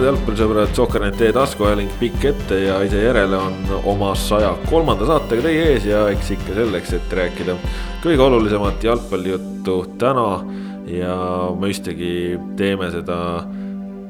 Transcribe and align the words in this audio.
head 0.00 0.06
jalgpallisõbrad, 0.08 0.70
Sokker.ee 0.72 1.32
taskuajaling 1.36 1.90
pikk 2.00 2.22
ette 2.30 2.56
ja 2.62 2.78
ise 2.86 3.02
järele 3.02 3.36
on 3.36 3.56
oma 3.90 4.14
saja 4.16 4.54
kolmanda 4.70 5.04
saatega 5.04 5.44
teie 5.44 5.66
ees 5.74 5.84
ja 5.88 6.06
eks 6.08 6.30
ikka 6.38 6.54
selleks, 6.56 6.94
et 6.96 7.12
rääkida 7.18 7.56
kõige 8.00 8.24
olulisemat 8.24 8.86
jalgpallijuttu 8.86 9.74
täna. 10.00 10.28
ja 10.90 11.16
mõistagi 11.54 12.38
teeme 12.56 12.88
seda 12.90 13.44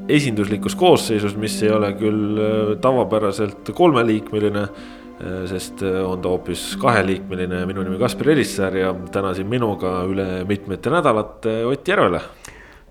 esinduslikus 0.08 0.76
koosseisus, 0.78 1.34
mis 1.36 1.58
ei 1.62 1.72
ole 1.74 1.90
küll 1.98 2.38
äh, 2.38 2.70
tavapäraselt 2.80 3.72
kolmeliikmeline 3.74 4.62
äh, 4.62 5.42
sest 5.50 5.82
äh, 5.82 5.98
on 6.06 6.22
ta 6.22 6.30
hoopis 6.30 6.76
kaheliikmeline, 6.80 7.66
minu 7.66 7.82
nimi 7.82 7.98
Kaspar 7.98 8.30
Elissaar 8.30 8.78
ja 8.78 8.94
täna 9.12 9.34
siin 9.34 9.50
minuga 9.50 10.04
üle 10.06 10.46
mitmete 10.48 10.94
nädalate 10.94 11.64
Ott 11.66 11.88
Järvela 11.88 12.22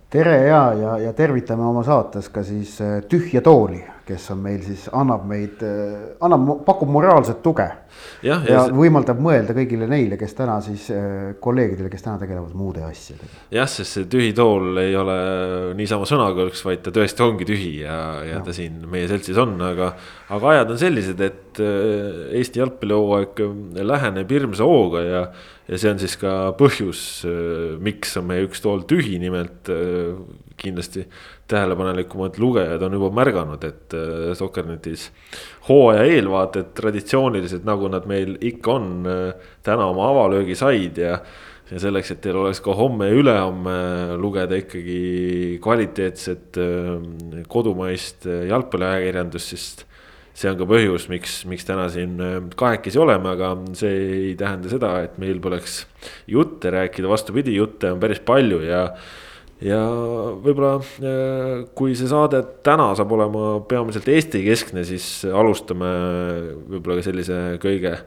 tere 0.10 0.36
ja, 0.48 0.74
ja, 0.74 0.98
ja 1.04 1.14
tervitame 1.14 1.66
oma 1.70 1.84
saates 1.86 2.32
ka 2.34 2.42
siis 2.46 2.80
äh, 2.82 3.00
Tühja 3.10 3.44
tooli, 3.46 3.78
kes 4.08 4.24
on 4.34 4.40
meil 4.42 4.64
siis, 4.66 4.88
annab 4.96 5.28
meid, 5.30 5.62
äh, 5.62 6.16
annab, 6.26 6.64
pakub 6.66 6.90
moraalset 6.90 7.44
tuge. 7.46 7.68
ja, 8.26 8.40
ja 8.42 8.64
see... 8.66 8.74
võimaldab 8.74 9.22
mõelda 9.22 9.54
kõigile 9.54 9.86
neile, 9.90 10.18
kes 10.18 10.34
täna 10.38 10.56
siis, 10.66 10.88
äh, 10.96 11.36
kolleegidele, 11.42 11.92
kes 11.94 12.08
täna 12.08 12.18
tegelevad 12.24 12.56
muude 12.58 12.82
asjadega. 12.88 13.44
jah, 13.54 13.70
sest 13.70 14.00
see 14.00 14.08
tühi 14.10 14.32
tool 14.38 14.82
ei 14.82 14.98
ole 14.98 15.20
niisama 15.78 16.10
sõnakõlks, 16.10 16.66
vaid 16.66 16.82
ta 16.88 16.96
tõesti 16.96 17.26
ongi 17.28 17.50
tühi 17.50 17.76
ja, 17.84 18.00
ja, 18.24 18.34
ja 18.34 18.42
ta 18.46 18.56
siin 18.56 18.82
meie 18.90 19.06
seltsis 19.12 19.38
on, 19.38 19.54
aga. 19.70 19.94
aga 20.34 20.52
ajad 20.56 20.74
on 20.74 20.82
sellised, 20.88 21.22
et 21.22 21.46
Eesti 21.60 22.62
jalgpallihooaeg 22.62 23.40
läheneb 23.84 24.30
hirmsa 24.32 24.66
hooga 24.66 25.02
ja 25.04 25.24
ja 25.70 25.78
see 25.78 25.92
on 25.94 26.00
siis 26.02 26.16
ka 26.20 26.34
põhjus, 26.58 27.02
äh, 27.30 27.76
miks 27.84 28.16
on 28.20 28.30
meie 28.30 28.46
üks 28.48 28.64
tool 28.64 28.84
tühi, 28.90 29.20
nimelt 29.22 29.70
äh, 29.74 30.16
kindlasti 30.60 31.06
tähelepanelikumad 31.50 32.40
lugejad 32.42 32.82
on 32.86 32.98
juba 32.98 33.12
märganud, 33.22 33.64
et 33.68 33.96
äh, 33.98 34.32
Sokernetis 34.38 35.10
hooaja 35.70 36.08
eelvaated 36.10 36.74
traditsioonilised, 36.78 37.68
nagu 37.68 37.92
nad 37.92 38.10
meil 38.10 38.36
ikka 38.42 38.80
on, 38.80 38.90
täna 39.66 39.92
oma 39.92 40.10
avalöögi 40.14 40.58
said 40.58 40.98
ja 41.02 41.20
ja 41.70 41.78
selleks, 41.78 42.10
et 42.10 42.22
teil 42.24 42.34
oleks 42.40 42.64
ka 42.66 42.74
homme 42.74 43.12
ja 43.12 43.14
ülehomme 43.14 43.74
lugeda 44.18 44.58
ikkagi 44.58 45.60
kvaliteetset 45.62 46.58
kodumaist 47.46 48.26
jalgpalliajakirjandust, 48.26 49.52
siis 49.54 49.68
see 50.40 50.52
on 50.52 50.60
ka 50.60 50.68
põhjus, 50.70 51.08
miks, 51.12 51.42
miks 51.50 51.68
täna 51.68 51.88
siin 51.92 52.20
äh, 52.24 52.38
kahekesi 52.60 53.00
oleme, 53.02 53.34
aga 53.34 53.54
see 53.78 53.96
ei 53.96 54.36
tähenda 54.40 54.72
seda, 54.72 54.94
et 55.04 55.18
meil 55.22 55.42
poleks 55.44 55.82
jutte 56.32 56.72
rääkida, 56.74 57.10
vastupidi, 57.12 57.58
jutte 57.58 57.92
on 57.94 58.00
päris 58.00 58.22
palju 58.24 58.62
ja. 58.64 58.86
ja 59.66 59.82
võib-olla 60.40 60.78
äh, 60.80 61.52
kui 61.76 61.98
see 62.00 62.08
saade 62.12 62.42
täna 62.66 62.94
saab 62.98 63.12
olema 63.18 63.58
peamiselt 63.68 64.08
Eesti-keskne, 64.08 64.86
siis 64.88 65.10
alustame 65.28 65.92
võib-olla 66.70 67.02
ka 67.02 67.08
sellise 67.10 67.40
kõige 67.64 67.98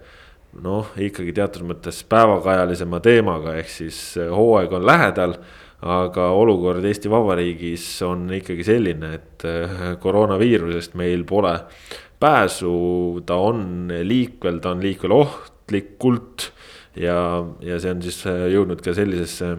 noh, 0.64 0.88
ikkagi 1.00 1.34
teatud 1.36 1.66
mõttes 1.69 2.00
päevakajalisema 2.09 3.00
teemaga, 3.04 3.59
ehk 3.60 3.76
siis 3.81 4.00
äh, 4.20 4.32
hooaeg 4.32 4.72
on 4.78 4.88
lähedal 4.88 5.37
aga 5.82 6.28
olukord 6.38 6.84
Eesti 6.87 7.10
Vabariigis 7.10 7.84
on 8.06 8.28
ikkagi 8.37 8.62
selline, 8.62 9.16
et 9.16 9.44
koroonaviirusest 9.99 10.94
meil 10.94 11.25
pole 11.26 11.56
pääsu, 12.22 13.22
ta 13.27 13.37
on 13.43 13.91
liikvel, 14.06 14.60
ta 14.62 14.77
on 14.77 14.83
liikvel 14.83 15.16
ohtlikult. 15.16 16.53
ja, 16.97 17.16
ja 17.65 17.81
see 17.81 17.91
on 17.91 18.03
siis 18.05 18.21
äh, 18.28 18.47
jõudnud 18.53 18.83
ka 18.84 18.93
sellisesse 18.94 19.55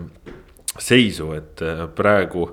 seisu, 0.80 1.32
et 1.34 1.64
äh, 1.66 1.88
praegu 1.96 2.46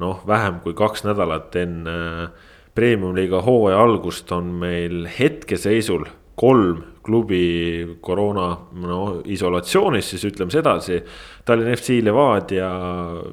noh, 0.00 0.22
vähem 0.26 0.62
kui 0.64 0.74
kaks 0.76 1.04
nädalat 1.04 1.54
enne 1.60 1.96
äh, 2.24 2.50
premium-liiga 2.74 3.42
hooaja 3.44 3.78
algust 3.84 4.32
on 4.34 4.50
meil 4.64 5.04
hetkeseisul 5.18 6.08
kolm 6.34 6.82
klubi 7.04 7.98
koroona 8.00 8.48
no 8.80 8.98
isolatsioonis, 9.28 10.08
siis 10.14 10.24
ütleme 10.24 10.50
sedasi. 10.50 10.98
Tallinna 11.44 11.76
FC 11.76 12.00
Levadia, 12.02 12.70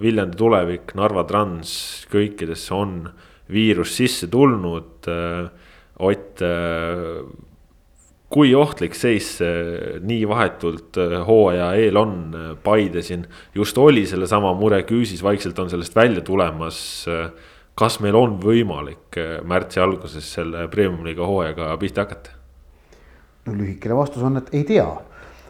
Viljandi 0.02 0.38
Tulevik, 0.38 0.94
Narva 1.00 1.24
Trans, 1.30 1.72
kõikidesse 2.12 2.76
on 2.76 2.98
viirus 3.52 3.96
sisse 3.98 4.28
tulnud 4.32 5.08
äh, 5.10 5.61
Ott, 6.02 6.42
kui 8.32 8.54
ohtlik 8.56 8.96
seis 8.98 9.28
see 9.38 10.00
nii 10.08 10.24
vahetult 10.30 10.98
äh, 10.98 11.18
hooaja 11.28 11.68
eel 11.78 12.00
on, 12.00 12.16
Paide 12.64 13.04
siin 13.06 13.28
just 13.56 13.78
oli 13.78 14.08
sellesama 14.10 14.54
mure 14.58 14.82
küüsis, 14.88 15.22
vaikselt 15.24 15.60
on 15.62 15.70
sellest 15.70 15.96
välja 15.96 16.24
tulemas. 16.26 17.06
kas 17.76 18.00
meil 18.04 18.16
on 18.16 18.36
võimalik 18.42 19.16
märtsi 19.48 19.80
alguses 19.80 20.26
selle 20.34 20.68
premium-liiga 20.70 21.26
hooajaga 21.26 21.78
pihta 21.80 22.04
hakata? 22.04 22.34
no 23.46 23.56
lühikene 23.58 23.96
vastus 23.96 24.24
on, 24.24 24.38
et 24.38 24.52
ei 24.54 24.64
tea 24.68 24.90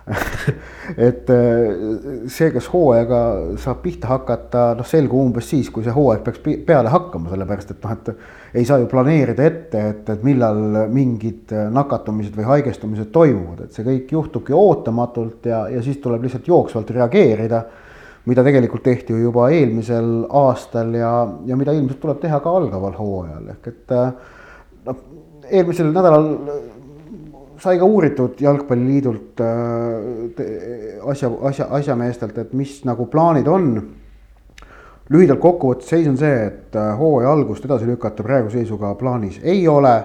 et 1.07 1.29
äh, 1.29 2.27
see, 2.31 2.49
kas 2.53 2.67
hooajaga 2.71 3.19
saab 3.61 3.81
pihta 3.83 4.09
hakata, 4.09 4.63
noh, 4.77 4.87
selgub 4.87 5.21
umbes 5.21 5.49
siis, 5.51 5.69
kui 5.73 5.85
see 5.85 5.93
hooaeg 5.93 6.23
peaks 6.25 6.41
peale 6.65 6.89
hakkama, 6.91 7.29
sellepärast 7.31 7.75
et 7.75 7.85
noh, 7.85 7.93
et 7.93 8.57
ei 8.61 8.65
saa 8.67 8.81
ju 8.81 8.89
planeerida 8.91 9.45
ette, 9.45 9.83
et, 9.93 10.09
et 10.15 10.25
millal 10.25 10.89
mingid 10.91 11.53
nakatumised 11.73 12.35
või 12.37 12.49
haigestumised 12.49 13.11
toimuvad, 13.13 13.67
et 13.67 13.77
see 13.77 13.85
kõik 13.85 14.11
juhtubki 14.17 14.57
ootamatult 14.57 15.47
ja, 15.51 15.63
ja 15.71 15.85
siis 15.85 16.01
tuleb 16.03 16.25
lihtsalt 16.25 16.49
jooksvalt 16.49 16.91
reageerida. 16.97 17.63
mida 18.25 18.43
tegelikult 18.45 18.83
tehti 18.83 19.13
ju 19.13 19.17
juba 19.17 19.47
eelmisel 19.49 20.27
aastal 20.29 20.93
ja, 20.93 21.13
ja 21.45 21.55
mida 21.57 21.73
ilmselt 21.73 21.99
tuleb 22.01 22.19
teha 22.21 22.37
ka 22.39 22.51
algaval 22.53 22.93
hooajal 22.93 23.47
ehk 23.55 23.67
et 23.67 23.93
äh, 23.97 24.11
noh, 24.85 24.99
eelmisel 25.49 25.89
nädalal 25.89 26.27
sai 27.61 27.77
ka 27.77 27.85
uuritud 27.85 28.39
Jalgpalliliidult 28.41 29.41
äh, 29.41 31.09
asja, 31.09 31.29
asja, 31.41 31.67
asjameestelt, 31.69 32.37
et 32.37 32.53
mis 32.57 32.81
nagu 32.89 33.05
plaanid 33.05 33.47
on. 33.47 33.73
lühidalt 35.11 35.41
kokkuvõttes 35.43 35.89
seis 35.91 36.05
on 36.07 36.15
see, 36.17 36.45
et 36.47 36.75
äh, 36.79 36.93
hooaja 36.97 37.33
algust 37.35 37.65
edasi 37.67 37.85
lükata 37.89 38.23
praeguse 38.23 38.61
seisuga 38.61 38.93
plaanis 38.95 39.41
ei 39.43 39.67
ole. 39.67 39.95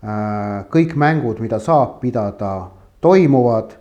Äh, 0.00 0.64
kõik 0.72 0.96
mängud, 0.98 1.40
mida 1.40 1.58
saab 1.58 2.00
pidada, 2.00 2.70
toimuvad. 3.00 3.76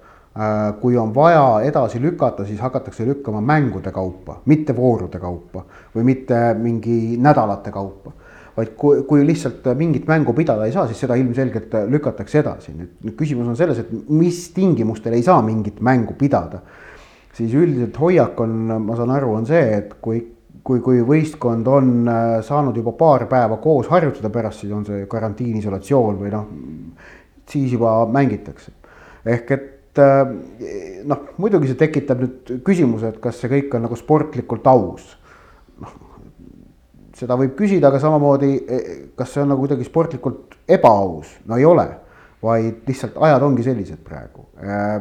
kui 0.80 0.96
on 0.98 1.10
vaja 1.12 1.60
edasi 1.68 2.00
lükata, 2.00 2.46
siis 2.46 2.60
hakatakse 2.62 3.04
lükkama 3.04 3.42
mängude 3.42 3.92
kaupa, 3.92 4.38
mitte 4.46 4.76
voorude 4.78 5.20
kaupa 5.20 5.66
või 5.96 6.06
mitte 6.14 6.54
mingi 6.56 7.18
nädalate 7.20 7.74
kaupa 7.76 8.14
vaid 8.60 8.74
kui, 8.80 9.04
kui 9.08 9.24
lihtsalt 9.28 9.68
mingit 9.80 10.08
mängu 10.10 10.34
pidada 10.38 10.68
ei 10.68 10.74
saa, 10.76 10.88
siis 10.90 11.00
seda 11.06 11.18
ilmselgelt 11.20 11.76
lükatakse 11.92 12.42
edasi. 12.42 12.76
nüüd 12.76 13.16
küsimus 13.20 13.48
on 13.48 13.58
selles, 13.60 13.80
et 13.84 13.92
mis 14.10 14.50
tingimustel 14.56 15.16
ei 15.18 15.24
saa 15.26 15.42
mingit 15.46 15.80
mängu 15.86 16.18
pidada. 16.20 16.62
siis 17.34 17.54
üldiselt 17.56 17.96
hoiak 18.00 18.40
on, 18.44 18.56
ma 18.84 18.98
saan 19.00 19.14
aru, 19.16 19.32
on 19.38 19.46
see, 19.48 19.62
et 19.78 19.94
kui, 20.04 20.20
kui, 20.66 20.82
kui 20.84 21.00
võistkond 21.06 21.68
on 21.72 21.92
äh, 22.10 22.40
saanud 22.44 22.76
juba 22.76 22.92
paar 23.00 23.28
päeva 23.32 23.60
koos 23.64 23.88
harjutada, 23.88 24.32
pärast 24.34 24.66
siis 24.66 24.74
on 24.76 24.84
see 24.88 25.06
karantiin, 25.08 25.56
isolatsioon 25.62 26.20
või 26.20 26.34
noh, 26.34 26.50
siis 27.50 27.72
juba 27.78 28.02
mängitakse. 28.12 28.74
ehk 29.26 29.56
et 29.56 30.02
äh, 30.04 30.34
noh, 31.08 31.32
muidugi 31.38 31.72
see 31.72 31.80
tekitab 31.80 32.26
nüüd 32.26 32.54
küsimuse, 32.66 33.14
et 33.14 33.24
kas 33.24 33.40
see 33.40 33.54
kõik 33.56 33.78
on 33.78 33.88
nagu 33.88 33.96
sportlikult 34.00 34.68
aus 34.68 35.16
seda 37.20 37.38
võib 37.40 37.56
küsida, 37.60 37.90
aga 37.90 38.02
samamoodi, 38.02 38.52
e, 38.58 38.82
kas 39.18 39.34
see 39.34 39.44
on 39.44 39.54
nagu 39.54 39.64
kuidagi 39.66 39.88
sportlikult 39.88 40.58
ebaaus, 40.70 41.36
no 41.50 41.60
ei 41.60 41.68
ole, 41.68 41.88
vaid 42.44 42.86
lihtsalt 42.88 43.18
ajad 43.20 43.46
ongi 43.48 43.66
sellised 43.66 44.04
praegu 44.06 44.48
äh,. 44.64 45.00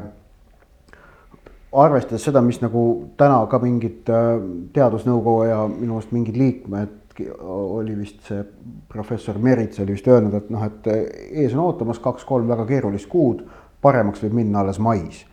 arvestades 1.79 2.25
seda, 2.25 2.41
mis 2.43 2.59
nagu 2.63 2.83
täna 3.21 3.43
ka 3.51 3.61
mingid 3.63 4.09
äh, 4.11 4.31
teadusnõukoja 4.75 5.67
minu 5.71 5.95
meelest 5.95 6.15
mingid 6.17 6.39
liikmed 6.41 6.97
oli 7.41 7.97
vist 7.99 8.23
see 8.29 8.45
professor 8.89 9.39
Merits 9.43 9.81
oli 9.83 9.95
vist 9.97 10.07
öelnud, 10.09 10.35
et 10.39 10.51
noh, 10.55 10.65
et 10.65 10.87
ees 10.89 11.55
on 11.55 11.65
ootamas 11.65 11.99
kaks-kolm 12.03 12.49
väga 12.49 12.67
keerulist 12.69 13.09
kuud, 13.11 13.43
paremaks 13.83 14.23
võib 14.23 14.37
minna 14.39 14.63
alles 14.63 14.79
mais. 14.79 15.25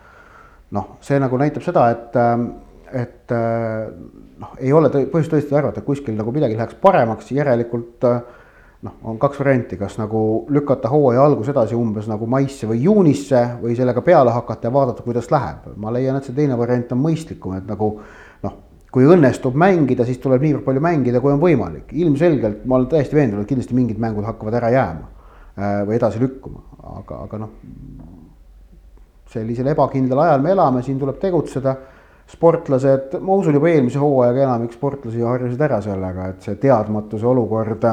noh, 0.76 0.96
see 1.06 1.20
nagu 1.22 1.38
näitab 1.40 1.64
seda, 1.64 1.86
et, 1.94 2.16
et 2.92 3.34
noh, 4.42 4.56
ei 4.60 4.74
ole 4.74 4.90
põhjust 4.92 5.32
tõesti 5.34 5.56
arvata, 5.56 5.82
et 5.82 5.88
kuskil 5.88 6.16
nagu 6.18 6.34
midagi 6.36 6.58
läheks 6.58 6.78
paremaks, 6.82 7.32
järelikult 7.36 8.08
äh, 8.10 8.20
noh, 8.86 8.98
on 9.12 9.20
kaks 9.22 9.40
varianti, 9.40 9.78
kas 9.80 9.98
nagu 10.00 10.20
lükata 10.54 10.92
hooaja 10.92 11.24
algus 11.26 11.50
edasi 11.52 11.78
umbes 11.78 12.10
nagu 12.12 12.28
maisse 12.30 12.68
või 12.70 12.84
juunisse 12.86 13.42
või 13.62 13.78
sellega 13.78 14.04
peale 14.06 14.34
hakata 14.36 14.70
ja 14.70 14.74
vaadata, 14.74 15.06
kuidas 15.06 15.32
läheb. 15.34 15.72
ma 15.76 15.94
leian, 15.94 16.20
et 16.20 16.28
see 16.28 16.36
teine 16.36 16.58
variant 16.58 16.92
on 16.96 17.02
mõistlikum, 17.06 17.56
et 17.58 17.68
nagu 17.70 17.92
noh, 18.44 18.60
kui 18.92 19.08
õnnestub 19.16 19.58
mängida, 19.60 20.06
siis 20.08 20.20
tuleb 20.24 20.44
niivõrd 20.44 20.66
palju 20.68 20.84
mängida, 20.84 21.22
kui 21.24 21.34
on 21.34 21.42
võimalik. 21.42 21.92
ilmselgelt 21.94 22.66
ma 22.66 22.80
olen 22.80 22.92
täiesti 22.92 23.16
veendunud, 23.16 23.48
kindlasti 23.50 23.78
mingid 23.78 24.02
mängud 24.02 24.28
hakkavad 24.28 24.60
ära 24.62 24.72
jääma 24.76 25.08
äh, 25.08 25.82
või 25.88 25.98
edasi 25.98 26.22
lükkuma, 26.22 26.64
aga, 27.00 27.24
aga 27.30 27.44
noh, 27.46 27.58
sellisel 29.32 29.68
ebakindlal 29.68 30.28
ajal 30.28 30.44
me 30.44 30.52
elame, 30.54 30.84
siin 30.84 31.00
tuleb 31.00 31.20
tegutseda 31.20 31.76
sportlased, 32.32 33.18
ma 33.22 33.38
usun 33.38 33.58
juba 33.58 33.70
eelmise 33.70 34.02
hooajaga 34.02 34.46
enamik 34.48 34.74
sportlasi 34.74 35.22
harjusid 35.22 35.62
ära 35.62 35.82
sellega, 35.86 36.32
et 36.32 36.48
see 36.48 36.58
teadmatuse 36.62 37.28
olukord, 37.30 37.86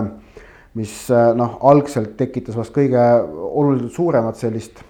mis 0.78 0.94
noh, 1.36 1.58
algselt 1.68 2.16
tekitas 2.16 2.56
vast 2.56 2.72
kõige 2.72 3.02
oluliselt 3.50 3.92
suuremat 3.92 4.40
sellist 4.40 4.80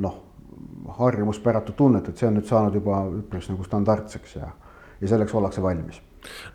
noh, 0.00 0.16
harjumuspäratu 0.96 1.76
tunnet, 1.76 2.08
et 2.08 2.16
see 2.16 2.28
on 2.30 2.38
nüüd 2.38 2.48
saanud 2.48 2.80
juba 2.80 3.04
üpris 3.20 3.50
nagu 3.52 3.66
standardseks 3.66 4.36
ja, 4.40 4.48
ja 5.00 5.12
selleks 5.12 5.36
ollakse 5.36 5.62
valmis 5.62 6.00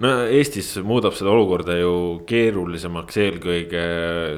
no 0.04 0.12
Eestis 0.26 0.72
muudab 0.86 1.16
seda 1.18 1.32
olukorda 1.34 1.76
ju 1.80 1.94
keerulisemaks 2.30 3.20
eelkõige 3.24 3.84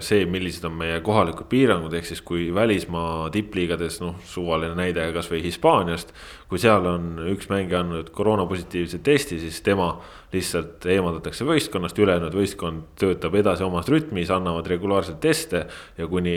see, 0.05 0.25
millised 0.29 0.65
on 0.67 0.77
meie 0.79 0.99
kohalikud 1.05 1.49
piirangud, 1.51 1.93
ehk 1.97 2.09
siis 2.09 2.23
kui 2.25 2.49
välismaa 2.55 3.29
tippliigades, 3.33 4.01
noh, 4.03 4.17
suvaline 4.27 4.75
näide 4.77 5.07
kasvõi 5.15 5.43
Hispaaniast. 5.45 6.13
kui 6.51 6.59
seal 6.59 6.83
on 6.83 7.13
üks 7.31 7.47
mängija 7.47 7.79
andnud 7.79 8.09
koroonapositiivse 8.11 8.99
testi, 8.99 9.39
siis 9.39 9.61
tema 9.63 9.93
lihtsalt 10.31 10.85
eemaldatakse 10.87 11.45
võistkonnast, 11.47 11.97
ülejäänud 11.99 12.35
võistkond 12.35 12.89
töötab 12.99 13.35
edasi 13.39 13.63
omas 13.63 13.87
rütmis, 13.91 14.31
annavad 14.31 14.67
regulaarselt 14.67 15.19
teste. 15.23 15.65
ja 15.97 16.07
kuni 16.07 16.35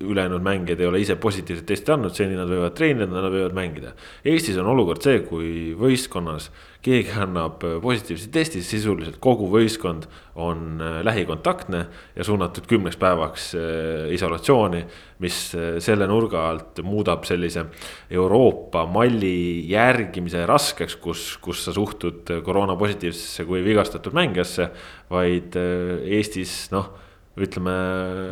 ülejäänud 0.00 0.42
mängijad 0.42 0.80
ei 0.80 0.86
ole 0.86 1.00
ise 1.00 1.16
positiivset 1.16 1.66
testi 1.66 1.92
andnud, 1.92 2.14
seni 2.14 2.36
nad 2.36 2.48
võivad 2.48 2.74
treenida, 2.76 3.08
nad 3.12 3.32
võivad 3.32 3.56
mängida. 3.56 3.92
Eestis 4.24 4.56
on 4.56 4.66
olukord 4.66 5.02
see, 5.04 5.20
kui 5.20 5.74
võistkonnas 5.78 6.50
keegi 6.84 7.14
annab 7.18 7.62
positiivse 7.82 8.28
testi, 8.32 8.60
sisuliselt 8.62 9.18
kogu 9.22 9.48
võistkond 9.50 10.06
on 10.38 10.78
äh, 10.78 11.00
lähikontaktne 11.06 11.80
ja 12.14 12.26
suunatud 12.26 12.68
kümneks 12.70 12.98
päevaks 13.00 13.48
äh, 13.58 14.12
isolatsiooni. 14.14 14.84
mis 15.18 15.54
äh, 15.54 15.80
selle 15.82 16.06
nurga 16.06 16.44
alt 16.50 16.78
muudab 16.86 17.24
sellise 17.26 17.64
Euroopa 18.10 18.86
malli 18.86 19.66
järgimise 19.70 20.46
raskeks, 20.46 20.96
kus, 21.02 21.24
kus 21.42 21.64
sa 21.64 21.74
suhtud 21.74 22.30
koroona 22.44 22.76
positiivsesse 22.78 23.44
kui 23.44 23.64
vigastatud 23.64 24.14
mängijasse, 24.14 24.70
vaid 25.10 25.58
Eestis 25.58 26.70
noh, 26.70 26.92
ütleme. 27.36 27.74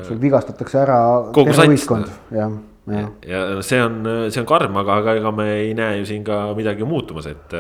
sul 0.06 0.22
vigastatakse 0.22 0.80
ära 0.86 1.02
terve 1.34 1.70
võistkond, 1.74 2.14
jah 2.30 2.54
ja, 2.86 3.08
ja 3.26 3.42
see 3.66 3.82
on, 3.82 4.00
see 4.30 4.42
on 4.42 4.48
karm, 4.48 4.76
aga, 4.82 5.00
aga 5.02 5.16
ega 5.20 5.32
me 5.34 5.50
ei 5.58 5.74
näe 5.78 6.00
ju 6.00 6.08
siin 6.12 6.24
ka 6.26 6.44
midagi 6.58 6.86
muutumas, 6.86 7.26
et. 7.30 7.56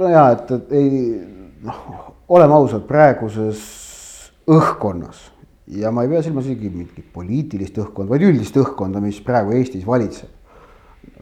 no 0.00 0.10
ja, 0.10 0.30
et, 0.36 0.50
et 0.56 0.74
ei 0.78 0.98
noh, 1.64 1.80
oleme 2.32 2.56
ausad, 2.56 2.84
praeguses 2.88 3.62
õhkkonnas 4.50 5.30
ja 5.66 5.90
ma 5.94 6.04
ei 6.04 6.12
pea 6.12 6.22
silmas 6.24 6.48
isegi 6.48 6.70
mingit 6.72 7.12
poliitilist 7.14 7.78
õhkkonda, 7.80 8.12
vaid 8.12 8.24
üldist 8.28 8.56
õhkkonda, 8.60 9.00
mis 9.04 9.20
praegu 9.24 9.54
Eestis 9.56 9.86
valitseb. 9.88 10.40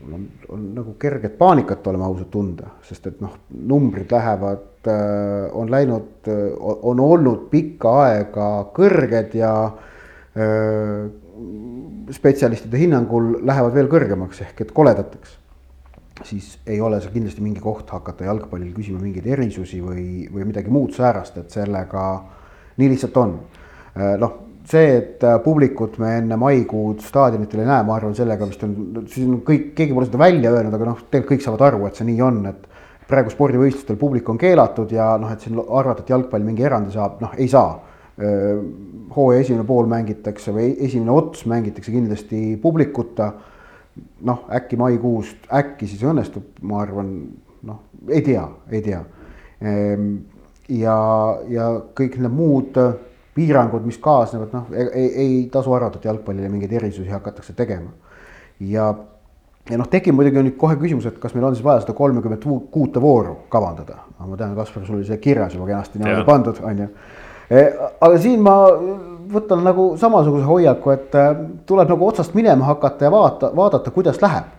on, 0.02 0.24
on 0.50 0.62
nagu 0.74 0.96
kerget 0.98 1.36
paanikat, 1.38 1.86
oleme 1.86 2.04
ausad, 2.08 2.26
tunda, 2.30 2.72
sest 2.82 3.06
et 3.06 3.20
noh, 3.22 3.36
numbrid 3.70 4.10
lähevad, 4.10 4.64
äh, 4.90 5.46
on 5.54 5.70
läinud, 5.70 6.26
on 6.58 7.00
olnud 7.00 7.46
pikka 7.52 7.92
aega 8.02 8.48
kõrged 8.74 9.36
ja 9.38 9.52
äh, 9.70 11.06
spetsialistide 12.12 12.80
hinnangul 12.82 13.38
lähevad 13.46 13.74
veel 13.74 13.88
kõrgemaks 13.92 14.42
ehk 14.44 14.60
et 14.64 14.72
koledateks. 14.74 15.38
siis 16.22 16.58
ei 16.66 16.80
ole 16.80 17.00
see 17.00 17.10
kindlasti 17.10 17.42
mingi 17.42 17.60
koht 17.60 17.88
hakata 17.90 18.24
jalgpallil 18.28 18.74
küsima 18.76 19.00
mingeid 19.00 19.26
erisusi 19.26 19.80
või, 19.82 20.28
või 20.30 20.44
midagi 20.46 20.70
muud 20.70 20.92
säärast, 20.94 21.38
et 21.40 21.50
sellega 21.50 22.02
nii 22.78 22.88
lihtsalt 22.92 23.16
on. 23.16 23.32
Äh, 23.96 24.14
noh, 24.20 24.36
see, 24.68 24.96
et 24.98 25.24
publikut 25.44 25.98
me 25.98 26.16
enne 26.20 26.36
maikuud 26.38 27.00
staadionitel 27.02 27.64
ei 27.64 27.70
näe, 27.70 27.86
ma 27.86 27.96
arvan, 27.96 28.14
sellega 28.14 28.46
vist 28.48 28.62
on, 28.66 28.76
siis 29.08 29.26
on 29.26 29.40
kõik, 29.46 29.72
keegi 29.78 29.96
pole 29.96 30.06
seda 30.06 30.20
välja 30.22 30.52
öelnud, 30.52 30.76
aga 30.76 30.90
noh, 30.92 31.00
tegelikult 31.08 31.32
kõik 31.32 31.46
saavad 31.46 31.66
aru, 31.68 31.86
et 31.88 31.98
see 31.98 32.06
nii 32.08 32.22
on, 32.22 32.42
et 32.52 32.68
praegu 33.08 33.32
spordivõistlustel 33.32 33.98
publik 34.00 34.28
on 34.30 34.38
keelatud 34.40 34.92
ja 34.94 35.12
noh, 35.20 35.32
et 35.32 35.42
siin 35.42 35.58
arvata, 35.62 36.04
et 36.04 36.12
jalgpall 36.14 36.46
mingi 36.46 36.68
erandi 36.68 36.94
saab, 36.94 37.18
noh, 37.24 37.34
ei 37.38 37.50
saa 37.50 37.74
hooaja 39.16 39.40
esimene 39.40 39.64
pool 39.68 39.88
mängitakse 39.90 40.52
või 40.54 40.72
esimene 40.86 41.12
ots 41.14 41.46
mängitakse 41.46 41.92
kindlasti 41.92 42.42
publikuta. 42.62 43.32
noh, 44.24 44.46
äkki 44.48 44.76
maikuust, 44.80 45.42
äkki 45.52 45.84
siis 45.86 46.00
õnnestub, 46.08 46.46
ma 46.64 46.78
arvan, 46.80 47.10
noh, 47.68 47.80
ei 48.08 48.22
tea, 48.24 48.46
ei 48.72 48.80
tea. 48.82 49.02
Ehm, 49.60 50.14
ja, 50.72 50.94
ja 51.52 51.66
kõik 51.92 52.16
need 52.16 52.32
muud 52.32 52.78
piirangud, 53.34 53.84
mis 53.84 53.98
kaasnevad, 54.00 54.54
noh, 54.56 54.70
ei, 54.72 55.08
ei 55.12 55.34
tasu 55.52 55.74
arvata, 55.76 56.00
et 56.00 56.08
jalgpallile 56.08 56.48
mingeid 56.48 56.72
erisusi 56.80 57.12
hakatakse 57.12 57.52
tegema. 57.58 57.90
ja, 58.60 58.94
ja 59.70 59.78
noh, 59.78 59.88
tekib 59.92 60.16
muidugi 60.16 60.40
nüüd 60.40 60.56
kohe 60.56 60.78
küsimus, 60.80 61.06
et 61.10 61.18
kas 61.20 61.34
meil 61.36 61.50
on 61.50 61.56
siis 61.56 61.64
vaja 61.64 61.84
seda 61.84 61.92
kolmekümmet 61.98 62.48
kuute 62.70 63.02
vooru 63.02 63.36
kavandada. 63.52 63.98
ma 64.18 64.36
tean, 64.36 64.56
Kaspar, 64.56 64.86
sul 64.86 65.02
oli 65.02 65.04
see 65.04 65.20
kirjas 65.20 65.52
juba 65.54 65.68
kenasti 65.68 66.00
niimoodi 66.00 66.24
pandud, 66.24 66.64
on 66.64 66.86
ju 66.86 66.88
aga 67.52 68.18
siin 68.22 68.40
ma 68.40 68.56
võtan 69.32 69.64
nagu 69.64 69.92
samasuguse 70.00 70.46
hoiaku, 70.46 70.92
et 70.94 71.16
eh, 71.18 71.42
tuleb 71.68 71.90
nagu 71.92 72.08
otsast 72.08 72.36
minema 72.38 72.68
hakata 72.70 73.08
ja 73.08 73.12
vaata, 73.12 73.52
vaadata, 73.56 73.92
kuidas 73.94 74.20
läheb. 74.22 74.50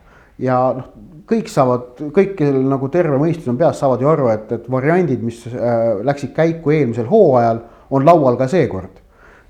ja 0.41 0.57
noh, 0.77 0.89
kõik 1.29 1.49
saavad, 1.51 2.01
kõik, 2.15 2.33
kellel 2.39 2.65
nagu 2.67 2.89
terve 2.91 3.19
mõistus 3.21 3.47
on 3.51 3.57
peas, 3.59 3.77
saavad 3.79 4.01
ju 4.01 4.09
aru, 4.09 4.27
et, 4.33 4.49
et 4.57 4.65
variandid, 4.71 5.21
mis 5.23 5.43
äh, 5.47 6.01
läksid 6.03 6.33
käiku 6.35 6.73
eelmisel 6.73 7.07
hooajal, 7.07 7.61
on 7.93 8.05
laual 8.05 8.37
ka 8.39 8.49
seekord. 8.51 8.99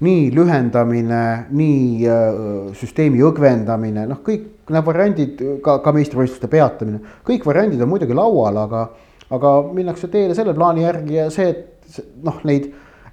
nii 0.04 0.34
lühendamine, 0.36 1.48
nii 1.56 2.08
äh, 2.12 2.74
süsteemi 2.76 3.22
õgvendamine, 3.24 4.04
noh, 4.10 4.20
kõik 4.26 4.68
need 4.74 4.86
variandid, 4.86 5.44
ka, 5.64 5.78
ka 5.86 5.94
meistrivõistluste 5.96 6.50
peatamine, 6.52 7.00
kõik 7.24 7.46
variandid 7.48 7.82
on 7.82 7.92
muidugi 7.94 8.18
laual, 8.18 8.58
aga, 8.66 8.82
aga 9.32 9.54
minnakse 9.72 10.10
teele 10.12 10.36
selle 10.36 10.56
plaani 10.58 10.84
järgi 10.84 11.16
ja 11.22 11.30
see, 11.32 11.54
et 11.54 12.02
noh, 12.26 12.42
neid 12.44 12.68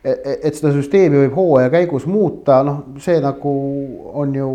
et 0.05 0.57
seda 0.57 0.73
süsteemi 0.73 1.19
võib 1.25 1.35
hooaja 1.37 1.71
käigus 1.73 2.07
muuta, 2.09 2.63
noh, 2.65 2.85
see 3.03 3.19
nagu 3.21 3.53
on 4.17 4.35
ju 4.35 4.51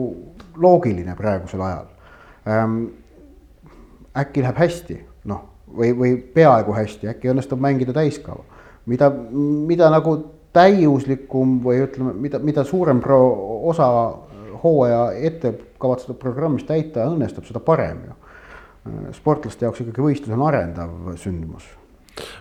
loogiline 0.62 1.16
praegusel 1.18 1.62
ajal 1.62 1.90
ähm,. 2.50 2.86
äkki 4.16 4.42
läheb 4.42 4.58
hästi, 4.58 4.98
noh, 5.28 5.42
või, 5.68 5.92
või 5.98 6.16
peaaegu 6.34 6.74
hästi, 6.74 7.10
äkki 7.12 7.30
õnnestub 7.34 7.60
mängida 7.62 7.94
täiskava, 7.94 8.46
mida, 8.88 9.10
mida 9.12 9.90
nagu 9.92 10.16
täiuslikum 10.56 11.60
või 11.64 11.82
ütleme, 11.84 12.14
mida, 12.26 12.40
mida 12.40 12.64
suurem 12.64 13.02
pro-, 13.04 13.68
osa 13.70 13.90
hooaja 14.64 15.10
ette 15.28 15.52
kavatsetud 15.82 16.18
programmist 16.22 16.70
täita 16.70 17.10
õnnestub, 17.12 17.46
seda 17.46 17.60
parem 17.60 18.06
ju. 18.08 18.22
sportlaste 19.18 19.66
jaoks 19.66 19.82
ikkagi 19.84 20.02
võistlus 20.02 20.38
on 20.38 20.46
arendav 20.48 21.18
sündmus 21.20 21.68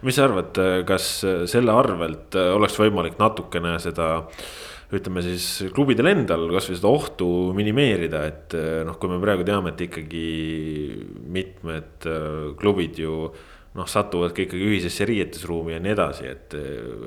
mis 0.07 0.17
sa 0.17 0.29
arvad, 0.29 0.61
kas 0.87 1.09
selle 1.51 1.75
arvelt 1.75 2.37
oleks 2.39 2.79
võimalik 2.79 3.19
natukene 3.21 3.77
seda 3.83 4.13
ütleme 4.95 5.25
siis 5.25 5.73
klubidel 5.75 6.13
endal 6.13 6.45
kasvõi 6.53 6.77
seda 6.79 6.91
ohtu 6.93 7.27
minimeerida, 7.57 8.21
et 8.31 8.55
noh, 8.87 8.95
kui 9.01 9.11
me 9.11 9.19
praegu 9.23 9.47
teame, 9.47 9.73
et 9.73 9.81
ikkagi 9.89 10.29
mitmed 11.35 12.07
klubid 12.61 13.01
ju 13.03 13.17
noh, 13.75 13.89
satuvad 13.91 14.31
ka 14.35 14.45
ikkagi 14.45 14.67
ühisesse 14.69 15.07
riietusruumi 15.09 15.73
ja 15.75 15.81
nii 15.83 15.93
edasi, 15.97 16.29
et, 16.31 16.55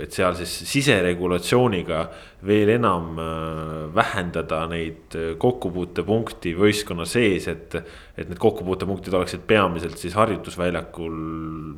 et 0.03 0.11
seal 0.11 0.35
siis 0.35 0.51
siseregulatsiooniga 0.67 2.01
veel 2.47 2.73
enam 2.73 3.21
äh, 3.23 3.69
vähendada 3.95 4.65
neid 4.67 5.15
kokkupuutepunkti 5.39 6.51
võistkonna 6.57 7.07
sees, 7.07 7.47
et. 7.51 7.77
et 8.17 8.25
need 8.27 8.39
kokkupuutepunktid 8.41 9.13
oleksid 9.13 9.43
peamiselt 9.47 9.99
siis 10.01 10.15
harjutusväljakul, 10.17 11.13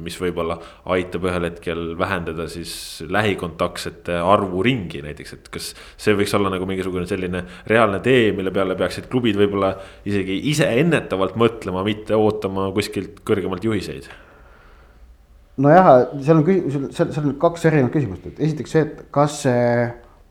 mis 0.05 0.15
võib-olla 0.22 0.55
aitab 0.96 1.27
ühel 1.27 1.50
hetkel 1.50 1.81
vähendada 2.00 2.46
siis 2.50 2.72
lähikontaktsete 3.12 4.15
arvu 4.24 4.63
ringi 4.63 5.03
näiteks, 5.03 5.36
et 5.36 5.51
kas. 5.51 5.74
see 6.00 6.15
võiks 6.15 6.34
olla 6.39 6.53
nagu 6.53 6.65
mingisugune 6.69 7.05
selline 7.12 7.43
reaalne 7.67 8.00
tee, 8.05 8.31
mille 8.38 8.55
peale 8.55 8.79
peaksid 8.79 9.12
klubid 9.12 9.38
võib-olla 9.38 9.75
isegi 10.08 10.39
ise 10.50 10.72
ennetavalt 10.79 11.38
mõtlema, 11.38 11.84
mitte 11.84 12.17
ootama 12.17 12.72
kuskilt 12.74 13.19
kõrgemalt 13.27 13.67
juhiseid 13.67 14.10
nojah, 15.60 15.89
seal 16.24 16.39
on 16.39 16.46
küsimus, 16.48 16.96
seal, 16.96 17.12
seal 17.13 17.28
on 17.30 17.36
kaks 17.42 17.66
erinevat 17.70 17.94
küsimust, 17.96 18.30
et 18.30 18.39
esiteks 18.48 18.75
see, 18.75 18.86
et 18.88 19.01
kas 19.16 19.42
see 19.44 19.66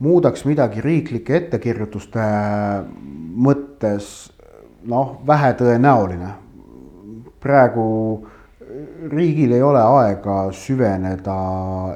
muudaks 0.03 0.45
midagi 0.47 0.83
riiklike 0.83 1.35
ettekirjutuste 1.43 2.25
mõttes 3.47 4.29
noh, 4.89 5.17
vähetõenäoline. 5.27 6.35
praegu 7.39 7.83
riigil 9.11 9.53
ei 9.55 9.61
ole 9.63 9.81
aega 9.81 10.49
süveneda 10.51 11.35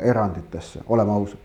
eranditesse, 0.04 0.84
oleme 0.88 1.12
ausad. 1.12 1.40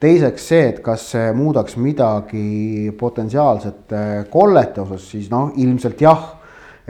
teiseks 0.00 0.48
see, 0.48 0.68
et 0.68 0.80
kas 0.82 1.10
see 1.12 1.32
muudaks 1.32 1.76
midagi 1.76 2.92
potentsiaalsete 2.98 4.26
kollete 4.30 4.80
osas, 4.80 5.10
siis 5.10 5.30
noh, 5.30 5.52
ilmselt 5.56 6.00
jah 6.00 6.41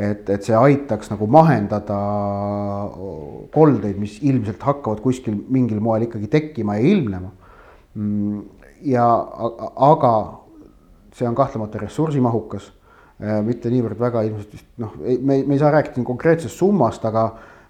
et, 0.02 0.28
et 0.30 0.46
see 0.46 0.56
aitaks 0.56 1.12
nagu 1.12 1.28
mahendada 1.30 1.98
koldeid, 3.54 3.98
mis 4.00 4.18
ilmselt 4.24 4.62
hakkavad 4.66 5.02
kuskil 5.04 5.36
mingil 5.52 5.80
moel 5.84 6.06
ikkagi 6.08 6.30
tekkima 6.32 6.78
ja 6.78 6.92
ilmnema. 6.94 7.32
Mm, 7.94 8.42
ja 8.88 9.06
aga 9.90 10.12
see 11.12 11.28
on 11.28 11.36
kahtlemata 11.36 11.80
ressursimahukas, 11.82 12.70
äh, 13.20 13.40
mitte 13.44 13.70
niivõrd 13.70 14.00
väga 14.00 14.24
ilmselt 14.26 14.56
vist 14.56 14.68
noh, 14.82 14.96
me, 14.98 15.42
me 15.44 15.56
ei 15.56 15.60
saa 15.60 15.72
rääkida 15.74 16.04
konkreetsest 16.06 16.58
summast, 16.58 17.04
aga 17.08 17.26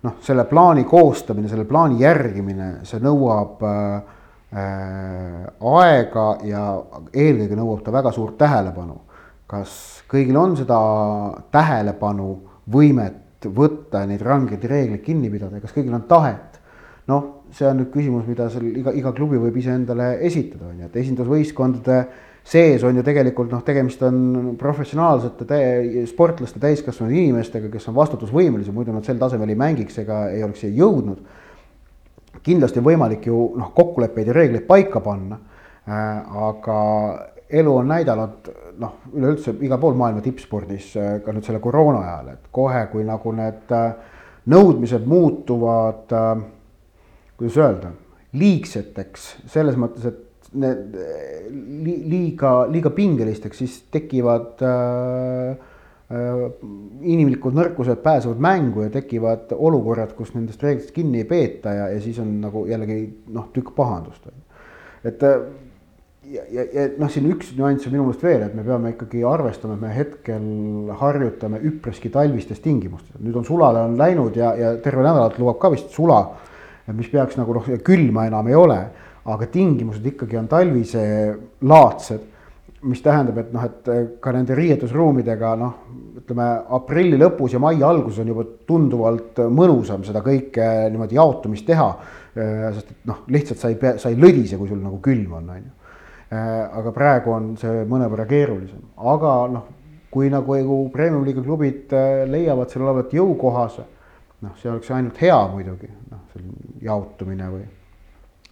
noh, 0.07 0.19
selle 0.25 0.47
plaani 0.51 0.85
koostamine, 0.89 1.51
selle 1.51 1.67
plaani 1.69 2.01
järgimine, 2.03 2.73
see 2.89 3.03
nõuab 3.03 3.63
äh, 3.67 4.21
aega 4.53 6.27
ja 6.45 6.67
eelkõige 7.13 7.57
nõuab 7.57 7.83
ta 7.85 7.95
väga 7.95 8.13
suurt 8.13 8.37
tähelepanu. 8.41 9.01
Kas 9.51 10.03
kõigil 10.11 10.37
on 10.39 10.57
seda 10.57 10.79
tähelepanu, 11.53 12.31
võimet 12.73 13.49
võtta 13.51 14.05
neid 14.07 14.23
rangeid 14.23 14.65
reegleid 14.71 15.03
kinni 15.05 15.31
pidada, 15.31 15.61
kas 15.61 15.75
kõigil 15.75 15.95
on 15.95 16.07
tahet? 16.09 16.61
noh, 17.11 17.25
see 17.51 17.67
on 17.67 17.81
nüüd 17.81 17.89
küsimus, 17.91 18.27
mida 18.29 18.47
seal 18.53 18.69
iga, 18.71 18.93
iga 18.95 19.11
klubi 19.17 19.41
võib 19.43 19.57
iseendale 19.59 20.15
esitada, 20.29 20.69
on 20.71 20.85
ju, 20.85 20.87
et 20.87 20.99
esindusvõistkondade 21.03 21.97
sees 22.47 22.83
on 22.87 22.97
ju 22.99 23.05
tegelikult 23.07 23.53
noh, 23.55 23.63
tegemist 23.67 24.03
on 24.07 24.55
professionaalsete 24.59 25.47
täie, 25.49 26.05
sportlaste, 26.11 26.61
täiskasvanud 26.63 27.15
inimestega, 27.15 27.71
kes 27.73 27.89
on 27.91 27.97
vastutusvõimelised, 27.99 28.75
muidu 28.75 28.95
nad 28.95 29.07
sel 29.07 29.21
tasemel 29.21 29.51
ei 29.53 29.59
mängiks 29.59 29.99
ega 30.03 30.25
ei 30.31 30.43
oleks 30.47 30.65
siia 30.65 30.75
jõudnud. 30.79 31.23
kindlasti 32.43 32.81
on 32.81 32.87
võimalik 32.87 33.27
ju 33.27 33.39
noh, 33.59 33.75
kokkuleppeid 33.75 34.31
ja 34.31 34.39
reegleid 34.39 34.67
paika 34.67 35.01
panna 35.01 35.39
äh,. 35.87 36.23
aga 36.49 36.79
elu 37.51 37.77
on 37.77 37.89
näidanud 37.89 38.49
noh, 38.83 38.99
üleüldse 39.15 39.55
igal 39.63 39.81
pool 39.83 39.95
maailma 39.99 40.25
tippspordis 40.25 40.93
äh, 40.99 41.15
ka 41.25 41.35
nüüd 41.35 41.47
selle 41.47 41.63
koroona 41.63 42.03
ajal, 42.03 42.35
et 42.35 42.51
kohe, 42.55 42.83
kui 42.93 43.07
nagu 43.07 43.33
need 43.37 43.73
äh, 43.77 44.19
nõudmised 44.53 45.07
muutuvad 45.09 46.13
äh, 46.19 46.43
kuidas 47.43 47.59
öelda, 47.59 47.91
liigseteks 48.39 49.25
selles 49.51 49.79
mõttes, 49.81 50.07
et 50.07 50.53
need 50.53 50.95
liiga, 52.07 52.53
liiga 52.71 52.93
pingelisteks, 52.95 53.63
siis 53.63 53.79
tekivad 53.93 54.63
äh, 54.69 55.71
inimlikud 56.13 57.57
nõrkused 57.57 58.03
pääsevad 58.05 58.43
mängu 58.43 58.85
ja 58.85 58.93
tekivad 58.93 59.55
olukorrad, 59.57 60.13
kus 60.17 60.35
nendest 60.37 60.63
reeglitest 60.63 60.95
kinni 60.95 61.23
ei 61.23 61.29
peeta 61.29 61.73
ja, 61.73 61.89
ja 61.95 62.01
siis 62.05 62.21
on 62.21 62.35
nagu 62.43 62.67
jällegi 62.69 62.99
noh, 63.33 63.49
tükk 63.55 63.73
pahandust. 63.77 64.29
et 65.05 65.25
ja, 66.33 66.47
ja, 66.51 66.65
ja 66.73 66.87
noh, 66.99 67.11
siin 67.13 67.29
üks 67.31 67.53
nüanss 67.59 67.87
on 67.87 67.95
minu 67.95 68.07
meelest 68.09 68.25
veel, 68.25 68.47
et 68.47 68.57
me 68.57 68.65
peame 68.67 68.95
ikkagi 68.95 69.25
arvestama, 69.29 69.77
et 69.77 69.85
me 69.85 69.93
hetkel 69.93 70.97
harjutame 71.01 71.61
üpriski 71.69 72.11
talvistes 72.13 72.63
tingimustes, 72.65 73.21
nüüd 73.21 73.37
on 73.39 73.47
sulale 73.49 73.85
on 73.87 73.99
läinud 74.01 74.37
ja, 74.41 74.55
ja 74.59 74.75
terve 74.83 75.05
nädalat 75.05 75.39
lubab 75.41 75.61
ka 75.63 75.73
vist 75.75 75.93
sula, 75.95 76.25
mis 76.93 77.13
peaks 77.13 77.39
nagu 77.39 77.55
noh, 77.55 77.73
külma 77.87 78.27
enam 78.29 78.49
ei 78.51 78.59
ole 78.59 78.83
aga 79.31 79.47
tingimused 79.47 80.07
ikkagi 80.07 80.39
on 80.39 80.49
talviselaadsed, 80.51 82.31
mis 82.91 83.03
tähendab, 83.05 83.37
et 83.39 83.53
noh, 83.55 83.67
et 83.69 83.91
ka 84.23 84.33
nende 84.35 84.57
riietusruumidega 84.59 85.53
noh, 85.61 85.77
ütleme 86.19 86.49
aprilli 86.75 87.19
lõpus 87.21 87.55
ja 87.55 87.61
mai 87.63 87.79
alguses 87.87 88.23
on 88.23 88.33
juba 88.33 88.47
tunduvalt 88.67 89.39
mõnusam 89.55 90.03
seda 90.07 90.23
kõike 90.25 90.67
niimoodi 90.91 91.19
jaotumist 91.19 91.67
teha. 91.67 91.93
sest 92.35 92.91
et 92.91 93.07
noh, 93.07 93.23
lihtsalt 93.29 93.61
sa 93.61 93.69
ei 93.69 93.77
pea, 93.77 93.99
sa 94.01 94.11
ei 94.11 94.17
lõdise, 94.17 94.57
kui 94.59 94.71
sul 94.71 94.81
nagu 94.83 94.99
külm 95.05 95.39
on, 95.39 95.51
on 95.53 95.63
ju. 95.63 95.73
Aga 96.33 96.93
praegu 96.97 97.33
on 97.35 97.53
see 97.61 97.83
mõnevõrra 97.89 98.25
keerulisem, 98.31 98.81
aga 98.97 99.33
noh, 99.53 99.69
kui 100.13 100.31
nagu 100.33 100.57
premium-liiga 100.93 101.45
klubid 101.45 101.93
leiavad 102.31 102.73
selle 102.73 102.89
olevat 102.89 103.13
jõukohase, 103.17 103.85
noh, 104.45 104.57
see 104.61 104.73
oleks 104.73 104.91
ainult 104.97 105.21
hea 105.21 105.39
muidugi, 105.53 105.91
noh, 106.13 106.25
see 106.33 106.87
jaotumine 106.89 107.53
või 107.53 107.65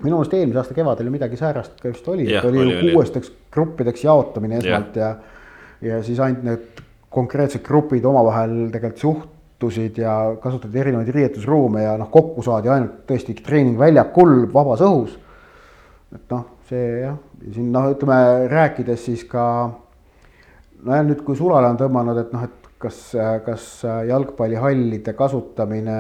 minu 0.00 0.16
meelest 0.16 0.36
eelmise 0.36 0.60
aasta 0.62 0.76
kevadel 0.76 1.08
ju 1.08 1.14
midagi 1.14 1.38
säärast 1.40 1.80
ka 1.80 1.90
vist 1.92 2.06
oli, 2.08 2.28
et 2.28 2.44
oli, 2.44 2.62
oli 2.62 2.76
ju 2.76 2.94
kuuesteks 2.94 3.32
gruppideks 3.52 4.04
jaotamine 4.04 4.60
esmalt 4.60 4.96
ja. 4.96 5.10
ja, 5.80 5.96
ja 5.96 6.00
siis 6.06 6.20
ainult 6.22 6.46
need 6.46 6.82
konkreetsed 7.12 7.62
grupid 7.66 8.04
omavahel 8.08 8.70
tegelikult 8.72 9.02
suhtusid 9.04 9.98
ja 10.00 10.14
kasutati 10.42 10.80
erinevaid 10.80 11.10
riietusruume 11.14 11.84
ja 11.84 11.96
noh, 12.00 12.08
kokku 12.12 12.44
saadi 12.46 12.72
ainult 12.72 13.02
tõesti 13.10 13.36
treeningväljakul 13.44 14.46
vabas 14.54 14.84
õhus. 14.86 15.18
et 16.14 16.24
noh, 16.32 16.46
see 16.70 16.86
jah, 17.02 17.18
siin 17.48 17.70
noh, 17.72 17.90
ütleme 17.94 18.48
rääkides 18.50 19.06
siis 19.08 19.24
ka 19.28 19.44
nojah, 20.84 21.04
nüüd 21.06 21.22
kui 21.26 21.38
sulale 21.38 21.70
on 21.72 21.78
tõmmanud, 21.80 22.20
et 22.20 22.34
noh, 22.34 22.44
et 22.46 22.68
kas, 22.80 23.00
kas 23.44 23.64
jalgpallihallide 24.08 25.14
kasutamine 25.16 25.96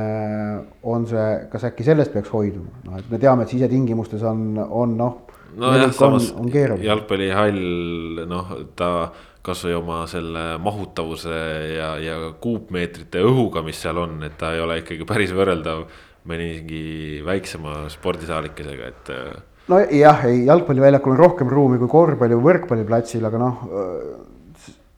on 0.88 1.08
see, 1.08 1.26
kas 1.52 1.66
äkki 1.68 1.86
sellest 1.86 2.14
peaks 2.14 2.32
hoiduma, 2.32 2.84
noh 2.86 3.00
et 3.00 3.10
me 3.12 3.20
teame, 3.20 3.44
et 3.44 3.52
sisetingimustes 3.52 4.24
on, 4.28 4.46
on 4.64 4.94
noh. 5.00 5.18
nojah, 5.60 5.90
samas 5.96 6.30
on, 6.32 6.48
on 6.48 6.86
jalgpallihall 6.86 8.24
noh, 8.30 8.54
ta 8.76 8.92
kasvõi 9.44 9.74
oma 9.78 10.02
selle 10.08 10.44
mahutavuse 10.60 11.36
ja, 11.72 11.94
ja 12.00 12.16
kuupmeetrite 12.40 13.22
õhuga, 13.24 13.64
mis 13.64 13.80
seal 13.80 14.00
on, 14.00 14.18
et 14.26 14.36
ta 14.40 14.52
ei 14.56 14.60
ole 14.60 14.80
ikkagi 14.82 15.08
päris 15.08 15.32
võrreldav 15.36 15.86
mõnigi 16.28 17.22
väiksema 17.24 17.86
spordisaalikesega, 17.92 18.90
et. 18.92 19.14
Nojah, 19.70 20.24
ei 20.28 20.44
jalgpalliväljakul 20.48 21.14
on 21.14 21.24
rohkem 21.24 21.50
ruumi 21.52 21.80
kui 21.80 21.90
korvpalli 21.90 22.38
või 22.38 22.50
võrkpalliplatsil, 22.50 23.24
aga 23.26 23.40
noh, 23.40 23.66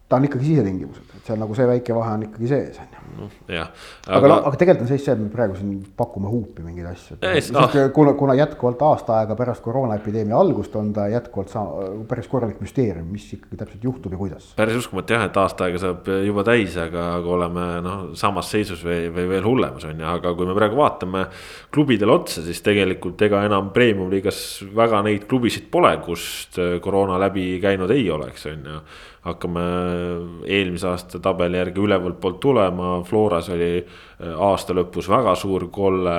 ta 0.08 0.18
on 0.18 0.28
ikkagi 0.28 0.52
sisetingimused 0.52 1.12
et 1.22 1.30
seal 1.30 1.38
nagu 1.38 1.54
see 1.54 1.68
väike 1.70 1.94
vahe 1.94 2.16
on 2.16 2.26
ikkagi 2.26 2.50
sees, 2.50 2.78
ju. 3.18 3.28
jah. 3.54 3.70
aga, 4.06 4.18
aga, 4.18 4.36
aga 4.48 4.60
tegelikult 4.60 4.84
on 4.86 4.90
seis 4.90 5.04
see, 5.04 5.14
et 5.14 5.20
me 5.20 5.28
praegu 5.32 5.56
siin 5.58 5.74
pakume 5.96 6.30
huupi 6.30 6.64
mingeid 6.64 6.88
asju. 6.92 7.18
No. 7.52 7.66
kuna, 7.94 8.14
kuna 8.18 8.36
jätkuvalt 8.38 8.82
aasta 8.86 9.18
aega 9.20 9.36
pärast 9.38 9.64
koroonaepideemia 9.64 10.38
algust 10.38 10.76
on 10.80 10.92
ta 10.96 11.06
jätkuvalt 11.12 11.52
saa-, 11.52 11.86
päris 12.08 12.28
korralik 12.30 12.60
müsteerium, 12.62 13.08
mis 13.12 13.28
ikkagi 13.36 13.60
täpselt 13.60 13.84
juhtub 13.84 14.14
ja 14.14 14.20
kuidas. 14.20 14.52
päris 14.56 14.78
uskumatu 14.80 15.16
jah, 15.16 15.26
et 15.28 15.38
aasta 15.42 15.68
aega 15.68 15.82
saab 15.82 16.10
juba 16.26 16.46
täis, 16.46 16.76
aga, 16.80 17.06
aga 17.18 17.34
oleme 17.36 17.68
noh, 17.84 18.02
samas 18.18 18.50
seisus 18.54 18.84
või, 18.86 19.06
või 19.14 19.28
veel 19.34 19.46
hullemas 19.48 19.86
on 19.88 20.02
ju, 20.02 20.08
aga 20.16 20.34
kui 20.38 20.48
me 20.48 20.56
praegu 20.58 20.80
vaatame 20.80 21.26
klubidele 21.74 22.16
otsa, 22.16 22.44
siis 22.46 22.62
tegelikult 22.64 23.22
ega 23.28 23.44
enam 23.46 23.70
premium-liigas 23.74 24.42
väga 24.76 25.02
neid 25.06 25.26
klubisid 25.30 25.70
pole, 25.72 25.94
kust 26.04 26.60
koroona 26.82 27.18
läbi 27.22 27.56
käinud 27.62 27.90
ei 27.94 28.08
oleks, 28.10 28.46
on 28.50 28.68
ju 28.72 28.82
hakkame 29.22 29.66
eelmise 30.50 30.88
aasta 30.90 31.20
tabeli 31.22 31.60
järgi 31.60 31.82
ülevalt 31.82 32.18
poolt 32.20 32.40
tulema, 32.42 32.96
Floras 33.06 33.52
oli 33.54 33.76
äh, 33.78 34.32
aasta 34.34 34.74
lõpus 34.74 35.10
väga 35.10 35.36
suur 35.38 35.68
kolle. 35.72 36.16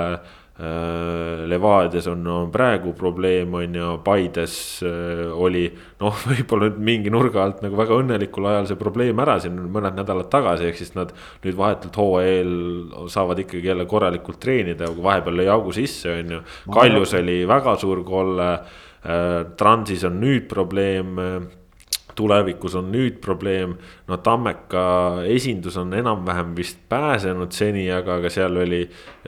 Äh, 0.53 1.43
Levadias 1.49 2.05
on, 2.11 2.21
on 2.29 2.51
praegu 2.53 2.91
probleem, 2.93 3.55
on 3.57 3.75
ju, 3.75 3.87
Paides 4.05 4.55
äh, 4.85 5.23
oli 5.33 5.65
noh, 5.99 6.19
võib-olla 6.29 6.69
nüüd 6.69 6.77
mingi 6.91 7.11
nurga 7.11 7.41
alt 7.43 7.63
nagu 7.65 7.75
väga 7.79 7.97
õnnelikul 7.97 8.47
ajal 8.51 8.69
see 8.69 8.79
probleem 8.79 9.19
ära 9.19 9.39
siin 9.41 9.57
mõned 9.73 9.97
nädalad 9.97 10.29
tagasi, 10.31 10.69
ehk 10.69 10.77
siis 10.79 10.93
nad 10.95 11.11
nüüd 11.43 11.57
vahetult 11.57 11.97
hooaja 11.99 12.37
eel 12.37 12.53
saavad 13.11 13.41
ikkagi 13.43 13.71
jälle 13.71 13.87
korralikult 13.89 14.39
treenida, 14.45 14.87
vahepeal 14.93 15.41
lõi 15.41 15.49
augu 15.51 15.73
sisse, 15.75 16.13
on 16.21 16.37
ju. 16.37 16.39
Kaljus 16.71 17.17
oli 17.19 17.41
väga 17.49 17.75
suur 17.81 18.05
kolle, 18.07 18.53
Transis 19.59 20.05
on 20.07 20.21
nüüd 20.21 20.45
probleem 20.47 21.17
tulevikus 22.15 22.75
on 22.79 22.91
nüüd 22.93 23.19
probleem, 23.23 23.75
no 24.07 24.17
Tammeka 24.23 24.85
esindus 25.29 25.77
on 25.81 25.93
enam-vähem 25.97 26.53
vist 26.57 26.79
pääsenud 26.89 27.53
seni, 27.55 27.85
aga, 27.91 28.19
aga 28.21 28.31
seal 28.33 28.57
oli, 28.63 28.81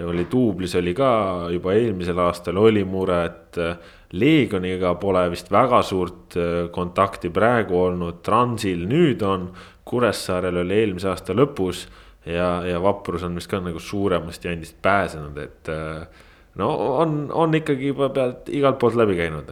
oli 0.06 0.26
duublis 0.32 0.76
oli 0.80 0.94
ka 0.98 1.12
juba 1.54 1.76
eelmisel 1.78 2.20
aastal 2.26 2.60
oli 2.62 2.84
mure, 2.88 3.22
et 3.26 3.62
äh, 3.62 3.94
Leegioniga 4.16 4.94
pole 5.02 5.26
vist 5.34 5.50
väga 5.52 5.82
suurt 5.84 6.38
äh, 6.40 6.56
kontakti 6.72 7.32
praegu 7.34 7.80
olnud, 7.88 8.22
Transil 8.26 8.86
nüüd 8.90 9.26
on, 9.26 9.50
Kuressaarel 9.86 10.64
oli 10.64 10.80
eelmise 10.82 11.12
aasta 11.12 11.36
lõpus 11.38 11.86
ja, 12.26 12.64
ja 12.66 12.82
Vaprus 12.82 13.26
on 13.28 13.36
vist 13.38 13.52
ka 13.52 13.60
nagu 13.62 13.82
suuremast 13.82 14.46
jandist 14.46 14.80
pääsenud, 14.82 15.38
et 15.44 15.72
äh, 15.74 16.26
no 16.62 16.72
on, 17.02 17.26
on 17.34 17.56
ikkagi 17.62 17.94
juba 17.94 18.10
pealt 18.14 18.50
igalt 18.50 18.80
poolt 18.82 18.98
läbi 19.00 19.18
käinud. 19.20 19.52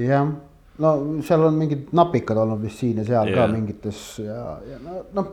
jah 0.00 0.28
no 0.82 0.94
seal 1.22 1.44
on 1.46 1.58
mingid 1.58 1.90
napikad 1.94 2.38
olnud 2.42 2.62
vist 2.62 2.82
siin 2.82 2.98
ja 3.02 3.06
seal 3.06 3.30
yeah. 3.30 3.38
ka 3.38 3.52
mingites 3.52 4.00
ja, 4.24 4.58
ja 4.66 4.80
noh 4.82 5.04
no, 5.14 5.26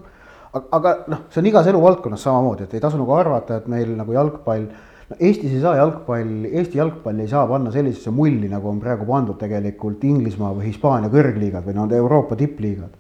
aga 0.54 0.96
noh, 1.12 1.26
see 1.32 1.42
on 1.42 1.50
igas 1.52 1.68
eluvaldkonnas 1.72 2.26
samamoodi, 2.28 2.68
et 2.68 2.78
ei 2.78 2.84
tasu 2.84 3.00
nagu 3.00 3.14
arvata, 3.16 3.62
et 3.62 3.68
meil 3.72 3.94
nagu 3.98 4.16
jalgpall. 4.16 4.66
no 5.12 5.20
Eestis 5.20 5.56
ei 5.56 5.62
saa 5.64 5.76
jalgpall, 5.80 6.48
Eesti 6.52 6.80
jalgpalli 6.80 7.26
ei 7.26 7.32
saa 7.32 7.46
panna 7.48 7.72
sellisesse 7.72 8.14
mulli, 8.16 8.50
nagu 8.52 8.70
on 8.70 8.80
praegu 8.84 9.08
pandud 9.08 9.40
tegelikult 9.40 10.04
Inglismaa 10.08 10.54
või 10.58 10.70
Hispaania 10.70 11.12
kõrgliigad 11.14 11.68
või 11.68 11.78
need 11.80 11.96
Euroopa 12.00 12.36
tippliigad. 12.40 12.98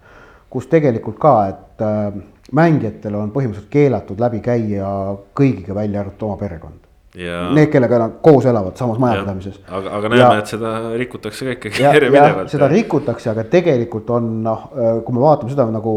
kus 0.52 0.66
tegelikult 0.68 1.20
ka, 1.20 1.36
et 1.48 1.84
äh, 1.88 2.16
mängijatel 2.52 3.16
on 3.16 3.32
põhimõtteliselt 3.32 3.72
keelatud 3.72 4.20
läbi 4.20 4.42
käia 4.44 4.88
kõigiga, 5.34 5.76
välja 5.76 6.02
arvatud 6.02 6.28
oma 6.28 6.40
perekond 6.42 6.91
Ja... 7.16 7.50
Need, 7.52 7.68
kellega 7.68 7.98
nad 8.00 8.14
koos 8.24 8.46
elavad 8.48 8.78
samas 8.80 9.00
majapidamises. 9.02 9.58
aga, 9.68 9.98
aga 9.98 10.12
näeme, 10.14 10.36
et 10.40 10.52
seda 10.54 10.70
rikutakse 10.96 11.44
ka 11.44 11.56
ikkagi 11.58 11.84
järjepidevalt. 11.84 12.52
seda 12.54 12.70
rikutakse, 12.72 13.28
aga 13.34 13.44
tegelikult 13.52 14.14
on 14.16 14.30
noh, 14.46 14.64
kui 15.04 15.18
me 15.18 15.24
vaatame 15.26 15.52
seda 15.52 15.66
nagu 15.74 15.96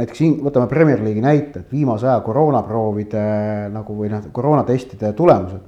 näiteks 0.00 0.24
võtame 0.42 0.66
Premier 0.72 0.98
League'i 1.04 1.22
näite, 1.22 1.62
et 1.62 1.70
viimase 1.76 2.10
aja 2.10 2.18
koroonaproovide 2.26 3.22
nagu 3.70 3.98
või 4.00 4.10
noh, 4.10 4.26
koroonatestide 4.34 5.12
tulemused. 5.18 5.62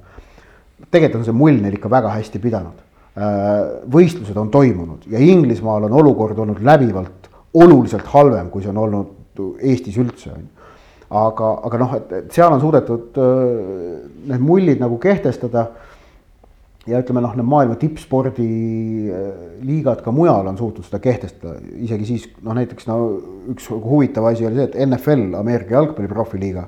tegelikult 0.91 1.21
on 1.21 1.27
see 1.29 1.39
mull 1.39 1.63
neil 1.63 1.79
ikka 1.79 1.91
väga 1.91 2.11
hästi 2.17 2.43
pidanud. 2.43 2.87
võistlused 3.95 4.37
on 4.43 4.51
toimunud 4.51 5.07
ja 5.11 5.23
Inglismaal 5.23 5.87
on 5.87 5.99
olukord 6.03 6.37
olnud 6.39 6.59
läbivalt 6.59 7.31
oluliselt 7.53 8.11
halvem, 8.11 8.51
kui 8.51 8.63
see 8.63 8.75
on 8.75 8.83
olnud 8.87 9.17
Eestis 9.63 9.95
üldse 9.97 10.35
on 10.35 10.43
ju 10.43 10.60
aga, 11.11 11.59
aga 11.67 11.77
noh, 11.81 11.91
et, 11.99 12.11
et 12.21 12.29
seal 12.33 12.53
on 12.55 12.61
suudetud 12.61 13.17
need 14.31 14.41
mullid 14.43 14.79
nagu 14.81 14.97
kehtestada. 15.01 15.61
Ja 16.89 16.97
ütleme 16.97 17.21
noh, 17.21 17.35
need 17.37 17.45
maailma 17.45 17.75
tippspordiliigad 17.77 19.99
ka 20.01 20.11
mujal 20.15 20.47
on 20.49 20.57
suutnud 20.57 20.85
seda 20.87 20.97
kehtestada, 21.03 21.51
isegi 21.85 22.05
siis 22.07 22.23
noh, 22.41 22.53
näiteks 22.57 22.87
no 22.89 22.95
üks 23.53 23.65
huvitav 23.69 24.25
asi 24.31 24.47
oli 24.49 24.57
see, 24.57 24.65
et 24.71 24.77
NFL, 24.87 25.23
Ameerika 25.37 25.77
jalgpalli 25.77 26.09
profiliiga, 26.09 26.63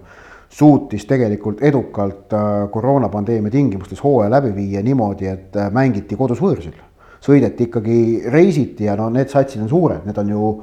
suutis 0.54 1.04
tegelikult 1.10 1.66
edukalt 1.66 2.30
koroonapandeemia 2.76 3.50
tingimustes 3.56 3.98
hooaja 4.06 4.30
läbi 4.36 4.52
viia 4.60 4.86
niimoodi, 4.86 5.26
et 5.32 5.50
mängiti 5.74 6.14
kodus 6.20 6.44
võõrsil. 6.46 6.78
sõideti 7.24 7.72
ikkagi, 7.72 8.28
reisiti 8.30 8.84
ja 8.84 9.00
no 9.00 9.08
need 9.10 9.30
satsid 9.32 9.64
on 9.64 9.70
suured, 9.72 10.04
need 10.06 10.18
on 10.20 10.28
ju 10.30 10.60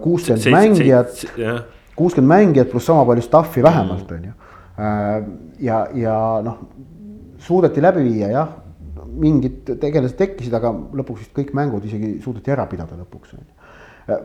kuuskümmend 0.00 0.46
mängijat, 0.54 1.26
kuuskümmend 1.96 2.32
mängijat 2.32 2.70
pluss 2.70 2.86
sama 2.90 3.04
palju 3.08 3.24
staff'i 3.24 3.62
vähemalt 3.62 4.12
on 4.12 4.24
ju. 4.30 4.32
ja, 5.60 5.86
ja 5.94 6.16
noh, 6.44 6.58
suudeti 7.38 7.82
läbi 7.82 8.04
viia 8.08 8.32
jah 8.32 8.58
mingid 9.12 9.72
tegelased 9.80 10.16
tekkisid, 10.18 10.54
aga 10.56 10.72
lõpuks 10.72 11.24
vist 11.24 11.32
kõik 11.36 11.52
mängud 11.56 11.84
isegi 11.84 12.14
suudeti 12.24 12.52
ära 12.54 12.66
pidada 12.70 12.96
lõpuks 12.98 13.34
on 13.36 13.42
ju. 13.42 14.20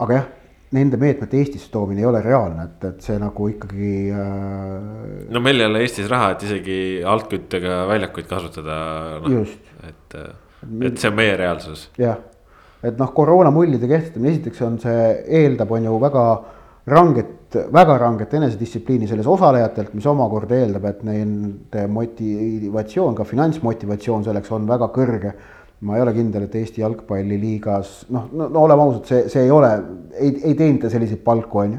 aga 0.00 0.16
jah, 0.16 0.28
nende 0.76 1.00
meetmete 1.00 1.40
Eestisse 1.40 1.70
toomine 1.72 2.04
ei 2.04 2.08
ole 2.08 2.22
reaalne, 2.24 2.66
et, 2.68 2.84
et 2.92 3.04
see 3.04 3.18
nagu 3.20 3.48
ikkagi 3.50 3.92
äh.... 4.14 5.26
no 5.34 5.42
meil 5.44 5.60
ei 5.60 5.68
ole 5.68 5.84
Eestis 5.84 6.08
raha, 6.10 6.32
et 6.34 6.46
isegi 6.46 6.78
altküttega 7.06 7.82
väljakuid 7.90 8.30
kasutada 8.30 8.78
no,. 9.24 9.44
et, 9.88 10.18
et 10.88 11.02
see 11.02 11.10
on 11.10 11.18
meie 11.18 11.34
reaalsus. 11.40 11.88
jah, 12.00 12.22
et 12.86 12.96
noh, 13.00 13.12
koroonamullide 13.16 13.90
kehtestamine, 13.90 14.36
esiteks 14.36 14.64
on 14.66 14.80
see, 14.82 15.04
eeldab, 15.42 15.76
on 15.76 15.90
ju 15.90 16.00
väga 16.06 16.24
ranget, 16.86 17.56
väga 17.72 17.98
ranget 17.98 18.34
enesedistsipliini 18.34 19.08
selles 19.10 19.28
osalejatelt, 19.28 19.94
mis 19.94 20.06
omakorda 20.08 20.58
eeldab, 20.60 20.86
et 20.90 21.00
nende 21.06 21.86
motivatsioon, 21.92 23.16
ka 23.18 23.26
finantsmotivatsioon 23.28 24.26
selleks 24.28 24.52
on 24.56 24.68
väga 24.70 24.90
kõrge. 24.94 25.34
ma 25.80 25.94
ei 25.96 26.02
ole 26.04 26.12
kindel, 26.12 26.42
et 26.44 26.54
Eesti 26.60 26.82
jalgpalliliigas 26.82 27.92
noh, 28.12 28.26
no, 28.36 28.50
no 28.52 28.64
oleme 28.66 28.82
ausad, 28.84 29.06
see, 29.08 29.20
see 29.32 29.46
ei 29.46 29.50
ole, 29.50 29.70
ei, 30.12 30.34
ei 30.50 30.54
teenita 30.54 30.90
selliseid 30.92 31.22
palku, 31.24 31.62
on 31.62 31.72
ju. 31.72 31.78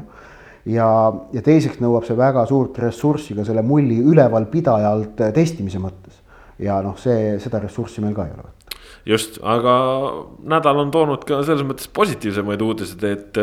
ja, 0.74 0.88
ja 1.32 1.42
teiseks 1.42 1.78
nõuab 1.78 2.08
see 2.08 2.16
väga 2.18 2.42
suurt 2.50 2.80
ressurssi 2.82 3.36
ka 3.38 3.44
selle 3.46 3.62
mulli 3.62 4.00
ülevalpidajalt 4.02 5.22
testimise 5.34 5.78
mõttes. 5.78 6.18
ja 6.58 6.80
noh, 6.82 6.98
see, 6.98 7.38
seda 7.42 7.62
ressurssi 7.62 8.02
meil 8.02 8.16
ka 8.18 8.26
ei 8.26 8.34
ole 8.34 8.50
just, 9.06 9.38
aga 9.42 9.76
nädal 10.50 10.82
on 10.82 10.90
toonud 10.94 11.22
ka 11.26 11.40
selles 11.46 11.62
mõttes 11.66 11.86
positiivsemaid 11.94 12.62
uudiseid, 12.62 13.06
et 13.06 13.40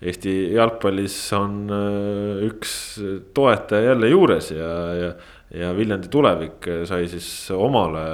Eesti 0.00 0.32
jalgpallis 0.54 1.16
on 1.36 1.56
äh, 1.76 2.44
üks 2.48 2.72
toetaja 3.36 3.92
jälle 3.92 4.08
juures 4.08 4.50
ja, 4.54 4.70
ja, 4.96 5.10
ja 5.52 5.74
Viljandi 5.76 6.08
tulevik 6.12 6.70
sai 6.88 7.04
siis 7.10 7.28
omale 7.52 8.04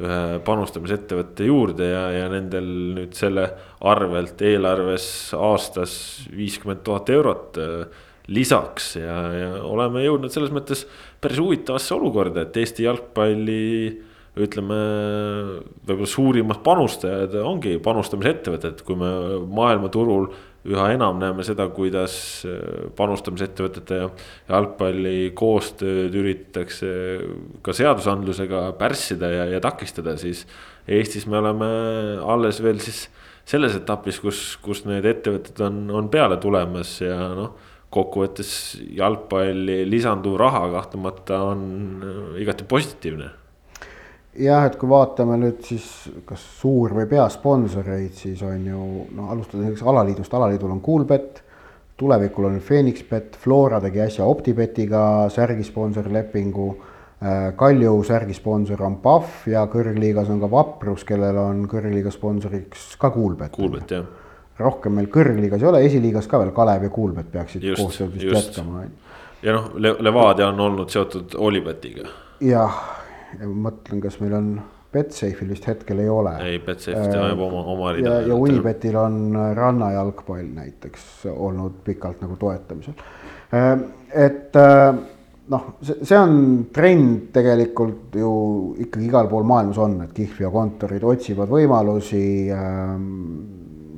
ühe 0.00 0.38
panustamisettevõtte 0.44 1.44
juurde 1.44 1.88
ja, 1.90 2.04
ja 2.14 2.28
nendel 2.32 2.68
nüüd 2.96 3.16
selle 3.16 3.44
arvelt 3.84 4.40
eelarves 4.44 5.06
aastas 5.36 5.94
viiskümmend 6.32 6.80
tuhat 6.84 7.12
eurot 7.12 7.60
äh, 7.60 8.06
lisaks 8.32 8.94
ja, 9.00 9.16
ja 9.34 9.50
oleme 9.66 10.04
jõudnud 10.04 10.32
selles 10.32 10.52
mõttes 10.54 10.86
päris 11.20 11.40
huvitavasse 11.42 11.94
olukorda, 11.96 12.46
et 12.46 12.56
Eesti 12.60 12.86
jalgpalli 12.86 13.66
ütleme, 14.32 14.78
võib-olla 15.84 16.08
suurimad 16.08 16.62
panustajad 16.64 17.34
ongi 17.42 17.74
panustamisettevõtted, 17.84 18.80
kui 18.86 18.96
me 18.96 19.10
maailmaturul 19.44 20.30
üha 20.68 20.90
enam 20.94 21.18
näeme 21.18 21.44
seda, 21.46 21.66
kuidas 21.74 22.14
äh, 22.46 22.86
panustamisettevõtete 22.98 23.98
ja 23.98 24.10
jalgpalli 24.50 25.32
koostööd 25.38 26.14
üritatakse 26.18 26.92
ka 27.66 27.74
seadusandlusega 27.76 28.68
pärssida 28.78 29.32
ja, 29.32 29.48
ja 29.56 29.62
takistada, 29.64 30.16
siis 30.20 30.46
Eestis 30.82 31.28
me 31.30 31.38
oleme 31.38 31.66
alles 32.26 32.58
veel 32.62 32.80
siis 32.82 33.04
selles 33.46 33.74
etapis, 33.78 34.18
kus, 34.22 34.40
kus 34.62 34.84
need 34.86 35.06
ettevõtted 35.06 35.60
on, 35.66 35.84
on 35.94 36.08
peale 36.10 36.38
tulemas 36.42 36.96
ja 37.02 37.18
noh, 37.38 37.52
kokkuvõttes 37.92 38.52
jalgpalli 38.96 39.82
lisanduv 39.90 40.38
raha 40.40 40.64
kahtlemata 40.78 41.42
on 41.52 41.62
äh, 42.06 42.42
igati 42.46 42.66
positiivne 42.70 43.41
jah, 44.38 44.66
et 44.66 44.76
kui 44.80 44.88
vaatame 44.88 45.36
nüüd 45.40 45.60
siis 45.66 45.86
kas 46.28 46.44
suur- 46.60 46.94
või 46.96 47.08
peasponsoreid, 47.10 48.14
siis 48.16 48.42
on 48.46 48.64
ju 48.66 48.86
noh, 49.16 49.32
alustades 49.32 49.66
näiteks 49.66 49.82
alaliidust, 49.82 50.34
alaliidul 50.34 50.72
on 50.72 50.80
Coolbet, 50.84 51.42
tulevikul 52.00 52.48
on 52.48 52.60
Phoenixbet, 52.60 53.36
Flora 53.40 53.80
tegi 53.80 54.00
äsja 54.00 54.24
OpTibetiga 54.24 55.28
särgi 55.30 55.64
sponsorlepingu. 55.64 56.70
Äh, 57.22 57.52
Kalju 57.54 58.00
särgi 58.02 58.34
sponsor 58.34 58.80
on 58.82 58.96
Pahv 58.98 59.44
ja 59.46 59.66
kõrgliigas 59.70 60.30
on 60.32 60.40
ka 60.42 60.48
Vaprus, 60.50 61.04
kellel 61.06 61.36
on 61.38 61.68
kõrgliiga 61.70 62.10
sponsoriks 62.10 62.96
ka 62.98 63.12
Coolbet. 63.14 63.52
Coolbet 63.54 63.94
jah. 63.94 64.08
rohkem 64.58 64.92
meil 64.92 65.06
kõrgliigas 65.06 65.62
ei 65.62 65.68
ole, 65.68 65.84
esiliigas 65.86 66.26
ka 66.26 66.40
veel 66.42 66.50
Kalev 66.56 66.82
ja 66.82 66.90
Coolbet 66.90 67.30
peaksid 67.32 67.62
koostööd 67.76 68.10
vist 68.16 68.26
jätkama. 68.26 68.82
ja 69.42 69.54
noh 69.54 69.70
Le, 69.74 69.94
Levadia 70.00 70.48
on 70.48 70.60
olnud 70.60 70.90
seotud 70.90 71.38
Olibetiga. 71.38 72.08
jah 72.40 73.01
mõtlen, 73.40 74.00
kas 74.02 74.18
meil 74.20 74.36
on 74.36 74.54
Betsafe'il 74.92 75.48
vist 75.48 75.64
hetkel 75.68 76.02
ei 76.04 76.10
ole. 76.12 76.34
ei, 76.44 76.58
Betsafe'ist 76.60 77.16
ajab 77.16 77.40
oma, 77.46 77.62
oma 77.72 77.94
rida. 77.96 78.18
ja, 78.20 78.28
ja 78.28 78.36
Unibetil 78.36 78.98
on 79.00 79.16
äh, 79.32 79.48
rannajalgpall 79.56 80.50
näiteks 80.58 81.24
olnud 81.32 81.80
pikalt 81.86 82.20
nagu 82.24 82.36
toetamisel. 82.40 82.98
Äh, 83.56 83.72
et 84.26 84.58
äh, 84.60 84.90
noh, 85.52 85.66
see, 85.80 85.96
see 86.04 86.18
on 86.18 86.36
trend 86.74 87.30
tegelikult 87.32 88.18
ju 88.20 88.34
ikkagi 88.84 89.08
igal 89.08 89.32
pool 89.32 89.48
maailmas 89.48 89.80
on, 89.80 89.98
et 90.04 90.12
kihlveokontorid 90.16 91.08
otsivad 91.08 91.50
võimalusi 91.52 92.24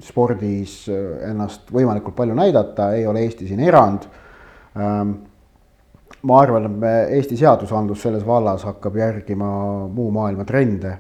spordis 0.05 0.83
ennast 1.27 1.71
võimalikult 1.75 2.17
palju 2.19 2.35
näidata, 2.39 2.93
ei 2.95 3.07
ole 3.09 3.23
Eesti 3.25 3.49
siin 3.49 3.63
erand 3.67 4.07
ma 6.25 6.41
arvan, 6.41 6.69
et 6.69 6.79
me 6.85 6.93
Eesti 7.19 7.37
seadusandlus 7.41 8.05
selles 8.07 8.25
vallas 8.27 8.65
hakkab 8.65 8.97
järgima 8.97 9.51
muu 9.93 10.11
maailma 10.15 10.47
trende 10.49 10.95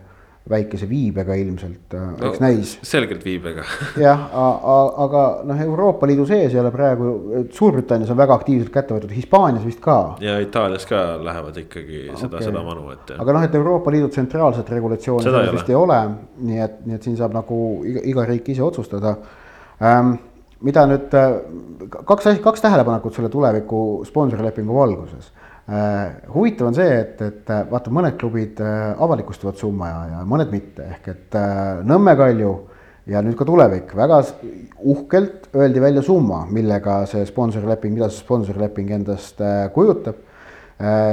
väikese 0.51 0.85
viibega 0.85 1.35
ilmselt, 1.41 1.95
äh, 1.97 2.09
eks 2.29 2.41
no, 2.41 2.45
näis. 2.45 2.73
selgelt 2.85 3.23
viibega 3.25 3.63
jah, 4.05 4.27
aga 5.01 5.23
noh, 5.49 5.63
Euroopa 5.65 6.09
Liidu 6.09 6.27
sees 6.29 6.53
ei 6.53 6.61
ole 6.61 6.73
praegu, 6.75 7.13
Suurbritannias 7.49 8.13
on 8.13 8.19
väga 8.19 8.37
aktiivselt 8.37 8.73
kätte 8.75 8.93
võetud, 8.93 9.15
Hispaanias 9.17 9.65
vist 9.65 9.81
ka. 9.85 9.97
ja 10.21 10.37
Itaalias 10.45 10.85
ka 10.91 11.01
lähevad 11.25 11.63
ikkagi 11.65 12.03
seda 12.11 12.37
okay., 12.37 12.51
seda 12.51 12.65
manu, 12.67 12.91
et. 12.93 13.15
aga 13.17 13.39
noh, 13.39 13.49
et 13.49 13.57
Euroopa 13.57 13.95
Liidu 13.95 14.13
tsentraalset 14.13 14.69
regulatsiooni 14.77 15.25
selles 15.25 15.57
vist 15.57 15.73
ei 15.73 15.81
ole, 15.81 15.99
nii 16.51 16.63
et, 16.67 16.77
nii 16.85 17.01
et 17.01 17.09
siin 17.09 17.17
saab 17.23 17.41
nagu 17.41 17.59
iga, 17.89 18.05
iga 18.13 18.29
riik 18.29 18.53
ise 18.53 18.67
otsustada 18.69 19.17
ähm, 19.81 20.19
mida 20.64 20.85
nüüd, 20.88 21.14
äh, 21.16 21.38
kaks 22.09 22.29
kaks 22.42 22.64
tähelepanekut 22.64 23.16
selle 23.16 23.31
tuleviku 23.33 24.05
sponsorlepingu 24.09 24.77
valguses 24.77 25.31
äh,. 25.68 26.29
huvitav 26.35 26.70
on 26.70 26.77
see, 26.77 27.00
et, 27.00 27.20
et 27.22 27.50
äh, 27.53 27.64
vaata, 27.70 27.92
mõned 27.94 28.18
klubid 28.20 28.61
avalikustavad 28.64 29.61
summa 29.61 29.90
ja, 29.90 30.05
ja 30.14 30.22
mõned 30.29 30.53
mitte, 30.53 30.88
ehk 30.96 31.11
et 31.14 31.40
Nõmme 31.88 32.16
Kalju 32.18 32.53
ja 33.11 33.20
nüüd 33.24 33.37
ka 33.37 33.46
tulevik, 33.48 33.92
väga 33.96 34.20
uhkelt 34.81 35.50
öeldi 35.57 35.83
välja 35.83 36.05
summa, 36.05 36.44
millega 36.48 37.03
see 37.09 37.24
sponsorleping, 37.29 37.96
mida 37.96 38.09
see 38.09 38.24
sponsorleping 38.24 38.94
endast 38.96 39.42
kujutab 39.74 40.22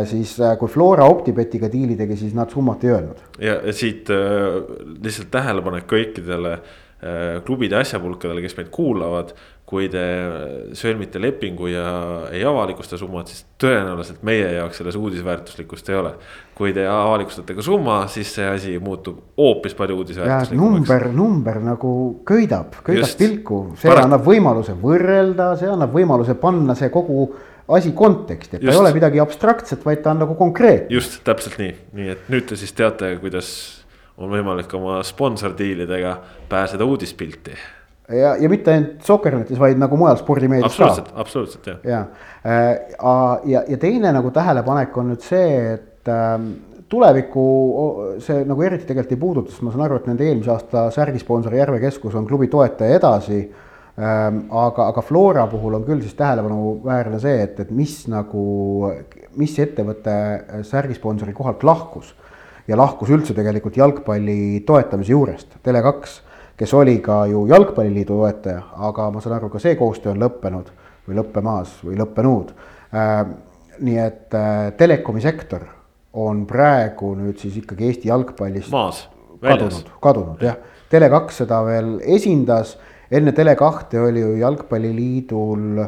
siis 0.09 0.31
kui 0.57 0.71
Flora 0.71 1.05
OpTibetiga 1.05 1.67
diili 1.69 1.93
tegi, 1.99 2.15
siis 2.17 2.31
nad 2.33 2.49
summat 2.49 2.81
ei 2.83 2.95
öelnud. 2.95 3.19
ja 3.43 3.59
siit 3.77 4.09
lihtsalt 4.09 5.29
tähelepanek 5.35 5.85
kõikidele 5.91 6.55
Äh, 6.55 6.90
klubide 7.45 7.79
asjapulkadele, 7.81 8.43
kes 8.45 8.59
meid 8.59 8.69
kuulavad. 8.73 9.35
kui 9.71 9.85
te 9.87 10.01
sõlmite 10.75 11.15
lepingu 11.21 11.69
ja 11.71 11.83
ei 12.35 12.41
avalikusta 12.43 12.97
summat, 12.99 13.29
siis 13.31 13.45
tõenäoliselt 13.61 14.19
meie 14.27 14.49
jaoks 14.57 14.81
selles 14.81 14.97
uudisväärtuslikkust 14.99 15.89
ei 15.89 15.95
ole. 15.95 16.11
kui 16.55 16.73
te 16.75 16.83
avalikustate 16.85 17.55
ka 17.55 17.63
summa, 17.65 18.01
siis 18.11 18.33
see 18.35 18.45
asi 18.45 18.75
muutub 18.83 19.21
hoopis 19.39 19.73
palju 19.79 20.01
uudisväärtuslikumaks. 20.03 20.75
number, 20.75 21.07
number 21.15 21.61
nagu 21.71 21.93
köidab, 22.27 22.75
köidab 22.83 23.07
Just, 23.07 23.17
pilku, 23.17 23.63
see 23.79 23.89
Parat... 23.89 24.09
annab 24.09 24.27
võimaluse 24.27 24.75
võrrelda, 24.81 25.55
see 25.57 25.71
annab 25.71 25.95
võimaluse 25.95 26.35
panna 26.35 26.75
see 26.75 26.91
kogu 26.93 27.31
asi 27.71 27.91
konteksti, 27.95 28.57
et 28.57 28.65
ta 28.65 28.73
ei 28.73 28.77
ole 28.77 28.91
midagi 28.93 29.21
abstraktset, 29.23 29.85
vaid 29.85 30.03
ta 30.03 30.11
on 30.11 30.25
nagu 30.25 30.35
konkreetne. 30.35 30.91
just, 30.93 31.21
täpselt 31.23 31.57
nii, 31.61 31.73
nii 31.95 32.11
et 32.13 32.33
nüüd 32.33 32.49
te 32.51 32.59
siis 32.59 32.75
teate, 32.75 33.15
kuidas 33.23 33.80
on 34.21 34.31
võimalik 34.31 34.73
oma 34.77 35.01
sponsordiilidega 35.05 36.15
pääseda 36.49 36.85
uudispilti. 36.85 37.55
ja, 38.09 38.35
ja 38.35 38.49
mitte 38.49 38.73
ainult 38.73 39.05
Soccernetis, 39.07 39.59
vaid 39.59 39.79
nagu 39.81 39.97
mujal 39.97 40.19
spordimeedias 40.19 40.75
ka. 40.75 40.89
absoluutselt, 40.89 41.13
absoluutselt 41.15 41.71
jah. 41.71 41.79
ja, 41.83 42.03
ja, 42.43 43.39
ja, 43.45 43.63
ja 43.67 43.77
teine 43.77 44.11
nagu 44.13 44.31
tähelepanek 44.31 44.97
on 44.97 45.13
nüüd 45.13 45.25
see, 45.25 45.73
et 45.73 46.11
ähm, 46.11 46.53
tulevikku 46.91 47.43
see 48.19 48.45
nagu 48.47 48.67
eriti 48.67 48.89
tegelikult 48.89 49.15
ei 49.15 49.25
puuduta, 49.25 49.53
sest 49.53 49.65
ma 49.65 49.73
saan 49.73 49.85
aru, 49.87 50.01
et 50.01 50.07
nende 50.11 50.27
eelmise 50.27 50.51
aasta 50.53 50.89
särgisponsor 50.91 51.55
Järve 51.55 51.79
Keskus 51.83 52.15
on 52.19 52.27
klubi 52.27 52.51
toetaja 52.51 52.99
edasi 52.99 53.45
Ähm, 53.99 54.45
aga, 54.55 54.87
aga 54.87 55.01
Flora 55.03 55.43
puhul 55.51 55.75
on 55.75 55.83
küll 55.83 55.99
siis 56.01 56.15
tähelepanuväärne 56.15 57.17
see, 57.19 57.41
et, 57.43 57.57
et 57.59 57.71
mis 57.75 57.91
nagu, 58.09 58.43
mis 59.37 59.57
ettevõte 59.59 60.13
särgisponsori 60.65 61.35
kohalt 61.35 61.65
lahkus. 61.67 62.13
Ja 62.67 62.77
lahkus 62.77 63.09
üldse 63.13 63.35
tegelikult 63.37 63.77
jalgpalli 63.77 64.63
toetamise 64.67 65.13
juurest, 65.13 65.57
Tele2, 65.65 66.17
kes 66.57 66.73
oli 66.77 66.99
ka 67.03 67.23
ju 67.31 67.45
jalgpalliliidu 67.49 68.19
toetaja, 68.19 68.61
aga 68.89 69.09
ma 69.11 69.21
saan 69.21 69.37
aru, 69.39 69.49
ka 69.49 69.61
see 69.61 69.75
koostöö 69.79 70.13
on 70.13 70.21
lõppenud 70.21 70.69
või 71.07 71.17
lõppemaas 71.17 71.79
või 71.85 71.97
lõppenud. 71.99 72.53
Ähm, 72.93 73.35
nii 73.81 73.97
et 73.97 74.35
äh, 74.37 74.69
telekomi 74.77 75.23
sektor 75.23 75.65
on 76.21 76.45
praegu 76.45 77.15
nüüd 77.15 77.39
siis 77.39 77.55
ikkagi 77.61 77.87
Eesti 77.87 78.11
jalgpallist 78.11 78.71
maas, 78.73 79.05
kadunud, 79.41 79.89
kadunud 80.03 80.43
jah. 80.43 80.59
Tele2 80.91 81.31
seda 81.33 81.61
veel 81.63 81.93
esindas 82.03 82.75
enne 83.11 83.31
Tele2 83.35 83.99
oli 83.99 84.21
ju 84.23 84.35
Jalgpalliliidul 84.39 85.81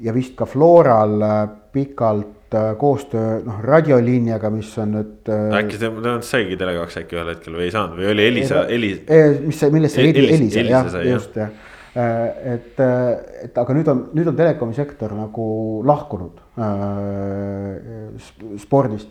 ja 0.00 0.14
vist 0.14 0.36
ka 0.36 0.46
Floral 0.46 1.22
äh, 1.22 1.48
pikalt 1.72 2.26
äh, 2.26 2.41
koostöö 2.78 3.40
noh, 3.46 3.60
radioliiniaga, 3.64 4.50
mis 4.54 4.70
on 4.82 4.96
nüüd. 4.98 5.12
Äh, 5.32 5.58
äkki 5.62 5.80
ta, 5.80 5.90
ta 6.04 6.14
saigi 6.26 6.58
Tele2 6.60 7.02
äkki 7.02 7.18
ühel 7.18 7.32
hetkel 7.34 7.58
või 7.58 7.66
ei 7.68 7.74
saanud 7.74 8.00
või 8.00 8.10
oli 8.12 8.26
Elisa, 8.30 8.64
Elis-. 8.68 9.02
mis 9.46 9.60
see, 9.62 9.72
millest 9.74 9.98
see 9.98 10.08
Elisa, 10.10 10.36
Elisa, 10.38 10.66
jah, 10.68 10.92
just 11.08 11.38
jah 11.40 11.52
et, 11.92 12.78
et 12.80 13.58
aga 13.60 13.74
nüüd 13.76 13.88
on, 13.92 13.98
nüüd 14.16 14.30
on 14.30 14.36
telekomi 14.38 14.72
sektor 14.72 15.12
nagu 15.12 15.46
lahkunud 15.84 16.38
äh, 16.56 18.22
spordist. 18.62 19.10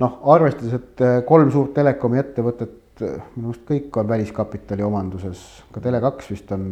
noh, 0.00 0.20
arvestades, 0.32 0.76
et 0.78 1.02
kolm 1.26 1.50
suurt 1.50 1.74
telekomi 1.74 2.22
ettevõtet 2.22 2.78
minu 3.00 3.50
arust 3.50 3.64
kõik 3.68 3.96
on 4.00 4.08
väliskapitali 4.08 4.84
omanduses, 4.84 5.42
ka 5.72 5.82
Tele2 5.82 6.30
vist 6.30 6.52
on 6.56 6.66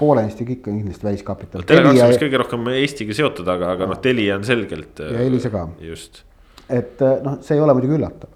poolenisti 0.00 0.46
kõik 0.48 0.68
on 0.70 0.80
kindlasti 0.80 1.08
väliskapital. 1.08 1.64
Tele2 1.68 1.92
on 1.92 2.12
vist 2.12 2.24
kõige 2.24 2.42
rohkem 2.42 2.68
Eestiga 2.74 3.16
seotud, 3.20 3.48
aga, 3.52 3.74
aga 3.76 3.88
noh, 3.90 4.02
Telia 4.02 4.36
on 4.40 4.44
selgelt. 4.48 5.02
ja 5.04 5.24
Elisa 5.24 5.52
ka. 5.52 5.66
just. 5.84 6.22
et 6.68 7.02
noh, 7.24 7.40
see 7.44 7.58
ei 7.58 7.64
ole 7.64 7.76
muidugi 7.76 7.98
üllatav, 7.98 8.32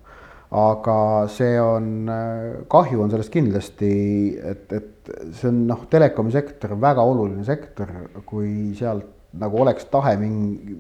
aga 0.65 0.97
see 1.33 1.55
on, 1.61 2.11
kahju 2.71 3.05
on 3.05 3.15
sellest 3.15 3.33
kindlasti, 3.35 3.93
et, 4.53 4.67
et 4.73 5.15
see 5.33 5.51
on 5.51 5.65
noh, 5.71 5.87
telekomi 5.91 6.35
sektor 6.35 6.77
väga 6.81 7.05
oluline 7.05 7.47
sektor, 7.47 7.91
kui 8.29 8.75
sealt 8.79 9.11
nagu 9.35 9.65
oleks 9.65 9.89
tahe 9.91 10.15
mingi 10.21 10.77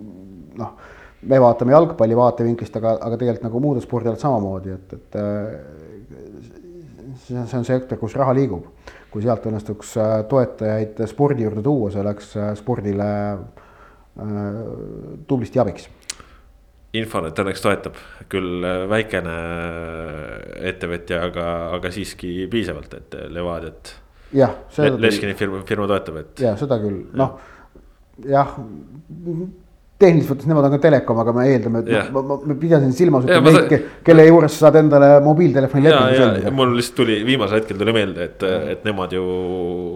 noh 0.54 0.76
me 1.24 1.40
vaatame 1.40 1.72
jalgpalli 1.72 2.16
vaatevinklist, 2.18 2.76
aga, 2.80 2.98
aga 3.00 3.18
tegelikult 3.20 3.46
nagu 3.48 3.60
muude 3.62 3.82
spordialad 3.84 4.20
samamoodi, 4.20 4.74
et, 4.74 4.92
et 4.98 5.16
see 7.24 7.38
on, 7.38 7.48
see 7.48 7.58
on 7.60 7.66
sektor, 7.68 7.98
kus 8.00 8.16
raha 8.18 8.34
liigub. 8.36 8.66
Kui 9.14 9.22
sealt 9.22 9.46
õnnestuks 9.46 9.94
äh, 10.02 10.14
toetajaid 10.30 11.04
spordi 11.10 11.46
juurde 11.46 11.62
tuua, 11.62 11.92
see 11.94 12.02
oleks 12.02 12.32
äh, 12.34 12.50
spordile 12.58 13.10
äh, 13.30 14.40
tublisti 15.30 15.62
abiks. 15.62 15.86
Infonet 16.94 17.38
õnneks 17.42 17.62
toetab, 17.62 17.96
küll 18.30 18.62
väikene 18.90 19.32
ettevõtja, 20.70 21.24
aga, 21.26 21.46
aga 21.74 21.90
siiski 21.94 22.44
piisavalt, 22.50 22.94
et 23.00 23.16
Levadiat. 23.34 23.90
jah. 24.34 24.54
Leskini 25.02 25.34
firma, 25.38 25.64
firma 25.66 25.88
toetab, 25.90 26.20
et. 26.22 26.44
ja 26.46 26.54
seda 26.58 26.78
küll, 26.82 27.00
noh 27.18 27.34
jah 28.22 28.54
tehniliselt 30.00 30.32
võttes 30.32 30.48
nemad 30.50 30.66
on 30.66 30.74
ka 30.74 30.80
telekom, 30.82 31.20
aga 31.22 31.34
me 31.36 31.44
eeldame, 31.52 31.84
et 31.84 31.92
yeah. 31.92 32.08
noh, 32.10 32.24
ma, 32.26 32.38
ma 32.50 32.56
pidasin 32.58 32.90
silmas 32.96 33.28
ütleme 33.28 33.52
neid 33.54 33.70
sa..., 33.70 33.78
kelle 34.06 34.26
juures 34.26 34.58
saad 34.64 34.80
endale 34.80 35.12
mobiiltelefoni 35.24 35.86
lepingu 35.86 36.18
sõlmida. 36.18 36.54
mul 36.58 36.74
lihtsalt 36.78 36.98
tuli, 36.98 37.20
viimasel 37.28 37.60
hetkel 37.60 37.78
tuli 37.80 37.94
meelde, 37.94 38.26
et, 38.26 38.44
et 38.74 38.84
nemad 38.88 39.14
ju 39.14 39.22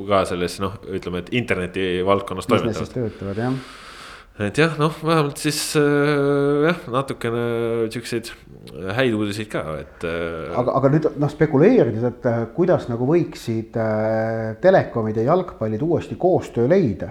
ka 0.09 0.23
selles 0.31 0.61
noh, 0.63 0.79
ütleme, 0.87 1.25
et 1.25 1.35
interneti 1.43 1.91
valdkonnas 2.07 2.51
toimetavad. 2.51 2.95
töötavad 2.95 3.45
jah 3.45 3.61
et 4.47 4.59
jah, 4.61 4.75
noh, 4.79 4.95
vähemalt 5.03 5.41
siis 5.43 5.59
äh, 5.81 6.69
jah, 6.69 6.83
natukene 6.95 7.89
siukseid 7.91 8.31
häid 8.95 9.17
uudiseid 9.19 9.49
ka, 9.51 9.65
et 9.83 10.05
äh.... 10.07 10.53
aga, 10.61 10.77
aga 10.79 10.91
nüüd 10.95 11.09
noh, 11.19 11.33
spekuleerides, 11.33 12.05
et 12.07 12.29
äh, 12.31 12.45
kuidas 12.55 12.87
nagu 12.91 13.09
võiksid 13.09 13.75
äh, 13.83 14.53
telekomid 14.63 15.19
ja 15.19 15.33
jalgpallid 15.33 15.83
uuesti 15.83 16.15
koostöö 16.21 16.71
leida 16.71 17.11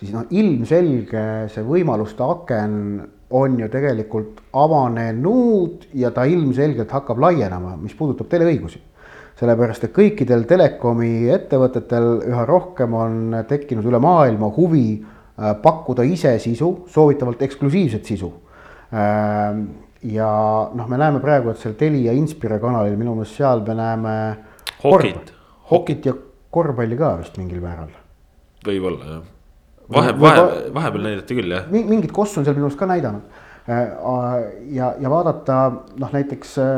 siis 0.00 0.14
noh, 0.14 0.26
ilmselge 0.34 1.24
see 1.52 1.66
võimaluste 1.66 2.24
aken 2.24 2.74
on 3.34 3.58
ju 3.58 3.68
tegelikult 3.72 4.42
avanenud 4.54 5.88
ja 5.98 6.10
ta 6.14 6.26
ilmselgelt 6.28 6.92
hakkab 6.94 7.22
laienema, 7.22 7.74
mis 7.80 7.94
puudutab 7.98 8.30
teleõigusi. 8.30 8.82
sellepärast, 9.34 9.82
et 9.82 9.90
kõikidel 9.90 10.44
telekomi 10.46 11.26
ettevõtetel 11.34 12.04
üha 12.30 12.44
rohkem 12.46 12.92
on 12.94 13.16
tekkinud 13.48 13.82
üle 13.90 13.98
maailma 13.98 14.46
huvi 14.54 15.00
äh, 15.02 15.56
pakkuda 15.62 16.06
ise 16.06 16.36
sisu, 16.38 16.86
soovitavalt 16.86 17.42
eksklusiivset 17.42 18.06
sisu. 18.06 18.30
Ähm, 18.94 19.66
ja 20.06 20.30
noh, 20.70 20.86
me 20.86 21.02
näeme 21.02 21.18
praegu, 21.18 21.50
et 21.50 21.58
seal 21.58 21.74
Telia 21.74 22.14
Inspire 22.14 22.60
kanalil 22.62 22.94
minu 23.00 23.18
meelest 23.18 23.42
seal 23.42 23.66
me 23.66 23.74
näeme. 23.82 24.16
hokit. 24.84 25.34
hokit 25.70 26.06
ja 26.06 26.14
korvpalli 26.54 26.96
ka 26.96 27.16
vist 27.18 27.38
mingil 27.42 27.60
määral. 27.60 27.90
võib-olla 28.62 29.16
jah 29.16 29.33
vahe, 29.92 30.20
vahe, 30.20 30.44
vahepeal 30.74 31.08
näidati 31.08 31.36
küll 31.38 31.56
jah. 31.56 31.66
mingit 31.70 32.12
kossu 32.12 32.40
on 32.40 32.46
seal 32.46 32.56
minu 32.56 32.68
arust 32.68 32.80
ka 32.80 32.88
näidanud. 32.88 33.42
Äh, 33.68 33.88
ja, 34.76 34.94
ja 35.00 35.10
vaadata 35.10 35.58
noh, 35.96 36.10
näiteks 36.12 36.56
äh, 36.60 36.72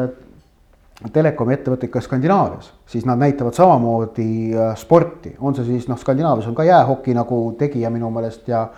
telekomi 1.12 1.57
ettevõtteid 1.57 1.90
ka 1.92 2.03
Skandinaavias, 2.05 2.71
siis 2.87 3.07
nad 3.09 3.19
näitavad 3.19 3.57
samamoodi 3.59 4.29
äh, 4.55 4.77
sporti, 4.79 5.35
on 5.40 5.57
see 5.57 5.66
siis 5.66 5.88
noh, 5.90 5.99
Skandinaavias 5.99 6.47
on 6.47 6.55
ka 6.55 6.66
jäähoki 6.66 7.14
nagu 7.16 7.40
tegija 7.59 7.90
minu 7.90 8.11
meelest 8.14 8.47
ja. 8.49 8.69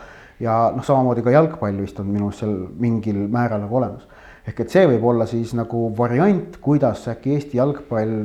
ja 0.40 0.56
noh, 0.74 0.84
samamoodi 0.84 1.24
ka 1.26 1.36
jalgpall 1.36 1.82
vist 1.82 2.00
on 2.00 2.08
minu 2.08 2.30
arust 2.30 2.44
seal 2.44 2.56
mingil 2.80 3.26
määral 3.28 3.60
nagu 3.66 3.76
olemas. 3.76 4.08
ehk 4.48 4.60
et 4.64 4.72
see 4.72 4.86
võib 4.88 5.04
olla 5.04 5.26
siis 5.28 5.52
nagu 5.52 5.90
variant, 5.96 6.56
kuidas 6.64 7.04
äkki 7.12 7.34
Eesti 7.36 7.60
jalgpall 7.60 8.22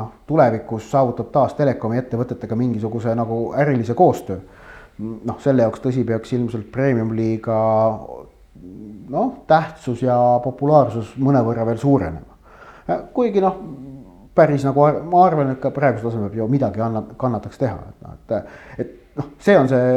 noh, 0.00 0.12
tulevikus 0.26 0.88
saavutab 0.90 1.28
taas 1.32 1.52
telekomi 1.58 2.00
ettevõtetega 2.00 2.56
mingisuguse 2.56 3.12
nagu 3.14 3.50
ärilise 3.52 3.94
koostöö 3.94 4.40
noh, 4.98 5.40
selle 5.42 5.66
jaoks 5.66 5.82
tõsi, 5.84 6.04
peaks 6.08 6.32
ilmselt 6.36 6.70
premium-liiga 6.72 7.56
noh, 9.12 9.32
tähtsus 9.48 10.02
ja 10.04 10.16
populaarsus 10.44 11.14
mõnevõrra 11.22 11.66
veel 11.68 11.80
suurenema. 11.80 12.38
kuigi 13.14 13.42
noh, 13.42 13.58
päris 14.36 14.64
nagu 14.66 14.86
ma 15.10 15.24
arvan, 15.24 15.54
et 15.54 15.60
ka 15.60 15.72
praegusel 15.74 16.10
tasemel 16.10 16.36
ju 16.36 16.48
midagi 16.50 16.82
annab, 16.84 17.14
kannataks 17.20 17.60
teha, 17.60 17.78
et 17.90 18.06
noh, 18.06 18.16
et, 18.16 18.84
et 18.84 19.16
noh, 19.20 19.30
see 19.42 19.56
on 19.58 19.68
see, 19.68 19.94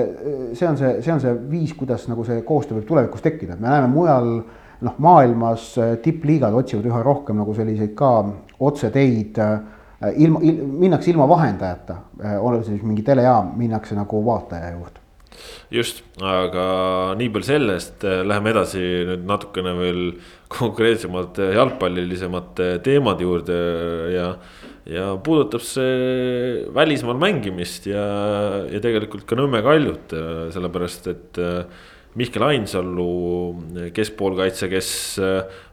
see 0.55 0.69
on 0.69 0.79
see, 0.79 0.93
see 1.05 1.13
on 1.15 1.23
see 1.23 1.35
viis, 1.51 1.73
kuidas 1.77 2.07
nagu 2.11 2.25
see 2.27 2.41
koostöö 2.47 2.79
võib 2.79 2.87
tulevikus 2.89 3.25
tekkida, 3.25 3.55
et 3.55 3.63
me 3.63 3.71
näeme 3.71 3.91
mujal 3.91 4.31
noh, 4.79 4.95
maailmas 5.03 5.73
tippliigad 6.03 6.55
otsivad 6.55 6.87
üha 6.87 7.03
rohkem 7.03 7.39
nagu 7.39 7.55
selliseid 7.55 7.95
ka 7.99 8.13
otseteid 8.59 9.39
Äh, 9.39 9.78
ilma 9.99 10.39
il,, 10.43 10.61
minnakse 10.63 11.11
ilma 11.11 11.27
vahendajata, 11.29 11.99
äh, 12.23 12.37
olgu 12.39 12.63
see 12.63 12.77
siis 12.77 12.87
mingi 12.87 13.03
telejaam, 13.05 13.53
minnakse 13.59 13.97
nagu 13.97 14.23
vaataja 14.25 14.71
juurde. 14.77 15.03
just, 15.71 16.01
aga 16.23 16.63
nii 17.19 17.29
palju 17.33 17.47
sellest, 17.47 18.03
äh, 18.07 18.23
läheme 18.27 18.53
edasi 18.53 18.81
nüüd 19.09 19.27
natukene 19.27 19.75
veel 19.77 20.01
konkreetsemalt 20.51 21.39
jalgpallilisemate 21.55 22.71
teemade 22.85 23.27
juurde 23.27 23.59
ja. 24.15 24.31
ja 24.89 25.11
puudutab 25.23 25.61
see 25.63 26.65
välismaal 26.75 27.19
mängimist 27.21 27.85
ja, 27.91 28.03
ja 28.71 28.81
tegelikult 28.83 29.27
ka 29.29 29.37
Nõmme 29.37 29.61
Kaljut, 29.63 30.15
sellepärast 30.55 31.11
et 31.11 31.39
Mihkel 32.17 32.41
Ainsalu, 32.41 33.11
keskpoolkaitse, 33.93 34.67
kes 34.71 34.89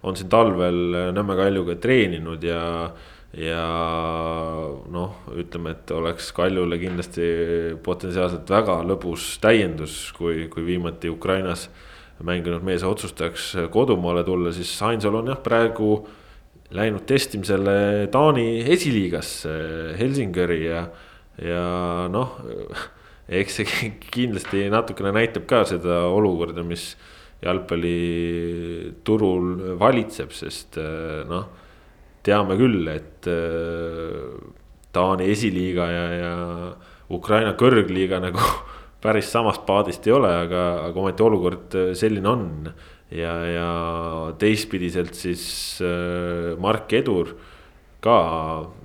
on 0.04 0.18
siin 0.18 0.28
talvel 0.30 1.14
Nõmme 1.16 1.38
Kaljuga 1.38 1.78
treeninud 1.80 2.44
ja 2.44 2.60
ja 3.36 3.60
noh, 4.92 5.16
ütleme, 5.36 5.70
et 5.76 5.90
oleks 5.92 6.30
Kaljule 6.36 6.78
kindlasti 6.80 7.26
potentsiaalselt 7.84 8.48
väga 8.50 8.78
lõbus 8.88 9.38
täiendus, 9.42 10.12
kui, 10.16 10.48
kui 10.52 10.64
viimati 10.64 11.08
Ukrainas 11.12 11.68
mänginud 12.24 12.62
mees 12.64 12.82
otsustaks 12.86 13.56
kodumaale 13.72 14.24
tulla, 14.24 14.52
siis 14.56 14.82
Ainsalu 14.82 15.18
on 15.20 15.28
jah, 15.34 15.40
praegu 15.44 16.06
läinud 16.76 17.04
testimisele 17.06 18.08
Taani 18.12 18.64
esiliigasse 18.72 19.50
Helsingeri 20.00 20.64
ja, 20.64 20.86
ja 21.44 21.64
noh, 22.12 22.28
eks 23.40 23.52
see 23.60 23.92
kindlasti 24.08 24.70
natukene 24.72 25.12
näitab 25.18 25.44
ka 25.50 25.64
seda 25.68 25.94
olukorda, 26.08 26.62
mis 26.64 26.96
jalgpalliturul 27.44 29.76
valitseb, 29.76 30.32
sest 30.32 30.80
noh 31.28 31.65
teame 32.26 32.56
küll, 32.58 32.86
et 32.90 33.28
äh, 33.30 34.34
Taani 34.96 35.28
esiliiga 35.32 35.86
ja, 35.92 36.04
ja 36.16 36.34
Ukraina 37.12 37.54
kõrgliiga 37.58 38.20
nagu 38.22 38.42
päris 39.04 39.30
samast 39.30 39.66
paadist 39.68 40.06
ei 40.08 40.16
ole, 40.16 40.32
aga, 40.46 40.66
aga 40.88 41.02
ometi 41.02 41.26
olukord 41.26 41.76
äh, 41.78 41.92
selline 41.98 42.32
on. 42.32 42.46
ja, 43.14 43.34
ja 43.46 43.68
teistpidiselt 44.38 45.14
siis 45.14 45.78
äh, 45.84 46.56
Mark 46.58 46.92
Edur 46.92 47.36
ka 48.02 48.16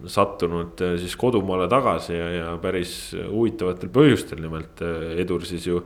sattunud 0.09 0.79
siis 0.97 1.13
kodumaale 1.19 1.67
tagasi 1.69 2.15
ja, 2.15 2.29
ja 2.31 2.51
päris 2.61 3.13
huvitavatel 3.13 3.91
põhjustel, 3.93 4.39
nimelt 4.41 4.81
Edur 5.21 5.43
siis 5.45 5.67
ju 5.67 5.81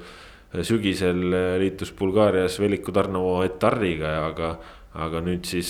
sügisel 0.63 1.33
liitus 1.59 1.91
Bulgaarias 1.97 2.55
Veliko 2.61 2.93
Tarnovo 2.95 3.41
Etariga 3.43 4.13
aga 4.29 4.53
aga 4.95 5.19
nüüd 5.25 5.43
siis, 5.47 5.69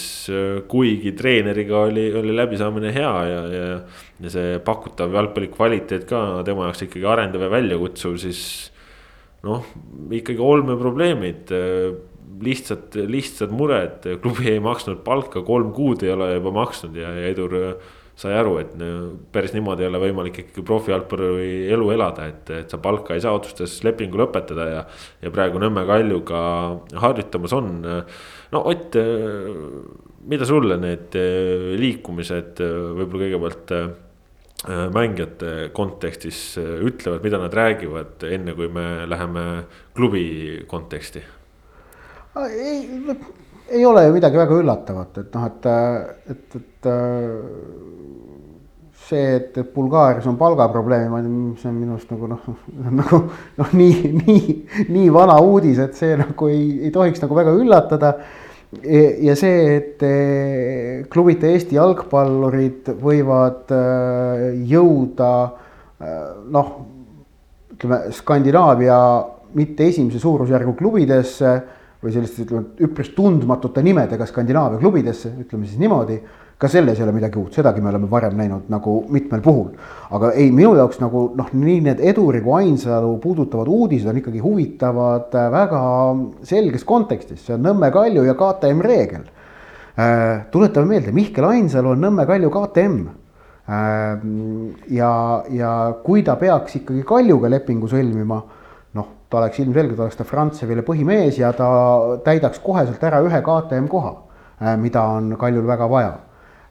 kuigi 0.70 1.16
treeneriga 1.18 1.86
oli, 1.88 2.06
oli 2.14 2.36
läbisaamine 2.36 2.92
hea 2.94 3.14
ja, 3.30 3.42
ja, 3.50 3.70
ja 4.22 4.34
see 4.34 4.60
pakutav 4.66 5.16
jalgpalli 5.18 5.50
kvaliteet 5.54 6.06
ka 6.10 6.22
tema 6.46 6.68
jaoks 6.68 6.86
ikkagi 6.86 7.08
arendav 7.10 7.48
ja 7.48 7.50
väljakutsuv, 7.54 8.20
siis 8.22 8.42
noh, 9.46 9.66
ikkagi 10.14 10.42
olmeprobleemid 10.42 11.54
lihtsad, 12.46 12.96
lihtsad 13.10 13.54
mured, 13.56 14.06
klubi 14.22 14.50
ei 14.54 14.62
maksnud 14.64 15.02
palka, 15.06 15.44
kolm 15.46 15.72
kuud 15.76 16.04
ei 16.06 16.14
ole 16.14 16.34
juba 16.36 16.54
maksnud 16.56 16.98
ja, 17.00 17.14
ja 17.16 17.30
Edur 17.32 17.56
sai 18.16 18.36
aru, 18.40 18.56
et 18.62 18.72
päris 19.36 19.52
niimoodi 19.56 19.84
ei 19.84 19.90
ole 19.90 20.00
võimalik 20.06 20.40
ikkagi 20.40 20.64
profijalgpalli 20.66 21.66
elu 21.76 21.90
elada, 21.96 22.30
et, 22.32 22.52
et 22.62 22.72
sa 22.72 22.80
palka 22.82 23.16
ei 23.16 23.24
saa, 23.24 23.36
otsustas 23.36 23.78
lepingu 23.84 24.22
lõpetada 24.22 24.70
ja. 24.72 24.86
ja 25.24 25.34
praegu 25.36 25.60
Nõmme 25.60 25.84
Kaljuga 25.90 26.40
harjutamas 27.04 27.56
on. 27.58 27.76
no 28.56 28.64
Ott, 28.72 28.96
mida 30.32 30.48
sulle 30.48 30.80
need 30.80 31.20
liikumised 31.84 32.64
võib-olla 32.64 33.28
kõigepealt 33.28 33.78
mängijate 34.96 35.54
kontekstis 35.76 36.56
ütlevad, 36.58 37.22
mida 37.22 37.38
nad 37.44 37.54
räägivad, 37.54 38.24
enne 38.32 38.56
kui 38.58 38.72
me 38.72 39.04
läheme 39.12 39.44
klubi 39.94 40.26
konteksti 40.72 41.22
ei, 42.44 43.16
ei 43.70 43.86
ole 43.86 44.06
ju 44.06 44.14
midagi 44.14 44.38
väga 44.38 44.60
üllatavat, 44.62 45.18
et 45.24 45.36
noh, 45.36 45.46
et, 45.50 45.66
et, 46.32 46.58
et 46.60 46.90
see, 49.06 49.36
et, 49.36 49.58
et 49.58 49.74
Bulgaarias 49.74 50.26
on 50.30 50.38
palgaprobleem, 50.40 51.14
see 51.60 51.70
on 51.70 51.78
minu 51.78 51.96
arust 51.96 52.12
nagu 52.14 52.30
noh, 52.32 52.48
nagu 53.02 53.22
noh, 53.60 53.76
nii, 53.78 54.12
nii, 54.16 54.56
nii 54.90 55.12
vana 55.14 55.38
uudis, 55.44 55.80
et 55.84 55.98
see 55.98 56.16
nagu 56.20 56.50
ei, 56.52 56.66
ei 56.88 56.94
tohiks 56.96 57.22
nagu 57.24 57.38
väga 57.38 57.56
üllatada. 57.60 58.16
ja 59.24 59.36
see, 59.40 59.60
et 59.78 60.02
eh, 60.04 61.06
klubide 61.12 61.54
Eesti 61.54 61.78
jalgpallurid 61.78 62.90
võivad 63.00 63.72
eh, 63.72 64.50
jõuda 64.74 65.32
eh, 66.02 66.26
noh, 66.52 66.74
ütleme 67.76 68.02
Skandinaavia 68.16 68.98
mitte 69.56 69.88
esimese 69.88 70.20
suurusjärgu 70.20 70.74
klubidesse 70.76 71.54
või 72.06 72.14
selliste, 72.14 72.46
ütleme 72.46 72.86
üpris 72.86 73.12
tundmatute 73.18 73.82
nimedega 73.86 74.28
Skandinaavia 74.30 74.80
klubidesse, 74.82 75.32
ütleme 75.46 75.66
siis 75.68 75.82
niimoodi. 75.82 76.22
ka 76.58 76.70
selles 76.72 76.96
ei 77.00 77.04
ole 77.04 77.12
midagi 77.12 77.36
uut, 77.36 77.52
sedagi 77.54 77.82
me 77.84 77.90
oleme 77.90 78.08
varem 78.08 78.38
näinud 78.40 78.70
nagu 78.72 78.94
mitmel 79.12 79.42
puhul. 79.42 79.74
aga 80.12 80.32
ei, 80.32 80.52
minu 80.52 80.76
jaoks 80.76 81.02
nagu 81.02 81.32
noh, 81.36 81.50
nii 81.52 81.82
need 81.82 82.00
Eduri 82.00 82.42
kui 82.42 82.64
Ainsalu 82.64 83.18
puudutavad 83.20 83.68
uudised 83.68 84.08
on 84.08 84.18
ikkagi 84.18 84.40
huvitavad 84.40 85.36
äh, 85.36 85.52
väga 85.52 85.82
selges 86.44 86.84
kontekstis, 86.84 87.46
see 87.46 87.58
on 87.58 87.66
Nõmme 87.66 87.92
Kalju 87.92 88.24
ja 88.24 88.38
KTM 88.40 88.82
reegel 88.82 89.26
äh,. 89.98 90.46
tuletame 90.52 90.96
meelde, 90.96 91.12
Mihkel 91.12 91.50
Ainsalu 91.50 91.96
on 91.96 92.06
Nõmme 92.06 92.26
Kalju 92.26 92.54
KTM 92.54 93.00
äh,. 93.68 94.28
ja, 94.90 95.12
ja 95.50 95.72
kui 96.04 96.24
ta 96.24 96.38
peaks 96.40 96.80
ikkagi 96.80 97.04
Kaljuga 97.04 97.52
lepingu 97.52 97.92
sõlmima 97.92 98.44
ta 99.30 99.40
oleks 99.42 99.60
ilmselgelt, 99.64 100.00
oleks 100.00 100.20
ta 100.20 100.26
Frantsevile 100.28 100.84
põhimees 100.86 101.40
ja 101.40 101.52
ta 101.56 101.68
täidaks 102.26 102.62
koheselt 102.64 103.04
ära 103.04 103.22
ühe 103.26 103.42
KTM 103.46 103.88
koha, 103.92 104.16
äh, 104.62 104.76
mida 104.82 105.04
on 105.16 105.34
Kaljul 105.40 105.66
väga 105.68 105.90
vaja. 105.92 106.18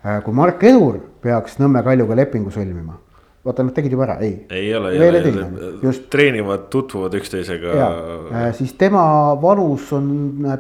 Äh, 0.05 0.21
kui 0.25 0.37
Mark 0.37 0.63
Edur 0.63 1.01
peaks 1.25 1.59
Nõmme 1.63 1.83
Kaljuga 1.85 2.17
lepingu 2.19 2.53
sõlmima, 2.55 2.99
vaata 3.45 3.65
nad 3.67 3.75
tegid 3.77 3.97
juba 3.97 4.07
ära, 4.07 4.19
ei. 4.25 4.37
ei 4.51 4.69
ole, 4.77 4.93
ei 4.95 5.09
ole, 5.09 5.49
just 5.83 6.07
treenivad, 6.13 6.69
tutvuvad 6.73 7.17
üksteisega. 7.19 7.75
Äh, 7.81 8.47
siis 8.59 8.77
tema 8.81 9.07
vanus 9.41 9.91
on 9.97 10.07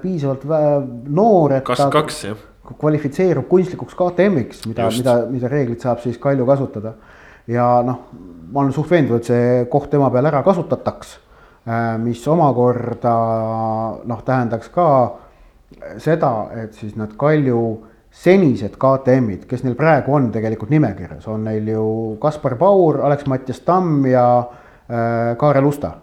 piisavalt 0.03 0.49
noor, 1.09 1.61
et 1.61 1.69
kas 1.69 1.87
kaks 1.93 2.27
jah 2.31 2.51
kvalifitseerub 2.65 3.45
kunstlikuks 3.49 3.93
KTM-iks, 3.99 4.63
mida, 4.71 4.87
mida, 4.97 5.19
mida 5.29 5.51
reeglit 5.53 5.85
saab 5.85 6.01
siis 6.01 6.17
Kalju 6.17 6.47
kasutada. 6.49 6.95
ja 7.47 7.83
noh, 7.85 8.07
ma 8.53 8.63
olen 8.63 8.73
suht 8.73 8.89
veendunud, 8.89 9.21
et 9.21 9.29
see 9.29 9.67
koht 9.69 9.91
tema 9.93 10.09
peal 10.13 10.31
ära 10.31 10.41
kasutataks 10.47 11.11
mis 12.05 12.21
omakorda 12.29 13.15
noh, 14.05 14.19
tähendaks 14.25 14.69
ka 14.69 14.87
seda, 15.99 16.33
et 16.61 16.75
siis 16.77 16.97
need 16.99 17.15
Kalju 17.19 17.61
senised 18.15 18.77
KTM-id, 18.79 19.47
kes 19.51 19.65
neil 19.67 19.77
praegu 19.79 20.15
on 20.15 20.29
tegelikult 20.35 20.71
nimekirjas, 20.71 21.27
on 21.31 21.47
neil 21.49 21.67
ju 21.73 21.87
Kaspar 22.23 22.55
Paur, 22.61 23.01
Alex-Mattias 23.09 23.65
Tamm 23.67 24.05
ja 24.07 24.27
äh, 24.39 25.33
Kaarel 25.41 25.67
Usta 25.67 25.95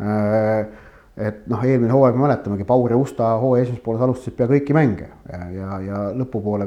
äh,. 0.00 0.66
et 1.16 1.46
noh, 1.48 1.62
eelmine 1.64 1.94
hooaeg 1.94 2.16
me 2.16 2.26
mäletamegi, 2.26 2.66
Paur 2.68 2.92
ja 2.92 2.98
Usta 3.00 3.30
hooaja 3.40 3.64
esimeses 3.64 3.84
pooles 3.84 4.02
alustasid 4.04 4.36
pea 4.36 4.50
kõiki 4.50 4.76
mänge 4.76 5.08
ja, 5.32 5.46
ja, 5.54 5.78
ja 5.80 6.02
lõpupoole 6.18 6.66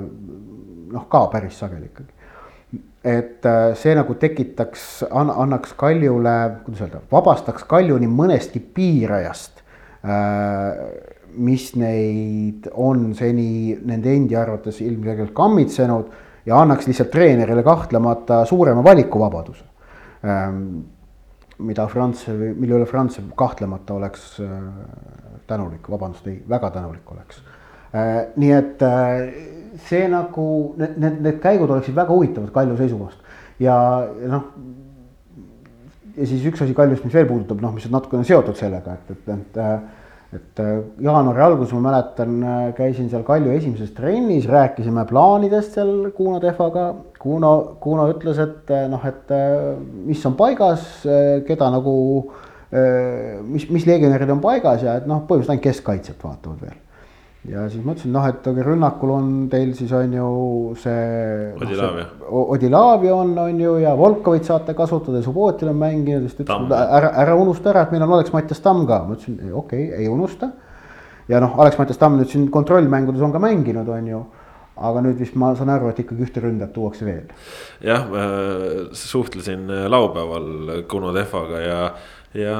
noh, 0.95 1.05
ka 1.11 1.27
päris 1.35 1.59
sageli 1.61 1.91
ikkagi 1.91 2.18
et 3.03 3.45
äh, 3.45 3.71
see 3.79 3.93
nagu 3.95 4.15
tekitaks, 4.19 5.05
annaks 5.11 5.73
Kaljule, 5.79 6.35
kuidas 6.65 6.83
öelda, 6.83 7.01
vabastaks 7.11 7.63
Kalju 7.69 7.99
nii 8.01 8.11
mõnestki 8.11 8.61
piirajast. 8.75 9.63
Äh, 10.03 10.83
mis 11.39 11.69
neid 11.77 12.67
on 12.73 13.11
seni 13.15 13.77
nende 13.85 14.11
endi 14.11 14.35
arvates 14.35 14.79
ilmselgelt 14.81 15.31
kammitsenud 15.37 16.07
ja 16.49 16.57
annaks 16.63 16.87
lihtsalt 16.89 17.11
treenerile 17.13 17.63
kahtlemata 17.63 18.41
suurema 18.49 18.83
valikuvabaduse. 18.83 19.67
Ähm, 20.25 20.63
mida 21.63 21.85
Franz, 21.87 22.25
mille 22.27 22.79
üle 22.79 22.87
Franz 22.89 23.19
kahtlemata 23.39 23.95
oleks 23.95 24.39
äh, 24.43 24.57
tänulik, 25.47 25.87
vabandust, 25.91 26.27
ei, 26.27 26.41
väga 26.49 26.73
tänulik 26.75 27.11
oleks. 27.11 27.39
nii 27.89 28.51
et 28.53 28.83
see 29.87 30.07
nagu 30.11 30.45
need, 30.79 30.97
need, 30.99 31.21
need 31.25 31.39
käigud 31.43 31.69
oleksid 31.69 31.95
väga 31.95 32.13
huvitavad 32.13 32.51
Kalju 32.55 32.77
seisukohast 32.79 33.29
ja 33.59 33.75
noh. 34.31 34.49
ja 36.15 36.27
siis 36.27 36.43
üks 36.47 36.63
asi 36.63 36.75
Kaljust, 36.75 37.05
mis 37.05 37.15
veel 37.15 37.27
puudutab, 37.29 37.61
noh, 37.63 37.73
mis 37.75 37.87
on 37.87 37.97
natukene 37.97 38.27
seotud 38.27 38.57
sellega, 38.59 38.97
et, 38.99 39.15
et, 39.15 39.33
et. 39.37 39.63
et 40.35 40.59
jaanuari 41.01 41.41
alguses 41.41 41.71
ma 41.73 41.87
mäletan, 41.87 42.35
käisin 42.77 43.07
seal 43.09 43.23
Kalju 43.25 43.53
esimeses 43.55 43.95
trennis, 43.97 44.45
rääkisime 44.49 45.05
plaanidest 45.09 45.79
seal 45.79 46.11
Kuno 46.13 46.37
Tehvaga. 46.43 46.83
Kuno, 47.19 47.53
Kuno 47.81 48.05
ütles, 48.11 48.37
et 48.43 48.69
noh, 48.91 49.07
et 49.09 49.33
mis 50.05 50.21
on 50.29 50.35
paigas, 50.37 50.85
keda 51.47 51.71
nagu, 51.73 51.95
mis, 53.49 53.65
mis 53.73 53.89
legionärid 53.89 54.35
on 54.35 54.43
paigas 54.43 54.85
ja 54.85 54.99
et 55.01 55.09
noh, 55.09 55.25
põhimõtteliselt 55.25 55.57
ainult 55.57 55.65
keskkaitset 55.65 56.23
vaatavad 56.23 56.61
veel 56.67 56.77
ja 57.49 57.65
siis 57.71 57.83
mõtlesin, 57.85 58.11
noh, 58.13 58.25
et 58.29 58.47
aga 58.51 58.63
rünnakul 58.65 59.13
on 59.13 59.29
teil 59.51 59.71
siis 59.77 59.91
on 59.95 60.13
ju 60.13 60.29
see. 60.79 61.51
Odilavia 61.57 62.05
no,. 62.05 62.43
Odilavia 62.55 63.15
on, 63.15 63.33
on 63.41 63.61
ju 63.61 63.75
ja 63.81 63.95
Volkovit 63.97 64.45
saate 64.47 64.75
kasutada, 64.77 65.21
Subbotil 65.25 65.71
on 65.71 65.79
mänginud, 65.81 66.27
siis 66.27 66.37
ta 66.39 66.45
ütles, 66.45 66.75
ära, 66.99 67.13
ära 67.23 67.37
unusta 67.39 67.73
ära, 67.73 67.85
et 67.85 67.95
meil 67.95 68.05
on 68.05 68.17
Alex-Mattias 68.19 68.61
Tamm 68.65 68.85
ka, 68.89 69.03
ma 69.07 69.17
ütlesin 69.17 69.39
okei 69.49 69.87
okay,, 69.89 70.03
ei 70.03 70.11
unusta. 70.11 70.51
ja 71.29 71.41
noh, 71.41 71.57
Alex-Mattias 71.61 72.01
Tamm 72.01 72.19
nüüd 72.21 72.29
siin 72.31 72.49
kontrollmängudes 72.53 73.25
on 73.25 73.33
ka 73.33 73.41
mänginud, 73.41 73.89
on 73.97 74.13
ju 74.13 74.23
aga 74.79 75.03
nüüd 75.03 75.19
vist 75.19 75.35
ma 75.39 75.51
saan 75.57 75.71
aru, 75.73 75.91
et 75.91 75.99
ikkagi 76.03 76.25
ühte 76.27 76.43
ründajat 76.43 76.73
tuuakse 76.75 77.07
veel. 77.07 77.27
jah, 77.83 78.07
suhtlesin 78.95 79.67
laupäeval 79.91 80.85
Kuno 80.87 81.13
Tehvaga 81.15 81.59
ja 81.65 81.81
ja 82.33 82.55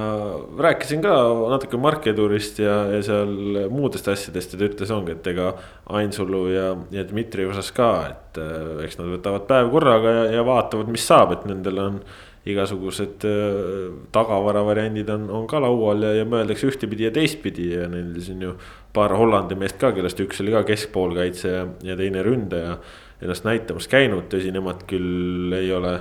rääkisin 0.58 1.02
ka 1.02 1.14
natuke 1.50 1.78
Markedurist 1.78 2.60
ja, 2.60 2.86
ja 2.90 3.02
seal 3.06 3.68
muudest 3.70 4.08
asjadest 4.10 4.56
ja 4.56 4.60
ta 4.60 4.66
ütles, 4.66 4.94
ongi, 4.94 5.14
et 5.14 5.28
ega 5.30 5.52
Ainsalu 6.00 6.42
ja, 6.56 6.72
ja 6.94 7.06
Dmitri 7.06 7.46
osas 7.46 7.70
ka, 7.76 7.92
et 8.10 8.40
äh, 8.42 8.82
eks 8.88 8.98
nad 8.98 9.12
võtavad 9.14 9.46
päev 9.50 9.70
korraga 9.74 10.16
ja, 10.16 10.26
ja 10.40 10.46
vaatavad, 10.48 10.90
mis 10.90 11.06
saab, 11.06 11.36
et 11.38 11.46
nendel 11.50 11.84
on 11.84 12.02
igasugused 12.48 13.26
äh, 13.28 13.90
tagavara 14.16 14.64
variandid 14.66 15.10
on, 15.12 15.28
on 15.42 15.48
ka 15.50 15.60
laual 15.64 16.06
ja, 16.08 16.14
ja 16.22 16.28
mõeldakse 16.30 16.70
ühtepidi 16.70 17.08
ja 17.08 17.12
teistpidi 17.16 17.72
ja 17.74 17.90
neil 17.92 18.14
siin 18.24 18.46
ju 18.46 18.54
paar 18.96 19.14
Hollandi 19.18 19.58
meest 19.60 19.80
ka, 19.82 19.92
kellest 19.96 20.22
üks 20.24 20.40
oli 20.44 20.56
ka 20.56 20.64
keskpoolkaitse 20.70 21.52
ja, 21.52 21.66
ja 21.92 21.98
teine 22.00 22.24
ründaja 22.26 22.78
ennast 23.20 23.44
näitamas 23.44 23.90
käinud, 23.92 24.30
tõsi, 24.32 24.54
nemad 24.56 24.86
küll 24.88 25.52
ei 25.58 25.74
ole 25.76 25.98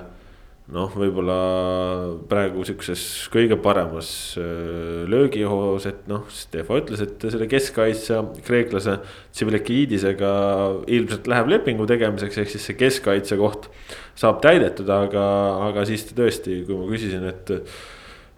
noh, 0.74 0.90
võib-olla 0.92 1.36
praegu 2.28 2.64
sihukeses 2.66 3.02
kõige 3.32 3.56
paremas 3.64 4.10
äh, 4.40 5.04
löögihoos, 5.08 5.86
et 5.88 6.02
noh, 6.10 6.26
Stefan 6.32 6.82
ütles, 6.82 7.02
et 7.04 7.24
selle 7.24 7.48
keskkaitsja 7.48 8.20
kreeklase 8.44 8.98
Tsivilekiidisega 9.32 10.32
ilmselt 10.92 11.30
läheb 11.30 11.52
lepingu 11.54 11.88
tegemiseks, 11.88 12.42
ehk 12.42 12.52
siis 12.52 12.68
see 12.68 12.76
keskkaitse 12.80 13.38
koht 13.40 13.70
saab 14.18 14.42
täidetud, 14.44 14.90
aga, 14.92 15.24
aga 15.70 15.86
siis 15.88 16.04
tõesti, 16.12 16.62
kui 16.68 16.76
ma 16.76 16.90
küsisin, 16.92 17.24
et 17.32 17.56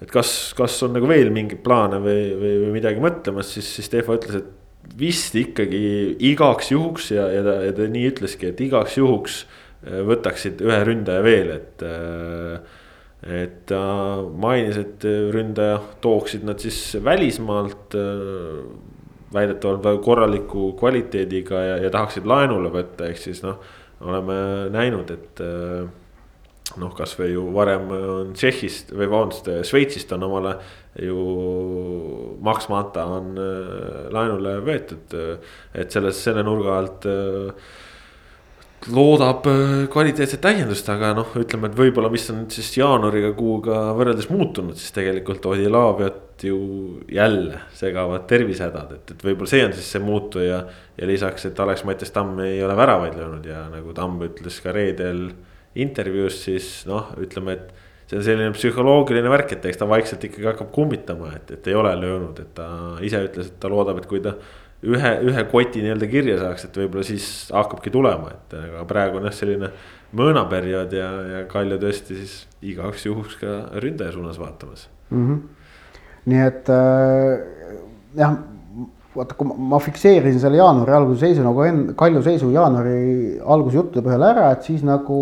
et 0.01 0.09
kas, 0.09 0.55
kas 0.57 0.79
on 0.87 0.95
nagu 0.97 1.09
veel 1.11 1.29
mingeid 1.35 1.61
plaane 1.65 1.99
või, 2.01 2.31
või, 2.33 2.55
või 2.63 2.71
midagi 2.79 3.03
mõtlemas, 3.05 3.51
siis, 3.53 3.67
siis 3.77 3.91
Stefan 3.91 4.17
ütles, 4.17 4.39
et 4.41 4.97
vist 4.97 5.35
ikkagi 5.37 6.17
igaks 6.31 6.71
juhuks 6.73 7.11
ja, 7.13 7.27
ja 7.35 7.43
ta, 7.45 7.57
ja 7.67 7.75
ta 7.77 7.89
nii 7.91 8.07
ütleski, 8.09 8.49
et 8.49 8.63
igaks 8.65 8.97
juhuks 8.97 9.43
võtaksid 9.81 10.61
ühe 10.61 10.79
ründaja 10.85 11.25
veel, 11.25 11.55
et. 11.57 11.85
et 13.21 13.55
ta 13.69 13.81
mainis, 14.41 14.77
et 14.81 15.05
ründaja 15.33 15.79
tooksid 16.05 16.45
nad 16.45 16.61
siis 16.61 16.97
välismaalt 17.05 17.97
väidetavalt 19.33 19.85
väga 19.85 20.03
korraliku 20.05 20.71
kvaliteediga 20.81 21.63
ja, 21.65 21.75
ja 21.85 21.91
tahaksid 21.93 22.29
laenule 22.29 22.73
võtta, 22.73 23.09
ehk 23.09 23.21
siis 23.21 23.43
noh, 23.45 23.61
oleme 24.05 24.37
näinud, 24.73 25.13
et 25.13 25.43
noh, 26.79 26.93
kasvõi 26.95 27.33
ju 27.33 27.45
varem 27.55 27.89
on 27.97 28.33
Tšehhist 28.37 28.93
või 28.95 29.09
vabandust, 29.11 29.49
Šveitsist 29.67 30.13
on 30.15 30.27
omale 30.29 30.55
ju 31.01 32.37
maksmata 32.43 33.05
on 33.07 33.31
äh, 33.39 34.09
laenule 34.13 34.57
võetud. 34.67 35.15
et 35.75 35.93
selles, 35.93 36.19
selle 36.23 36.43
nurga 36.47 36.77
alt 36.79 37.07
äh, 37.07 37.71
loodab 38.89 39.45
äh, 39.51 39.73
kvaliteetset 39.93 40.41
täiendust, 40.45 40.89
aga 40.93 41.13
noh, 41.17 41.35
ütleme, 41.37 41.69
et 41.69 41.77
võib-olla, 41.77 42.09
mis 42.13 42.25
on 42.33 42.47
siis 42.53 42.71
jaanuariga 42.79 43.33
kuuga 43.37 43.83
võrreldes 43.99 44.31
muutunud, 44.33 44.79
siis 44.79 44.95
tegelikult 44.97 45.45
Odilaviat 45.51 46.45
ju 46.49 46.61
jälle 47.13 47.61
segavad 47.77 48.25
tervisehädad, 48.31 48.95
et, 48.97 49.13
et 49.13 49.27
võib-olla 49.27 49.53
see 49.53 49.67
on 49.67 49.77
siis 49.77 49.91
see 49.93 50.01
muutuja. 50.05 50.63
ja 50.97 51.09
lisaks, 51.09 51.45
et 51.51 51.61
Alex-Mattias 51.61 52.15
Tamm 52.15 52.41
ei 52.47 52.63
ole 52.65 52.77
väravaid 52.77 53.19
löönud 53.19 53.45
ja 53.47 53.67
nagu 53.73 53.93
Tamm 53.97 54.25
ütles 54.25 54.61
ka 54.65 54.73
reedel 54.73 55.29
intervjuus 55.75 56.41
siis 56.47 56.71
noh, 56.89 57.13
ütleme, 57.21 57.59
et 57.59 58.09
see 58.11 58.19
on 58.19 58.25
selline 58.27 58.55
psühholoogiline 58.57 59.31
värk, 59.31 59.55
et 59.55 59.69
eks 59.71 59.79
ta 59.79 59.87
vaikselt 59.89 60.25
ikkagi 60.27 60.49
hakkab 60.49 60.73
kummitama, 60.75 61.35
et, 61.37 61.53
et 61.59 61.71
ei 61.71 61.77
ole 61.79 61.93
löönud, 62.01 62.41
et 62.43 62.57
ta 62.57 62.67
ise 63.07 63.21
ütles, 63.29 63.53
et 63.53 63.61
ta 63.63 63.71
loodab, 63.71 64.01
et 64.01 64.09
kui 64.11 64.25
ta 64.25 64.35
ühe, 64.83 65.13
ühe 65.29 65.45
koti 65.51 65.83
nii-öelda 65.85 66.09
kirja 66.11 66.37
saaks, 66.41 66.67
et 66.67 66.79
võib-olla 66.81 67.05
siis 67.07 67.25
hakkabki 67.55 67.93
tulema, 67.93 68.35
et 68.37 68.55
aga 68.59 68.85
praegu 68.89 69.21
on 69.21 69.29
jah, 69.29 69.37
selline 69.37 69.73
mõõnaperiood 70.17 70.95
ja, 70.97 71.09
ja 71.35 71.43
Kalju 71.51 71.79
tõesti 71.83 72.19
siis 72.19 72.37
igaks 72.67 73.05
juhuks 73.07 73.37
ka 73.41 73.59
ründaja 73.83 74.15
suunas 74.17 74.41
vaatamas 74.41 74.89
mm. 75.11 75.27
-hmm. 75.27 75.43
nii 76.33 76.47
et 76.47 76.71
äh, 76.75 77.77
jah, 78.19 78.39
vaata, 79.17 79.37
kui 79.39 79.53
ma 79.71 79.79
fikseerisin 79.79 80.41
selle 80.41 80.61
jaanuari 80.61 80.97
alguse 80.97 81.27
seisu 81.27 81.45
nagu 81.47 81.63
enne, 81.67 81.95
Kalju 81.99 82.23
seisu 82.23 82.51
jaanuari 82.55 83.39
alguse 83.45 83.77
juttude 83.77 84.07
põhjal 84.07 84.27
ära, 84.33 84.51
et 84.57 84.67
siis 84.67 84.83
nagu 84.87 85.21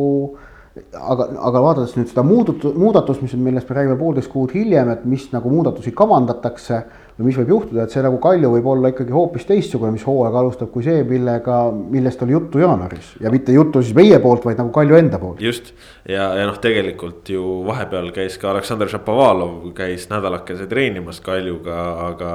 aga, 0.95 1.29
aga 1.51 1.63
vaadates 1.63 1.97
nüüd 1.99 2.11
seda 2.11 2.25
muudatust, 2.27 2.79
muudatust, 2.79 3.23
mis, 3.25 3.35
millest 3.35 3.69
me 3.69 3.77
räägime 3.79 3.99
poolteist 4.01 4.33
kuud 4.33 4.55
hiljem, 4.55 4.93
et 4.95 5.05
mis 5.05 5.29
nagu 5.35 5.51
muudatusi 5.51 5.93
kavandatakse 5.97 6.83
või 7.19 7.27
mis 7.27 7.39
võib 7.41 7.49
juhtuda, 7.51 7.85
et 7.85 7.93
see 7.95 8.03
nagu 8.05 8.21
Kalju 8.23 8.51
võib 8.53 8.67
olla 8.71 8.93
ikkagi 8.93 9.11
hoopis 9.15 9.47
teistsugune, 9.49 9.91
mis 9.95 10.05
hooaega 10.07 10.39
alustab, 10.39 10.71
kui 10.71 10.85
see, 10.87 11.01
millega, 11.07 11.57
millest 11.75 12.21
oli 12.23 12.37
juttu 12.37 12.61
jaanuaris 12.63 13.09
ja 13.23 13.33
mitte 13.35 13.55
juttu 13.55 13.83
siis 13.83 13.97
meie 13.99 14.21
poolt, 14.23 14.45
vaid 14.47 14.61
nagu 14.61 14.71
Kalju 14.75 14.99
enda 14.99 15.19
poolt. 15.19 15.43
just 15.43 15.73
ja, 16.07 16.29
ja 16.39 16.45
noh, 16.47 16.61
tegelikult 16.63 17.27
ju 17.35 17.43
vahepeal 17.67 18.13
käis 18.15 18.39
ka 18.39 18.53
Aleksandr 18.53 18.91
Šapovalov 18.93 19.67
käis 19.77 20.07
nädalakese 20.13 20.69
treenimas 20.71 21.19
Kaljuga, 21.25 21.81
aga, 22.07 22.31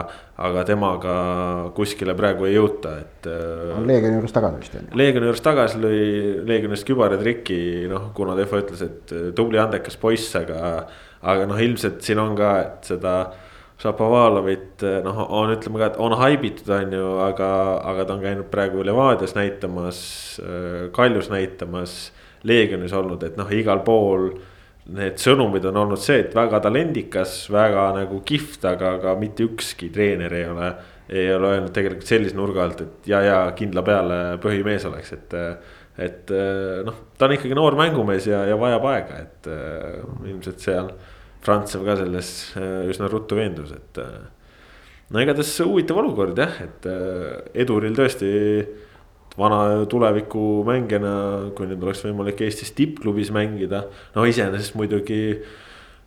aga 0.50 0.66
temaga 0.68 1.16
kuskile 1.78 2.18
praegu 2.20 2.50
ei 2.50 2.58
jõuta, 2.58 2.98
et. 3.06 3.32
on 3.78 3.88
Leegioni 3.88 4.20
juures 4.20 4.36
tagasi 4.36 4.62
vist 4.66 4.78
on 4.82 4.90
ju. 4.90 5.00
Leegioni 5.00 5.32
juures 5.32 5.46
tagasi 5.48 5.80
lõi 5.80 6.04
Leegionist 6.44 6.90
kübaratriki, 6.92 7.62
noh, 7.92 8.12
kuna 8.18 8.36
Defo 8.36 8.60
ütles, 8.60 8.84
et 8.84 9.16
tubli 9.38 9.64
andekas 9.64 9.96
poiss, 10.02 10.36
aga, 10.44 10.76
aga 11.24 11.48
noh, 11.48 11.64
ilmselt 11.64 12.04
siin 12.04 12.20
on 12.20 12.36
ka, 12.36 12.54
et 12.68 12.94
seda 12.94 13.18
Šapovalovit 13.84 14.84
noh, 15.04 15.18
on 15.36 15.52
ütleme 15.52 15.82
ka, 15.82 15.90
et 15.92 16.00
on 16.00 16.16
haibitud, 16.16 16.70
on 16.72 16.94
ju, 16.96 17.08
aga, 17.26 17.50
aga 17.92 18.06
ta 18.08 18.16
on 18.16 18.22
käinud 18.24 18.48
praegu 18.52 18.84
Levadias 18.86 19.36
näitamas, 19.36 20.00
Kaljus 20.96 21.28
näitamas, 21.34 21.98
Leegionis 22.48 22.96
olnud, 22.96 23.24
et 23.28 23.36
noh, 23.40 23.52
igal 23.52 23.84
pool. 23.84 24.30
Need 24.94 25.20
sõnumid 25.20 25.64
on 25.70 25.78
olnud 25.80 26.00
see, 26.00 26.22
et 26.26 26.34
väga 26.36 26.60
talendikas, 26.64 27.38
väga 27.52 27.86
nagu 27.96 28.18
kihvt, 28.28 28.66
aga, 28.68 28.98
aga 28.98 29.14
mitte 29.20 29.46
ükski 29.48 29.88
treener 29.96 30.34
ei 30.36 30.48
ole. 30.52 30.74
ei 31.14 31.28
ole 31.36 31.50
öelnud 31.52 31.74
tegelikult 31.76 32.08
sellise 32.08 32.36
nurga 32.36 32.64
alt, 32.64 32.82
et 32.82 33.08
ja, 33.12 33.20
ja 33.22 33.40
kindla 33.56 33.84
peale 33.84 34.20
põhimees 34.44 34.86
oleks, 34.88 35.12
et. 35.12 35.36
et 36.00 36.32
noh, 36.88 37.02
ta 37.20 37.28
on 37.28 37.36
ikkagi 37.36 37.56
noor 37.56 37.76
mängumees 37.78 38.28
ja, 38.32 38.46
ja 38.48 38.56
vajab 38.60 38.88
aega, 38.92 39.20
et 39.28 39.52
ilmselt 40.32 40.64
seal 40.64 40.88
Frantsev 41.44 41.84
ka 41.88 41.98
selles 42.00 42.30
äh, 42.60 42.88
üsna 42.92 43.10
ruttu 43.12 43.38
veendus, 43.40 43.74
et. 43.76 44.00
Äh, 44.00 45.12
no 45.14 45.22
igatahes 45.22 45.52
huvitav 45.66 46.00
olukord 46.02 46.40
jah, 46.40 46.56
et 46.64 46.88
äh, 46.90 47.44
Eduril 47.64 47.98
tõesti 47.98 48.32
vana 49.38 49.84
tulevikumängijana, 49.90 51.14
kui 51.58 51.68
nüüd 51.68 51.84
oleks 51.84 52.04
võimalik 52.06 52.44
Eestis 52.46 52.72
tippklubis 52.78 53.34
mängida. 53.34 53.88
no 54.16 54.26
iseenesest 54.30 54.78
muidugi 54.78 55.42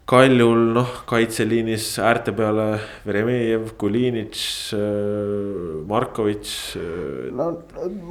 Kaljul 0.06 0.68
noh, 0.70 0.90
kaitseliinis 1.10 1.88
äärte 1.98 2.30
peale 2.30 2.76
Veremejev, 3.02 3.72
Kulinitš, 3.74 4.42
äh, 4.76 5.80
Markovitš. 5.90 6.52
Äh, 6.78 7.32
no 7.34 7.48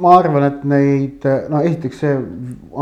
ma 0.02 0.12
arvan, 0.18 0.44
et 0.44 0.66
neid, 0.68 1.24
no 1.48 1.62
esiteks 1.64 2.02
see 2.04 2.18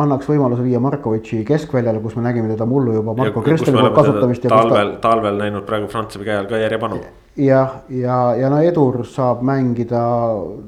annaks 0.03 0.27
võimaluse 0.27 0.67
viia 0.67 0.83
Markovitši 0.83 1.45
keskväljale, 1.47 2.03
kus 2.03 2.19
me 2.19 2.27
nägime 2.27 2.51
teda 2.51 2.67
mullu 2.67 2.97
juba 2.97 3.15
Marko 3.21 3.45
Kristeli 3.47 3.79
poolt 3.79 3.95
kasutamist. 4.01 4.49
talvel, 4.51 4.97
talvel 5.05 5.39
näinud 5.45 5.63
praegu 5.69 5.87
Prantsusmaa 5.95 6.33
käe 6.33 6.41
all 6.41 6.51
ka 6.51 6.59
järjepanu. 6.65 6.99
jah, 7.37 7.47
ja, 7.47 7.63
ja, 8.03 8.21
ja 8.43 8.51
no 8.51 8.59
Edur 8.67 9.05
saab 9.07 9.47
mängida, 9.47 10.03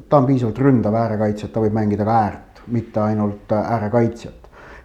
ta 0.07 0.23
on 0.23 0.31
piisavalt 0.31 0.63
ründav 0.63 0.95
äärekaitsja, 0.95 1.51
ta 1.51 1.67
võib 1.67 1.75
mängida 1.75 2.07
ka 2.07 2.23
äärt, 2.23 2.63
mitte 2.71 3.03
ainult 3.11 3.59
äärekaitsjat 3.59 4.36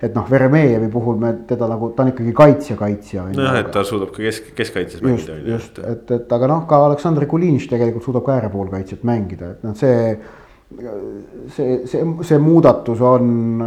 et 0.01 0.15
noh, 0.17 0.25
Veremejevi 0.29 0.89
puhul 0.91 1.19
me 1.21 1.31
teda 1.47 1.67
nagu, 1.69 1.91
ta 1.95 2.03
on 2.03 2.11
ikkagi 2.11 2.33
kaitsja-kaitsja. 2.37 3.27
nojah, 3.35 3.59
et 3.61 3.71
ta 3.73 3.83
suudab 3.87 4.13
ka 4.15 4.23
kesk, 4.25 4.51
keskkaitses 4.57 5.03
mängida. 5.05 5.37
just, 5.45 5.77
just, 5.77 5.81
et, 5.85 6.13
et 6.17 6.35
aga 6.37 6.49
noh, 6.49 6.65
ka 6.69 6.81
Aleksandr 6.87 7.27
Kulinš 7.29 7.69
tegelikult 7.69 8.07
suudab 8.07 8.25
ka 8.25 8.39
äärepoolkaitsjat 8.39 9.05
mängida, 9.07 9.55
et 9.55 9.65
noh, 9.67 9.77
see. 9.77 10.19
see, 11.51 11.81
see, 11.91 12.03
see 12.23 12.37
muudatus 12.39 13.01
on 13.03 13.59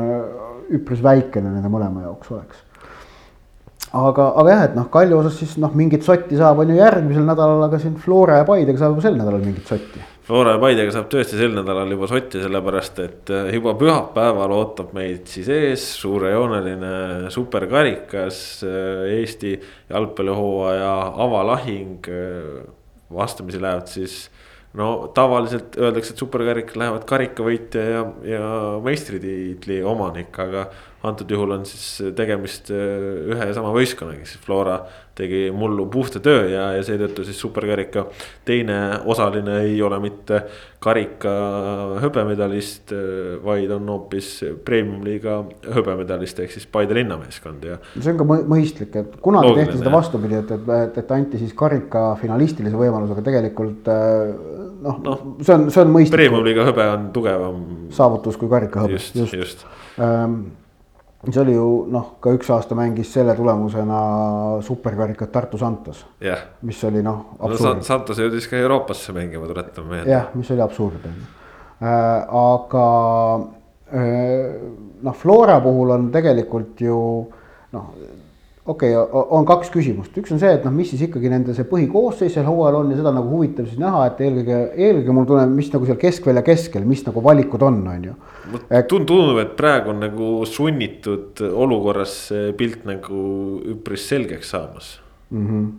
üpris 0.72 1.02
väikene 1.04 1.50
nende 1.52 1.68
mõlema 1.68 2.06
jaoks 2.06 2.30
oleks 2.32 2.62
aga, 3.92 4.30
aga 4.40 4.48
jah, 4.50 4.64
et 4.70 4.78
noh, 4.78 4.88
Kalju 4.92 5.18
osas 5.20 5.36
siis 5.38 5.54
noh, 5.60 5.74
mingit 5.76 6.06
sotti 6.06 6.38
saab, 6.40 6.62
on 6.64 6.72
ju 6.72 6.80
järgmisel 6.80 7.26
nädalal, 7.28 7.62
aga 7.68 7.78
siin 7.82 7.98
Flora 8.00 8.40
ja 8.40 8.48
Paidega 8.48 8.80
saab 8.80 8.96
juba 8.96 9.04
sel 9.04 9.20
nädalal 9.20 9.44
mingit 9.44 9.68
sotti 9.68 10.02
Flora 10.24 10.54
ja 10.54 10.60
Paidega 10.60 10.92
saab 10.94 11.10
tõesti 11.12 11.36
sel 11.36 11.52
nädalal 11.52 11.90
juba 11.92 12.06
sotti, 12.08 12.40
sellepärast 12.40 13.00
et 13.04 13.32
äh, 13.34 13.50
juba 13.58 13.74
pühapäeval 13.76 14.54
ootab 14.56 14.94
meid 14.96 15.28
siis 15.28 15.50
ees 15.52 15.84
suurejooneline 15.98 17.28
superkarikas. 17.34 18.38
Äh, 18.64 19.02
Eesti 19.18 19.52
jalgpallihooaja 19.90 20.94
avalahing. 21.26 22.08
Äh, 22.08 22.64
vastamisi 23.12 23.60
lähevad 23.60 23.92
siis 23.92 24.16
no 24.80 25.10
tavaliselt 25.14 25.76
öeldakse, 25.76 26.16
et 26.16 26.24
superkarikal 26.24 26.80
lähevad 26.80 27.04
karikavõitja 27.06 27.84
ja, 27.84 28.00
ja 28.26 28.46
meistritiitli 28.82 29.82
omanik, 29.86 30.32
aga 30.40 30.64
antud 31.04 31.30
juhul 31.30 31.52
on 31.58 31.68
siis 31.68 32.14
tegemist 32.16 32.72
ühe 32.72 33.50
ja 33.52 33.52
sama 33.54 33.76
võistkonnaga, 33.76 34.24
siis 34.24 34.40
Flora 34.42 34.80
tegi 35.14 35.48
mullu 35.54 35.86
puhta 35.92 36.20
töö 36.22 36.48
ja, 36.50 36.68
ja 36.76 36.84
seetõttu 36.86 37.24
siis 37.26 37.38
superkarika 37.40 38.06
teine 38.44 38.78
osaline 39.10 39.60
ei 39.66 39.76
ole 39.82 39.98
mitte 40.02 40.40
karika 40.84 41.32
hõbemedalist, 42.02 42.92
vaid 43.44 43.70
on 43.72 43.88
hoopis 43.88 44.30
premium-liiga 44.66 45.38
hõbemedalist 45.76 46.42
ehk 46.44 46.52
siis 46.52 46.66
Paide 46.74 46.96
linnameeskond 46.98 47.64
ja. 47.64 47.78
see 47.94 48.12
on 48.12 48.20
ka 48.20 48.26
mõistlik, 48.50 48.98
et 49.00 49.14
kunagi 49.24 49.54
tehti 49.60 49.78
seda 49.80 49.94
vastupidi, 49.94 50.40
et, 50.42 50.50
et, 50.58 50.74
et, 50.88 50.98
et 51.04 51.14
anti 51.16 51.40
siis 51.40 51.54
karika 51.56 52.10
finalistilise 52.20 52.76
võimaluse, 52.76 53.16
aga 53.16 53.24
tegelikult 53.30 53.88
noh 54.84 55.00
no, 55.04 55.16
see 55.40 55.54
on, 55.54 55.70
see 55.72 55.82
on 55.84 55.94
mõistlik. 55.94 56.18
Premium-liiga 56.18 56.66
hõbe 56.68 56.90
on 56.90 57.08
tugevam. 57.14 57.64
saavutus 57.94 58.36
kui 58.40 58.50
karika 58.52 58.84
hõbe. 58.84 58.98
just, 58.98 59.16
just, 59.16 59.38
just.. 59.38 59.66
Ähm, 59.98 60.42
see 61.32 61.42
oli 61.42 61.54
ju 61.54 61.68
noh, 61.92 62.10
ka 62.22 62.32
üks 62.36 62.50
aasta 62.54 62.76
mängis 62.78 63.12
selle 63.14 63.34
tulemusena 63.38 64.00
superkarikat 64.64 65.32
Tartu 65.32 65.60
Santos 65.60 66.04
yeah.. 66.22 66.42
mis 66.62 66.82
oli 66.84 67.02
noh. 67.04 67.36
no 67.40 67.76
Santos 67.82 68.20
jõudis 68.20 68.48
ka 68.50 68.58
Euroopasse 68.60 69.14
mängima, 69.16 69.48
tuletame 69.50 69.96
meelde. 69.96 70.12
jah, 70.12 70.28
mis 70.34 70.50
oli 70.54 70.64
absurd 70.64 71.08
on 71.08 71.16
ju 71.20 71.30
äh,, 71.84 72.36
aga 72.40 72.84
äh, 73.94 74.58
noh, 75.02 75.16
Flora 75.16 75.60
puhul 75.64 75.96
on 75.96 76.10
tegelikult 76.14 76.84
ju 76.84 76.98
noh 77.74 77.88
okei 78.66 78.94
okay,, 78.96 79.22
on 79.36 79.44
kaks 79.48 79.68
küsimust, 79.74 80.14
üks 80.20 80.32
on 80.32 80.40
see, 80.40 80.52
et 80.56 80.64
noh, 80.64 80.72
mis 80.72 80.88
siis 80.92 81.04
ikkagi 81.04 81.28
nende 81.32 81.52
see 81.56 81.66
põhikoosseis 81.68 82.32
sel 82.36 82.46
hooajal 82.48 82.78
on 82.80 82.94
ja 82.94 82.98
seda 83.00 83.12
nagu 83.12 83.28
huvitav 83.28 83.68
siis 83.68 83.80
näha, 83.80 84.06
et 84.08 84.22
eelkõige, 84.24 84.60
eelkõige 84.86 85.16
mul 85.16 85.28
tunneb, 85.28 85.52
mis 85.52 85.68
nagu 85.74 85.88
seal 85.88 86.00
keskvälja 86.00 86.44
keskel, 86.46 86.86
mis 86.88 87.04
nagu 87.04 87.22
valikud 87.24 87.66
on, 87.66 87.82
on 87.92 88.08
ju. 88.08 88.16
tundub, 88.88 89.36
et 89.42 89.52
praegu 89.58 89.92
on 89.92 90.00
nagu 90.06 90.30
sunnitud 90.48 91.44
olukorras 91.50 92.16
see 92.30 92.54
pilt 92.56 92.88
nagu 92.88 93.20
üpris 93.74 94.08
selgeks 94.08 94.54
saamas 94.56 94.94
mm. 95.28 95.46
-hmm. 95.46 95.70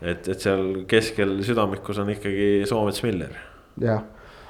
et, 0.00 0.28
et 0.28 0.40
seal 0.40 0.84
keskel 0.88 1.36
südamikus 1.44 2.00
on 2.00 2.10
ikkagi 2.16 2.64
Soomets 2.70 3.04
Miller. 3.04 3.36
jah 3.80 4.00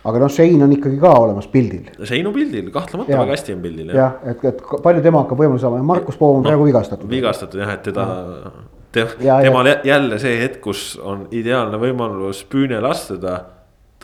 aga 0.05 0.21
noh, 0.21 0.33
Shane 0.33 0.61
on 0.67 0.77
ikkagi 0.77 1.01
ka 1.01 1.15
olemas 1.23 1.49
pildil. 1.53 1.89
Shane 2.03 2.29
on 2.29 2.37
pildil, 2.37 2.69
kahtlemata 2.75 3.17
väga 3.17 3.37
hästi 3.37 3.57
on 3.57 3.65
pildil. 3.65 3.95
jah, 3.97 4.21
et, 4.31 4.45
et 4.51 4.63
palju 4.85 5.03
tema 5.05 5.25
hakkab 5.25 5.41
võimaluse 5.41 5.65
saama 5.65 5.81
ja 5.81 5.89
Markus 5.89 6.21
Poom 6.21 6.41
on 6.41 6.45
no, 6.45 6.51
praegu 6.51 6.69
vigastatud. 6.69 7.11
vigastatud 7.11 7.65
jah, 7.65 7.75
et 7.79 7.85
teda 7.89 8.07
te,, 8.93 9.07
temal 9.19 9.73
ja. 9.73 9.81
jälle 9.95 10.21
see 10.23 10.37
hetk, 10.43 10.61
kus 10.65 10.95
on 11.03 11.27
ideaalne 11.35 11.81
võimalus 11.81 12.45
püünele 12.51 12.91
astuda 12.91 13.41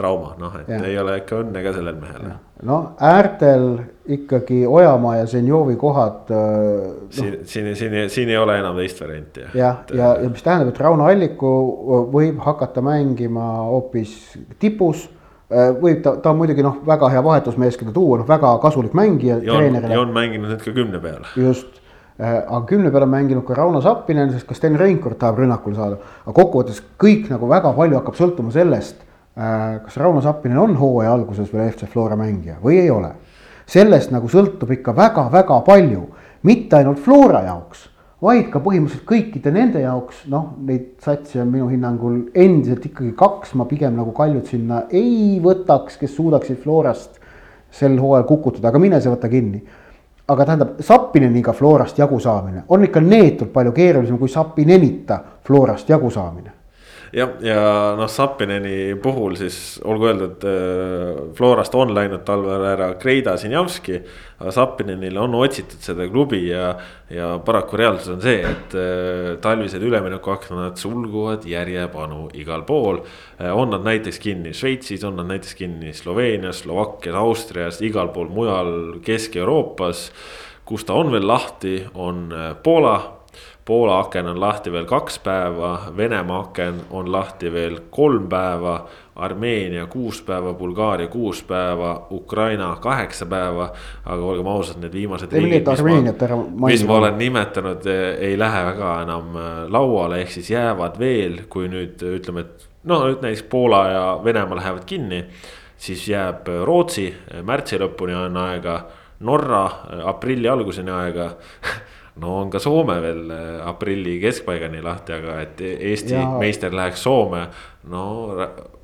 trauma, 0.01 0.32
noh, 0.40 0.55
et 0.62 0.70
ja. 0.70 0.80
ei 0.88 0.96
ole 1.01 1.18
ikka 1.20 1.42
õnne 1.42 1.62
ka 1.64 1.74
sellel 1.76 1.98
mehel. 2.01 2.30
no 2.64 2.78
äärtel 3.05 3.66
ikkagi 4.16 4.62
Ojamaa 4.68 5.18
ja 5.18 5.28
Zenjovi 5.28 5.76
kohad 5.80 6.32
no.. 6.32 6.40
siin, 7.12 7.40
siin, 7.44 7.70
siin, 7.76 7.96
siin 8.11 8.32
ei 8.32 8.40
ole 8.40 8.57
enam 8.62 8.80
teist 8.80 9.01
varianti. 9.05 9.44
jah, 9.53 9.84
ja, 9.92 10.01
ja, 10.01 10.11
ja 10.24 10.32
mis 10.32 10.44
tähendab, 10.46 10.72
et 10.72 10.80
Rauno 10.80 11.09
Alliku 11.11 11.55
võib 12.12 12.40
hakata 12.46 12.84
mängima 12.84 13.51
hoopis 13.68 14.16
tipus 14.62 15.09
võib 15.51 16.03
ta, 16.05 16.14
ta 16.22 16.30
on 16.30 16.38
muidugi 16.38 16.62
noh, 16.62 16.76
väga 16.86 17.09
hea 17.11 17.22
vahetusmees, 17.26 17.76
keda 17.80 17.92
tuua, 17.94 18.20
noh 18.20 18.28
väga 18.28 18.53
kasulik 18.62 18.92
mängija. 18.94 19.40
ja 19.42 19.59
on, 19.98 20.12
mänginud 20.14 20.53
nüüd 20.53 20.64
ka 20.64 20.74
kümne 20.76 21.03
peale. 21.03 21.26
just, 21.36 21.80
aga 22.20 22.62
kümne 22.70 22.90
peale 22.94 23.09
on 23.09 23.14
mänginud 23.16 23.46
ka 23.48 23.59
Rauno 23.59 23.82
Sappinen, 23.82 24.30
sest 24.30 24.46
ka 24.46 24.55
Sten 24.55 24.78
Reinkord 24.78 25.18
tahab 25.18 25.42
rünnakule 25.42 25.74
saada. 25.74 25.98
aga 26.24 26.34
kokkuvõttes 26.38 26.82
kõik 27.03 27.30
nagu 27.32 27.51
väga 27.51 27.74
palju 27.74 27.98
hakkab 27.98 28.18
sõltuma 28.20 28.55
sellest 28.55 29.07
Äh, 29.40 29.80
kas 29.84 29.96
Rauno 29.96 30.20
Sappinen 30.20 30.59
on 30.59 30.76
hooaja 30.76 31.12
alguses 31.14 31.53
veel 31.53 31.70
FC 31.70 31.86
Flora 31.86 32.16
mängija 32.18 32.57
või 32.62 32.80
ei 32.82 32.90
ole. 32.90 33.12
sellest 33.70 34.11
nagu 34.11 34.26
sõltub 34.26 34.72
ikka 34.74 34.90
väga-väga 34.96 35.61
palju, 35.62 36.01
mitte 36.42 36.76
ainult 36.76 36.98
Flora 36.98 37.44
jaoks, 37.46 37.84
vaid 38.21 38.51
ka 38.53 38.61
põhimõtteliselt 38.61 39.07
kõikide 39.09 39.53
nende 39.55 39.81
jaoks, 39.81 40.25
noh, 40.33 40.53
neid 40.66 41.01
satse 41.05 41.41
on 41.41 41.51
minu 41.53 41.71
hinnangul 41.71 42.18
endiselt 42.37 42.85
ikkagi 42.91 43.14
kaks, 43.18 43.55
ma 43.57 43.66
pigem 43.71 43.97
nagu 43.97 44.12
Kaljut 44.16 44.53
sinna 44.53 44.85
ei 44.93 45.41
võtaks, 45.43 45.97
kes 46.01 46.14
suudaksid 46.18 46.61
Florast 46.62 47.21
sel 47.73 47.97
hooajal 48.01 48.29
kukutada, 48.29 48.68
aga 48.68 48.83
mine 48.83 49.01
sa 49.01 49.14
võta 49.14 49.31
kinni. 49.33 49.62
Aga 50.31 50.47
tähendab, 50.47 50.77
Sappineniga 50.85 51.55
Florast 51.57 51.99
jagu 51.99 52.21
saamine. 52.23 52.64
On 52.71 52.85
ikka 52.87 53.03
neetult 53.03 53.51
palju 53.55 53.73
keerulisem 53.75 54.18
kui 54.18 54.31
Sappinenita 54.31 55.18
Florast 55.47 55.91
jagu 55.91 56.11
saamine 56.12 56.60
jah, 57.13 57.31
ja 57.43 57.61
noh, 57.99 58.09
Sapineni 58.11 58.95
puhul 59.03 59.37
siis 59.39 59.81
olgu 59.85 60.11
öeldud 60.11 60.47
äh,, 60.47 61.21
Florast 61.37 61.75
on 61.79 61.95
läinud 61.95 62.25
talvel 62.27 62.65
ära 62.73 62.93
Kreida 63.01 63.37
Sinjavski. 63.41 64.01
aga 64.41 64.53
Sapinenile 64.55 65.21
on 65.21 65.35
otsitud 65.37 65.83
seda 65.85 66.07
klubi 66.09 66.47
ja, 66.49 66.73
ja 67.11 67.33
paraku 67.45 67.77
reaalsus 67.77 68.15
on 68.15 68.23
see, 68.25 68.39
et 68.41 68.77
äh, 68.79 69.33
talvised 69.43 69.83
üleminekuaknad 69.83 70.79
sulguvad 70.81 71.47
järjepanu 71.49 72.29
igal 72.35 72.65
pool 72.69 73.03
äh,. 73.03 73.51
on 73.53 73.75
nad 73.75 73.87
näiteks 73.87 74.19
kinni 74.19 74.55
Šveitsis, 74.55 75.05
on 75.05 75.19
nad 75.21 75.31
näiteks 75.33 75.55
kinni 75.59 75.95
Sloveenias, 75.95 76.65
Slovakkias, 76.65 77.17
Austrias, 77.17 77.83
igal 77.83 78.15
pool 78.15 78.31
mujal 78.31 79.01
Kesk-Euroopas 79.05 80.11
kus 80.71 80.85
ta 80.87 80.95
on 80.95 81.09
veel 81.11 81.27
lahti, 81.27 81.81
on 81.99 82.29
Poola 82.63 83.20
Poola 83.71 84.01
aken 84.01 84.27
on 84.27 84.41
lahti 84.41 84.73
veel 84.73 84.85
kaks 84.85 85.21
päeva, 85.23 85.68
Venemaa 85.97 86.41
aken 86.41 86.81
on 86.91 87.12
lahti 87.12 87.53
veel 87.53 87.77
kolm 87.91 88.25
päeva. 88.29 88.73
Armeenia 89.14 89.85
kuus 89.87 90.23
päeva, 90.27 90.55
Bulgaaria 90.59 91.09
kuus 91.09 91.43
päeva, 91.47 92.07
Ukraina 92.11 92.77
kaheksa 92.81 93.27
päeva. 93.27 93.68
aga 94.05 94.25
olgem 94.25 94.47
ausad, 94.47 94.81
need 94.83 94.93
viimased 94.93 95.33
riigid, 95.33 95.68
mis 96.64 96.83
ma, 96.87 96.97
olen 96.97 97.18
nimetanud, 97.18 97.87
ei 98.18 98.39
lähe 98.39 98.64
väga 98.73 98.91
enam 99.05 99.37
äh, 99.37 99.53
lauale, 99.68 100.18
ehk 100.25 100.35
siis 100.35 100.51
jäävad 100.51 100.99
veel, 100.99 101.39
kui 101.49 101.71
nüüd 101.71 102.03
ütleme, 102.16 102.41
et 102.41 102.66
no 102.91 103.05
nüüd 103.05 103.23
näiteks 103.23 103.47
Poola 103.55 103.85
ja 103.93 104.05
Venemaa 104.25 104.59
lähevad 104.59 104.83
kinni. 104.85 105.23
siis 105.77 106.09
jääb 106.09 106.51
Rootsi, 106.64 107.07
märtsi 107.47 107.79
lõpuni 107.79 108.18
on 108.18 108.37
aega, 108.49 108.81
Norra 109.21 109.62
aprilli 110.11 110.49
alguseni 110.49 110.91
aega 110.91 111.31
no 112.21 112.37
on 112.41 112.51
ka 112.51 112.61
Soome 112.62 113.01
veel 113.03 113.31
äh, 113.33 113.68
aprilli 113.68 114.18
keskpaigani 114.23 114.83
lahti, 114.85 115.16
aga 115.16 115.41
et 115.45 115.61
Eesti 115.64 116.14
ja... 116.14 116.27
meister 116.41 116.75
läheks 116.77 117.03
Soome, 117.03 117.47
no 117.91 118.05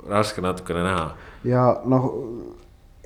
raske 0.09 0.45
natukene 0.45 0.85
näha. 0.87 1.09
ja 1.45 1.67
noh, 1.85 2.07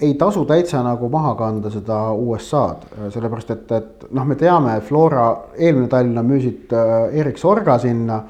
ei 0.00 0.14
tasu 0.14 0.44
täitsa 0.48 0.82
nagu 0.84 1.08
maha 1.12 1.34
kanda 1.36 1.70
seda 1.72 2.02
USA-d, 2.16 3.10
sellepärast 3.12 3.50
et, 3.56 3.72
et 3.76 4.06
noh, 4.10 4.26
me 4.26 4.36
teame, 4.40 4.78
Flora 4.86 5.26
eelmine 5.58 5.90
talv 5.92 6.14
nad 6.14 6.28
müüsid 6.28 6.76
äh, 6.76 7.18
Erik 7.20 7.40
Sorga 7.40 7.78
sinna 7.82 8.22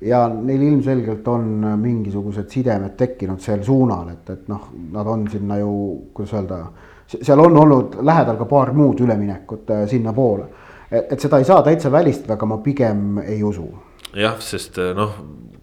ja 0.00 0.28
neil 0.30 0.62
ilmselgelt 0.62 1.26
on 1.28 1.48
mingisugused 1.80 2.52
sidemed 2.54 2.94
tekkinud 2.96 3.42
sel 3.42 3.64
suunal, 3.66 4.12
et, 4.12 4.30
et 4.30 4.46
noh, 4.52 4.70
nad 4.94 5.10
on 5.10 5.26
sinna 5.30 5.58
ju, 5.58 5.72
kuidas 6.14 6.36
öelda, 6.38 6.62
seal 7.08 7.40
on 7.42 7.56
olnud 7.56 7.98
lähedal 8.06 8.38
ka 8.38 8.46
paar 8.46 8.74
muud 8.76 9.00
üleminekut 9.02 9.74
äh, 9.74 9.86
sinnapoole 9.90 10.57
et, 10.90 11.12
et 11.12 11.20
seda 11.20 11.40
ei 11.40 11.48
saa 11.48 11.62
täitsa 11.66 11.92
välistada, 11.92 12.38
aga 12.38 12.48
ma 12.48 12.58
pigem 12.64 13.20
ei 13.24 13.42
usu. 13.44 13.68
jah, 14.16 14.38
sest 14.40 14.78
eh, 14.80 14.94
noh, 14.96 15.18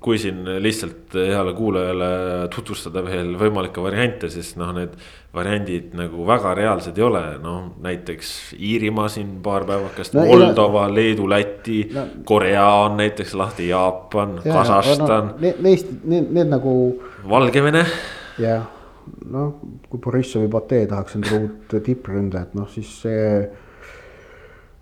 kui 0.06 0.20
siin 0.22 0.44
lihtsalt 0.62 1.16
heale 1.18 1.56
kuulajale 1.58 2.10
tutvustada 2.54 3.02
veel 3.06 3.32
võimalikke 3.40 3.82
variante, 3.82 4.30
siis 4.30 4.52
noh, 4.60 4.70
need 4.76 4.94
variandid 5.34 5.96
nagu 5.98 6.28
väga 6.28 6.54
reaalsed 6.60 7.00
ei 7.00 7.06
ole, 7.08 7.24
noh 7.42 7.72
näiteks 7.84 8.36
Iirimaa 8.60 9.08
siin 9.12 9.40
paar 9.46 9.66
päevakest 9.66 10.14
no,, 10.14 10.28
Moldova, 10.30 10.86
Leedu, 10.94 11.26
Läti 11.30 11.82
no,, 11.96 12.06
Korea 12.24 12.68
on 12.86 13.00
näiteks 13.02 13.34
lahti, 13.34 13.72
Jaapan, 13.72 14.38
Kasahstan 14.46 15.34
no,. 15.34 15.52
Neist, 15.66 15.90
need, 16.04 16.30
need 16.38 16.54
nagu. 16.54 16.78
Valgevene. 17.30 17.82
jah, 18.40 18.70
noh, 19.26 19.58
kui 19.90 20.00
Borissovi 20.06 20.48
patee 20.54 20.86
tahaks 20.92 21.18
endale 21.18 21.48
uut 21.48 21.80
tippründajat, 21.84 22.54
noh 22.54 22.70
siis 22.70 22.94
see 23.02 23.30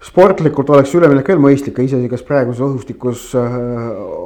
sportlikult 0.03 0.69
oleks 0.73 0.93
üleminek 0.97 1.29
veel 1.31 1.41
mõistlik, 1.41 1.79
isegi 1.85 2.09
kas 2.11 2.23
praeguses 2.27 2.63
õhustikus 2.65 3.29
äh, 3.39 3.57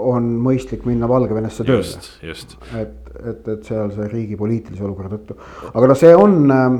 on 0.09 0.29
mõistlik 0.43 0.85
minna 0.89 1.09
Valgevenesse 1.09 1.65
tööle. 1.67 1.83
just, 1.83 2.09
just. 2.23 2.55
et, 2.77 2.95
et, 3.21 3.49
et 3.53 3.67
seal 3.67 3.91
see 3.93 4.07
riigi 4.13 4.37
poliitilise 4.39 4.85
olukorra 4.87 5.13
tõttu, 5.13 5.37
aga 5.73 5.91
noh, 5.91 5.99
see 5.99 6.15
on, 6.17 6.39
äh, 6.53 6.79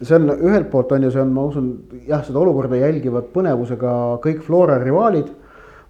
see 0.00 0.16
on 0.16 0.32
ühelt 0.36 0.70
poolt 0.72 0.94
on 0.96 1.04
ju, 1.06 1.12
see 1.14 1.24
on, 1.24 1.34
ma 1.36 1.44
usun, 1.50 1.68
jah, 2.08 2.24
seda 2.24 2.40
olukorda 2.40 2.80
jälgivad 2.80 3.28
põnevusega 3.34 3.92
kõik 4.24 4.40
Flora 4.46 4.80
rivaalid. 4.82 5.36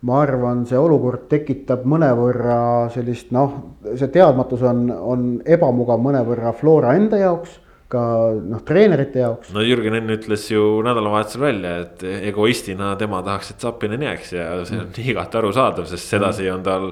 ma 0.07 0.21
arvan, 0.23 0.61
see 0.63 0.79
olukord 0.79 1.25
tekitab 1.27 1.83
mõnevõrra 1.91 2.87
sellist 2.95 3.33
noh, 3.35 3.57
see 3.99 4.07
teadmatus 4.15 4.63
on, 4.63 4.85
on 4.95 5.25
ebamugav 5.43 5.99
mõnevõrra 5.99 6.53
Flora 6.55 6.93
enda 6.95 7.19
jaoks 7.19 7.57
ka 7.89 8.03
noh, 8.37 8.61
treenerite 8.69 9.23
jaoks. 9.23 9.53
no 9.57 9.63
Jürgen 9.65 9.97
enne 9.97 10.19
ütles 10.19 10.45
ju 10.53 10.65
nädalavahetusel 10.85 11.45
välja, 11.47 11.77
et 11.87 12.05
egoistina 12.31 12.93
tema 13.01 13.23
tahaks, 13.25 13.55
et 13.55 13.65
Zappinen 13.65 14.05
jääks 14.05 14.35
ja 14.37 14.51
see 14.69 14.77
on 14.77 14.91
mm. 14.91 15.09
igati 15.15 15.41
arusaadav, 15.41 15.89
sest 15.89 16.13
sedasi 16.13 16.51
on 16.53 16.67
tal 16.67 16.91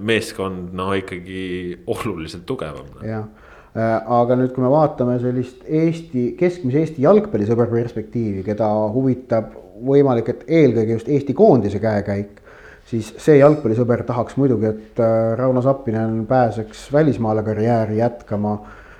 meeskond 0.00 0.74
no 0.76 0.92
ikkagi 0.96 1.80
oluliselt 1.86 2.44
tugevam. 2.48 2.92
jah, 3.04 3.26
äh, 3.72 3.96
aga 4.20 4.38
nüüd, 4.40 4.52
kui 4.54 4.64
me 4.64 4.72
vaatame 4.72 5.16
sellist 5.22 5.64
Eesti, 5.64 6.30
keskmise 6.40 6.84
Eesti 6.84 7.04
jalgpallisõbra 7.04 7.68
perspektiivi, 7.72 8.44
keda 8.46 8.68
huvitab 8.92 9.52
võimalik, 9.84 10.28
et 10.30 10.48
eelkõige 10.60 11.00
just 11.00 11.08
Eesti 11.08 11.36
koondise 11.36 11.80
käekäik 11.82 12.44
siis 12.88 13.14
see 13.20 13.38
jalgpallisõber 13.40 14.04
tahaks 14.04 14.36
muidugi, 14.36 14.70
et 14.70 15.00
äh, 15.00 15.32
Rauno 15.40 15.62
Sappinen 15.64 16.24
pääseks 16.28 16.90
välismaale 16.92 17.42
karjääri 17.42 17.98
jätkama 18.02 18.58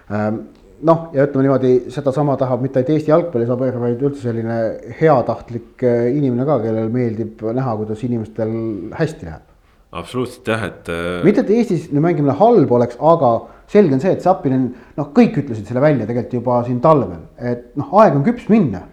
ähm, 0.09 0.47
noh, 0.85 1.09
ja 1.16 1.24
ütleme 1.26 1.47
niimoodi, 1.47 1.72
sedasama 1.95 2.37
tahab 2.41 2.62
mitte 2.64 2.80
ainult 2.80 2.93
Eesti 2.95 3.12
jalgpallisõber, 3.12 3.78
vaid 3.82 4.05
üldse 4.05 4.28
selline 4.28 4.59
heatahtlik 5.01 5.85
äh, 5.87 6.07
inimene 6.12 6.47
ka, 6.49 6.61
kellel 6.64 6.93
meeldib 6.93 7.43
näha, 7.57 7.74
kuidas 7.80 8.05
inimestel 8.07 8.55
hästi 8.99 9.28
läheb. 9.30 9.51
absoluutselt 9.95 10.49
jah, 10.51 10.64
et. 10.68 10.89
Äh, 10.93 11.20
mitte, 11.26 11.45
et 11.45 11.53
Eestis 11.55 11.91
mängimine 11.93 12.37
halb 12.41 12.72
oleks, 12.78 12.99
aga 13.01 13.35
selge 13.70 13.97
on 13.97 14.03
see, 14.03 14.12
et 14.16 14.24
Zappinen, 14.24 14.66
noh, 14.99 15.12
kõik 15.16 15.39
ütlesid 15.45 15.68
selle 15.68 15.82
välja 15.85 16.09
tegelikult 16.09 16.41
juba 16.41 16.59
siin 16.66 16.82
talvel, 16.85 17.24
et 17.39 17.70
noh, 17.80 17.95
aeg 18.03 18.18
on 18.18 18.26
küps 18.26 18.51
minna. 18.53 18.85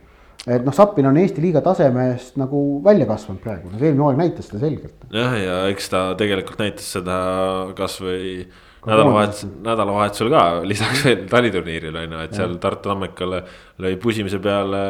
Et 0.48 0.66
noh, 0.66 0.74
Zappin 0.74 1.06
on 1.12 1.20
Eesti 1.22 1.44
liiga 1.44 1.62
tasemest 1.66 2.40
nagu 2.42 2.82
välja 2.86 3.06
kasvanud 3.10 3.44
praegu, 3.44 3.70
no 3.70 3.78
eelmine 3.78 4.06
hooaeg 4.06 4.20
näitas 4.24 4.50
seda 4.50 4.64
selgelt. 4.66 5.08
jah, 5.14 5.38
ja 5.38 5.62
eks 5.70 5.94
ta 5.94 6.04
tegelikult 6.20 6.62
näitas 6.64 6.88
seda 6.98 7.22
kasvõi 7.78 8.48
nädalavahetusel, 8.88 9.52
nädalavahetusel 9.62 10.32
ka 10.34 10.44
lisaks 10.72 11.04
veel 11.06 11.26
taliturniirile 11.30 12.06
on 12.08 12.16
ju, 12.16 12.22
et 12.26 12.36
seal 12.38 12.56
Tartu 12.62 12.90
Tammekale 12.90 13.44
lõi 13.82 13.94
pusimise 14.02 14.42
peale 14.42 14.82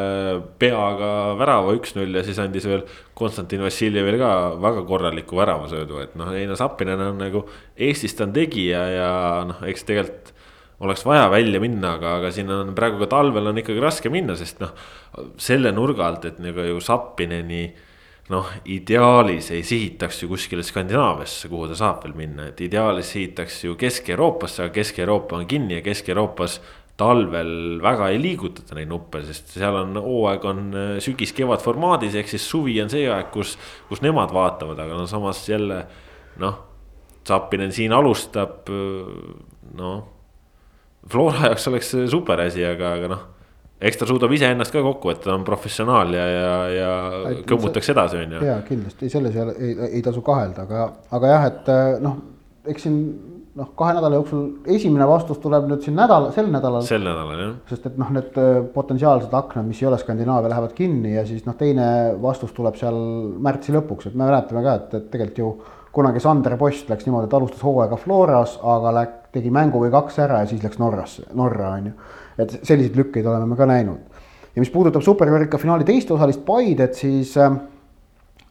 peaga 0.60 1.12
värava 1.40 1.74
üks-null 1.76 2.16
ja 2.16 2.24
siis 2.24 2.40
andis 2.40 2.68
veel 2.68 2.86
Konstantin 3.18 3.64
Vassiljevile 3.64 4.20
ka 4.20 4.32
väga 4.62 4.86
korraliku 4.88 5.36
väravasöödu, 5.42 6.00
et 6.06 6.16
noh, 6.16 6.32
Einar 6.32 6.56
Sappinen 6.60 7.04
on 7.10 7.20
nagu 7.20 7.44
Eestist 7.76 8.24
on 8.24 8.32
tegija 8.32 8.86
ja 8.96 9.10
noh, 9.50 9.60
eks 9.68 9.84
tegelikult 9.88 10.31
oleks 10.82 11.04
vaja 11.06 11.28
välja 11.30 11.60
minna, 11.62 11.94
aga, 11.96 12.16
aga 12.18 12.32
siin 12.34 12.50
on 12.50 12.74
praegu 12.74 13.00
ka 13.04 13.08
talvel 13.14 13.52
on 13.52 13.62
ikkagi 13.62 13.82
raske 13.82 14.10
minna, 14.12 14.34
sest 14.38 14.60
noh, 14.62 14.74
selle 15.40 15.72
nurga 15.74 16.08
alt, 16.08 16.26
et 16.28 16.42
nagu 16.42 16.66
ju 16.66 16.82
Sappineni 16.82 17.64
noh, 18.32 18.50
ideaalis 18.70 19.50
ei 19.54 19.64
sihitaks 19.66 20.22
ju 20.22 20.30
kuskile 20.30 20.64
Skandinaaviasse, 20.66 21.50
kuhu 21.50 21.68
ta 21.70 21.78
saab 21.78 22.04
veel 22.06 22.14
minna, 22.18 22.48
et 22.50 22.60
ideaalis 22.64 23.10
sihitaks 23.14 23.64
ju 23.66 23.76
Kesk-Euroopasse, 23.78 24.64
aga 24.64 24.74
Kesk-Euroopa 24.76 25.38
on 25.40 25.48
kinni 25.50 25.78
ja 25.78 25.84
Kesk-Euroopas 25.84 26.60
talvel 26.98 27.80
väga 27.82 28.10
ei 28.12 28.20
liigutata 28.20 28.76
neid 28.76 28.90
nuppe, 28.90 29.22
sest 29.26 29.54
seal 29.56 29.78
on 29.80 29.96
hooaeg 29.98 30.44
on 30.48 30.64
äh, 30.76 30.90
sügis-kevad 31.02 31.62
formaadis, 31.64 32.16
ehk 32.18 32.30
siis 32.30 32.44
suvi 32.48 32.76
on 32.82 32.92
see 32.92 33.06
aeg, 33.10 33.30
kus, 33.34 33.56
kus 33.88 34.02
nemad 34.04 34.34
vaatavad, 34.34 34.82
aga 34.82 34.98
no 34.98 35.08
samas 35.10 35.42
jälle 35.48 35.84
noh. 36.42 36.60
Zappinen 37.22 37.70
siin 37.70 37.92
alustab, 37.94 38.66
noh. 39.78 39.98
Flora 41.10 41.48
jaoks 41.50 41.68
oleks 41.70 41.94
super 42.10 42.40
asi, 42.44 42.64
aga, 42.66 42.96
aga 42.98 43.12
noh 43.12 43.28
eks 43.82 43.98
ta 43.98 44.06
suudab 44.06 44.30
iseennast 44.30 44.70
ka 44.70 44.82
kokku 44.84 45.10
võtta, 45.10 45.26
ta 45.26 45.34
on 45.34 45.44
professionaal 45.46 46.12
ja, 46.14 46.26
ja, 46.30 46.50
ja 46.70 46.90
kõmmutaks 47.50 47.90
edasi, 47.90 48.20
on 48.22 48.36
ju. 48.36 48.42
ja 48.46 48.60
kindlasti 48.66 49.10
selles 49.10 49.34
ei, 49.34 49.48
ei, 49.52 49.72
ei 49.98 50.02
tasu 50.06 50.22
kahelda, 50.22 50.68
aga, 50.68 50.84
aga 51.18 51.32
jah, 51.32 51.46
et 51.50 51.70
noh, 52.04 52.20
eks 52.70 52.86
siin 52.86 53.00
noh, 53.58 53.68
kahe 53.76 53.96
nädala 53.96 54.18
jooksul 54.20 54.44
esimene 54.74 55.06
vastus 55.08 55.40
tuleb 55.42 55.66
nüüd 55.70 55.84
siin 55.84 55.96
nädal, 55.98 56.30
sel 56.36 56.48
nädalal. 56.52 56.84
sel 56.86 57.02
nädalal 57.04 57.42
jah. 57.42 57.52
sest 57.68 57.88
et 57.90 57.98
noh, 58.00 58.12
need 58.14 58.38
äh, 58.40 58.60
potentsiaalsed 58.74 59.34
aknad, 59.36 59.66
mis 59.68 59.82
ei 59.82 59.90
ole 59.90 59.98
Skandinaavia, 60.00 60.52
lähevad 60.54 60.76
kinni 60.76 61.16
ja 61.16 61.26
siis 61.28 61.44
noh, 61.48 61.56
teine 61.58 61.86
vastus 62.22 62.54
tuleb 62.56 62.78
seal 62.80 62.98
märtsi 63.44 63.74
lõpuks, 63.76 64.08
et 64.08 64.16
me 64.16 64.24
mäletame 64.24 64.64
ka, 64.64 64.76
et, 64.80 64.94
et 65.00 65.10
tegelikult 65.12 65.42
ju 65.42 65.80
kunagi 65.92 66.22
Sander 66.24 66.56
Post 66.60 66.88
läks 66.88 67.04
niimoodi, 67.04 67.28
et 67.28 67.36
alustas 67.36 67.66
hooaega 67.66 67.98
Floras, 68.00 68.56
aga 68.62 68.94
läk-, 69.00 69.18
tegi 69.32 69.50
mängu 69.50 69.80
või 69.80 69.90
kaks 69.92 70.18
ära 70.22 70.42
ja 70.42 70.50
siis 70.50 70.62
läks 70.64 70.78
Norrasse, 70.78 71.26
Norra 71.34 71.74
on 71.78 71.90
ju. 71.90 71.92
et 72.38 72.56
selliseid 72.62 72.96
lükkeid 72.96 73.26
oleme 73.26 73.46
me 73.46 73.56
ka 73.56 73.66
näinud. 73.66 74.00
ja 74.54 74.60
mis 74.60 74.70
puudutab 74.70 75.02
superkarika 75.02 75.58
finaali 75.58 75.84
teist 75.84 76.10
osalist 76.10 76.44
Paidet, 76.46 76.94
siis 76.94 77.36
äh, 77.36 77.52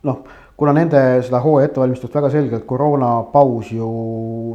noh 0.03 0.23
kuna 0.61 0.75
nende 0.77 0.99
seda 1.25 1.39
hooaja 1.41 1.71
ettevalmistust 1.71 2.13
väga 2.13 2.29
selgelt 2.29 2.67
koroonapaus 2.69 3.71
ju 3.73 3.87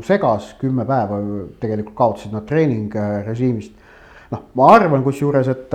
segas, 0.06 0.52
kümme 0.60 0.84
päeva 0.86 1.18
tegelikult 1.58 1.96
kaotasid 1.98 2.36
nad 2.36 2.46
treeningrežiimist. 2.46 3.72
noh, 4.30 4.44
ma 4.54 4.68
arvan 4.76 5.02
kusjuures, 5.02 5.48
et, 5.50 5.74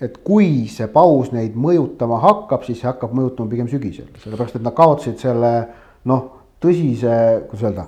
et 0.00 0.16
kui 0.24 0.64
see 0.72 0.88
paus 0.92 1.34
neid 1.36 1.52
mõjutama 1.56 2.16
hakkab, 2.22 2.64
siis 2.64 2.80
see 2.80 2.88
hakkab 2.88 3.12
mõjutama 3.16 3.52
pigem 3.52 3.68
sügisel, 3.68 4.08
sellepärast 4.22 4.56
et 4.56 4.64
nad 4.64 4.76
kaotasid 4.76 5.20
selle 5.20 5.52
noh 6.08 6.37
tõsise, 6.62 7.14
kuidas 7.50 7.68
öelda, 7.68 7.84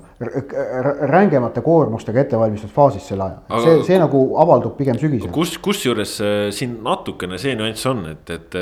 rängemate 1.11 1.63
koormustega 1.65 2.23
ettevalmistusfaasis 2.25 3.11
selle 3.13 3.27
aja, 3.27 3.61
see, 3.65 3.77
see 3.89 3.99
nagu 3.99 4.23
avaldub 4.39 4.77
pigem 4.79 4.99
sügisel. 5.01 5.33
kus, 5.35 5.57
kusjuures 5.63 6.17
äh, 6.23 6.41
siin 6.55 6.79
natukene 6.87 7.41
see 7.43 7.57
nüanss 7.59 7.89
on, 7.91 8.05
et, 8.15 8.35
et 8.37 8.61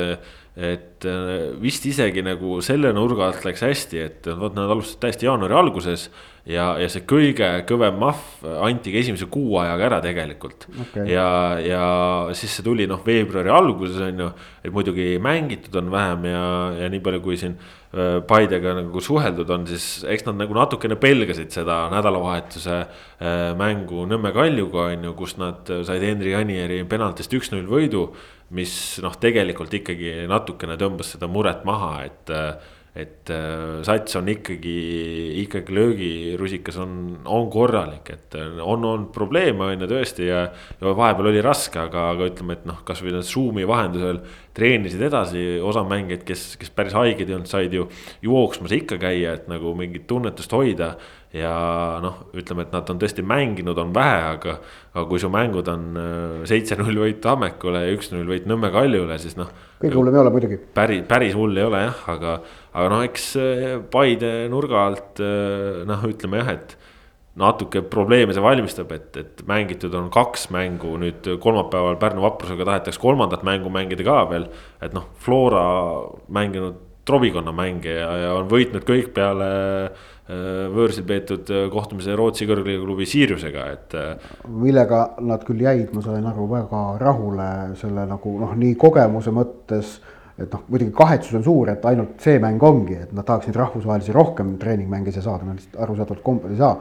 et 0.59 1.05
äh, 1.07 1.53
vist 1.61 1.85
isegi 1.87 2.23
nagu 2.25 2.57
selle 2.65 2.91
nurga 2.95 3.29
alt 3.29 3.45
läks 3.47 3.63
hästi, 3.63 4.01
et 4.03 4.27
vot 4.39 4.55
nad 4.57 4.67
alustasid 4.73 4.99
täiesti 5.05 5.29
jaanuari 5.29 5.55
alguses. 5.55 6.09
Ja, 6.47 6.65
ja 6.79 6.87
see 6.91 7.03
kõige 7.09 7.47
kõvem 7.69 7.97
mahv 7.99 8.45
anti 8.65 8.93
ka 8.93 9.01
esimese 9.01 9.27
kuu 9.31 9.57
ajaga 9.61 9.87
ära 9.89 9.99
tegelikult 10.03 10.67
okay.. 10.69 11.09
ja, 11.11 11.27
ja 11.63 11.83
siis 12.37 12.55
see 12.57 12.65
tuli 12.65 12.87
noh, 12.89 13.01
veebruari 13.05 13.51
alguses 13.53 13.99
on 14.05 14.23
ju, 14.23 14.29
et 14.63 14.73
muidugi 14.75 15.11
mängitud 15.23 15.75
on 15.81 15.91
vähem 15.93 16.29
ja, 16.31 16.45
ja 16.83 16.89
nii 16.93 17.03
palju, 17.03 17.21
kui 17.25 17.37
siin. 17.39 17.59
Äh, 17.89 18.19
Paidega 18.29 18.75
nagu 18.77 19.01
suheldud 19.01 19.49
on, 19.49 19.63
siis 19.65 20.03
eks 20.05 20.27
nad 20.27 20.37
nagu 20.37 20.53
natukene 20.53 20.93
pelgasid 21.01 21.49
seda 21.49 21.87
nädalavahetuse 21.89 22.75
äh, 22.77 23.37
mängu 23.57 24.03
Nõmme 24.05 24.29
Kaljuga 24.35 24.91
on 24.91 25.07
ju, 25.09 25.13
kus 25.17 25.39
nad 25.41 25.65
said 25.87 26.05
Henri 26.05 26.35
Anieri 26.37 26.83
penaltist 26.85 27.33
üks-null 27.33 27.65
võidu 27.65 28.11
mis 28.53 28.73
noh, 29.03 29.13
tegelikult 29.21 29.73
ikkagi 29.77 30.27
natukene 30.29 30.77
tõmbas 30.77 31.15
seda 31.15 31.29
muret 31.29 31.65
maha, 31.69 31.91
et 32.05 32.31
et 32.97 33.29
äh, 33.29 33.79
sats 33.85 34.17
on 34.17 34.29
ikkagi, 34.31 34.75
ikkagi 35.43 35.75
löögirusikas 35.75 36.79
on, 36.81 36.93
on 37.29 37.49
korralik, 37.53 38.09
et 38.09 38.37
on 38.39 38.85
olnud 38.85 39.11
probleeme, 39.13 39.67
on 39.67 39.85
ju 39.85 39.89
tõesti 39.91 40.29
ja. 40.29 40.47
ja 40.79 40.95
vahepeal 40.97 41.29
oli 41.31 41.43
raske, 41.45 41.79
aga, 41.81 42.09
aga 42.15 42.29
ütleme, 42.31 42.57
et 42.57 42.65
noh, 42.69 42.81
kasvõi 42.87 43.13
need 43.13 43.27
Zoom'i 43.29 43.67
vahendusel 43.69 44.23
treenisid 44.57 45.03
edasi, 45.05 45.43
osa 45.63 45.85
mängijaid, 45.87 46.25
kes, 46.27 46.49
kes 46.59 46.73
päris 46.75 46.97
haiged 46.97 47.29
ei 47.29 47.37
olnud, 47.37 47.49
said 47.49 47.73
ju 47.75 47.85
jooksmas 48.25 48.73
ikka 48.75 48.99
käia, 49.01 49.37
et 49.37 49.47
nagu 49.51 49.75
mingit 49.77 50.07
tunnetust 50.09 50.53
hoida 50.57 50.95
ja 51.35 51.53
noh, 52.03 52.23
ütleme, 52.37 52.65
et 52.65 52.73
nad 52.73 52.89
on 52.89 52.99
tõesti 53.01 53.23
mänginud, 53.25 53.77
on 53.77 53.93
vähe, 53.95 54.21
aga, 54.33 54.57
aga 54.95 55.05
kui 55.09 55.21
su 55.21 55.29
mängud 55.31 55.69
on 55.71 55.89
äh, 55.93 56.37
seitse-null 56.49 57.03
võit 57.05 57.21
Tammekule 57.23 57.85
ja 57.85 57.97
üks-null 57.97 58.29
võit 58.29 58.49
Nõmme 58.49 58.73
Kaljule, 58.73 59.19
siis 59.21 59.37
noh. 59.39 59.51
Kõige 59.79 59.95
hullem 59.95 60.15
ei 60.15 60.21
ole 60.23 60.33
muidugi. 60.33 60.59
päris, 60.75 61.03
päris 61.07 61.35
hull 61.37 61.57
ei 61.57 61.65
ole 61.65 61.83
jah, 61.85 62.03
aga, 62.11 62.35
aga 62.73 62.91
noh, 62.93 63.03
eks 63.07 63.31
äh, 63.39 63.65
Paide 63.91 64.33
nurga 64.51 64.85
alt 64.89 65.23
äh, 65.23 65.83
noh, 65.89 66.05
ütleme 66.09 66.43
jah, 66.43 66.53
et 66.57 66.75
natuke 67.39 67.81
probleeme 67.87 68.33
see 68.35 68.43
valmistab, 68.43 68.91
et, 68.91 69.15
et 69.21 69.41
mängitud 69.47 69.93
on 69.95 70.09
kaks 70.11 70.49
mängu, 70.51 70.97
nüüd 70.99 71.27
kolmapäeval 71.39 71.99
Pärnu 72.01 72.25
vaprusega 72.25 72.67
tahetakse 72.67 72.99
kolmandat 72.99 73.45
mängu 73.47 73.71
mängida 73.71 74.03
ka 74.03 74.23
veel. 74.31 74.49
et 74.83 74.95
noh, 74.95 75.07
Flora 75.23 75.63
mänginud 76.27 76.85
trobikonna 77.09 77.53
mänge 77.55 77.93
ja, 77.95 78.09
ja 78.25 78.33
on 78.37 78.49
võitnud 78.51 78.83
kõik 78.85 79.13
peale 79.15 79.49
võõrsil 80.29 81.05
peetud 81.09 81.49
äh, 81.53 81.65
kohtumise 81.73 82.13
Rootsi 82.17 82.47
kõrgliigaklubi 82.49 83.07
Siriusega, 83.09 83.65
et. 83.73 83.97
Äh, 83.97 84.31
millega 84.49 85.01
nad 85.25 85.43
küll 85.47 85.63
jäid, 85.65 85.89
ma 85.95 86.03
sain 86.05 86.25
aru, 86.29 86.45
väga 86.51 86.83
rahule 87.01 87.49
selle 87.79 88.05
nagu 88.09 88.35
noh, 88.41 88.55
nii 88.57 88.77
kogemuse 88.79 89.33
mõttes. 89.35 89.99
et 90.39 90.53
noh, 90.53 90.61
muidugi 90.71 90.93
kahetsus 90.95 91.35
on 91.35 91.43
suur, 91.43 91.67
et 91.67 91.83
ainult 91.85 92.21
see 92.23 92.37
mäng 92.39 92.61
ongi, 92.63 92.95
et 92.95 93.09
nad 93.11 93.25
tahaksid 93.27 93.57
rahvusvahelisi 93.59 94.13
rohkem 94.15 94.53
treeningmänge 94.61 95.11
siia 95.11 95.25
saada, 95.25 95.43
nad 95.43 95.57
lihtsalt 95.59 95.81
arusaadavalt 95.83 96.23
kombel 96.23 96.53
ei 96.53 96.61
saa 96.61 96.77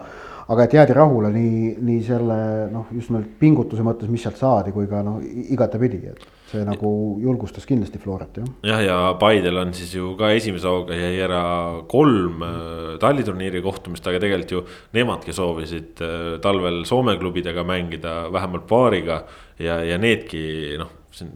aga 0.48 0.64
et 0.64 0.74
jäädi 0.78 0.94
rahule 0.96 1.32
nii, 1.34 1.72
nii 1.84 2.02
selle 2.06 2.36
noh, 2.72 2.86
just 2.94 3.10
nimelt 3.10 3.32
pingutuse 3.40 3.82
mõttes, 3.84 4.08
mis 4.08 4.22
sealt 4.24 4.38
saadi, 4.38 4.72
kui 4.72 4.86
ka 4.88 5.02
noh, 5.04 5.18
igatepidi, 5.52 6.00
et 6.12 6.22
see 6.48 6.64
nagu 6.64 6.90
julgustas 7.20 7.66
kindlasti 7.68 8.00
Florat 8.00 8.38
jah. 8.40 8.48
jah, 8.64 8.80
ja 8.84 8.96
Paidel 9.20 9.60
on 9.60 9.74
siis 9.76 9.92
ju 9.94 10.14
ka 10.18 10.30
esimese 10.36 10.68
hooga 10.70 10.96
jäi 10.96 11.18
ära 11.24 11.42
kolm 11.90 12.42
äh, 12.44 12.94
talliturniiri 13.02 13.60
kohtumist, 13.64 14.06
aga 14.08 14.20
tegelikult 14.22 14.54
ju 14.54 14.62
nemadki 14.96 15.34
soovisid 15.36 16.00
äh, 16.04 16.38
talvel 16.44 16.84
Soome 16.88 17.18
klubidega 17.20 17.64
mängida 17.68 18.32
vähemalt 18.32 18.66
paariga. 18.70 19.22
ja, 19.58 19.80
ja 19.84 19.98
needki 19.98 20.78
noh, 20.80 20.90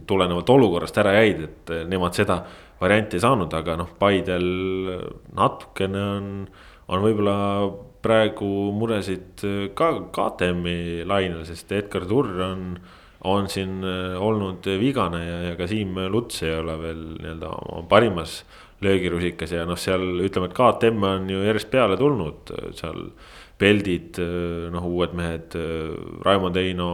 tulenevalt 0.07 0.49
olukorrast 0.51 0.99
ära 1.03 1.17
jäid, 1.21 1.45
et 1.45 1.75
äh, 1.75 1.85
nemad 1.89 2.17
seda 2.17 2.41
varianti 2.81 3.19
ei 3.19 3.25
saanud, 3.27 3.53
aga 3.55 3.77
noh, 3.79 3.93
Paidel 3.99 4.49
natukene 5.37 6.07
on, 6.17 6.33
on 6.89 7.05
võib-olla 7.05 7.37
praegu 8.03 8.49
muresid 8.75 9.45
ka 9.79 9.93
KTM-i 10.11 11.05
lainel, 11.07 11.45
sest 11.47 11.71
Edgar 11.77 12.09
Turr 12.11 12.41
on, 12.49 12.65
on 13.25 13.49
siin 13.51 13.83
äh, 13.85 14.17
olnud 14.23 14.67
vigane 14.81 15.23
ja, 15.27 15.39
ja 15.51 15.55
ka 15.59 15.69
Siim 15.71 15.99
Luts 16.11 16.43
ei 16.43 16.57
ole 16.59 16.75
veel 16.81 17.05
nii-öelda 17.21 17.53
parimas 17.91 18.43
löögirusikas 18.83 19.55
ja 19.55 19.67
noh, 19.69 19.79
seal 19.79 20.03
ütleme, 20.25 20.49
et 20.51 20.57
KTM 20.57 21.07
on 21.07 21.31
ju 21.31 21.45
järjest 21.47 21.71
peale 21.71 21.99
tulnud 22.01 22.51
seal 22.79 23.07
Peldid, 23.63 24.19
äh, 24.19 24.67
noh, 24.75 24.89
uued 24.91 25.13
mehed, 25.15 25.55
Raimond 26.27 26.59
Eino, 26.59 26.89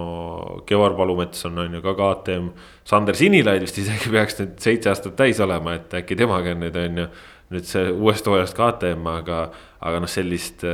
Kevar 0.68 0.98
Palumets 0.98 1.46
on, 1.48 1.62
on 1.62 1.78
ju 1.78 1.80
ka 1.80 1.94
KTM. 1.96 2.50
Sander 2.84 3.16
Sinilaid 3.16 3.64
vist 3.64 3.78
isegi 3.80 4.12
peaks 4.12 4.36
nüüd 4.42 4.58
seitse 4.60 4.92
aastat 4.92 5.16
täis 5.16 5.40
olema, 5.40 5.78
et 5.78 5.96
äkki 6.02 6.18
temaga 6.18 6.52
on 6.52 6.60
nüüd, 6.66 6.76
on 6.76 7.02
ju 7.04 7.08
nüüd 7.54 7.64
see 7.64 7.88
uuest 7.94 8.28
hooajast 8.28 8.58
KTM, 8.58 9.08
aga, 9.14 9.40
aga 9.80 10.04
noh, 10.04 10.12
sellist 10.12 10.66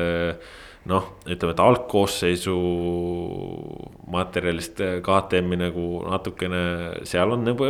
noh, 0.91 1.07
ütleme, 1.25 1.55
et 1.55 1.61
algkoosseisu 1.65 2.55
materjalist 4.15 4.81
KTM-i 5.05 5.59
nagu 5.61 5.87
natukene, 6.05 6.61
seal 7.09 7.33
on 7.35 7.47
nagu, 7.47 7.69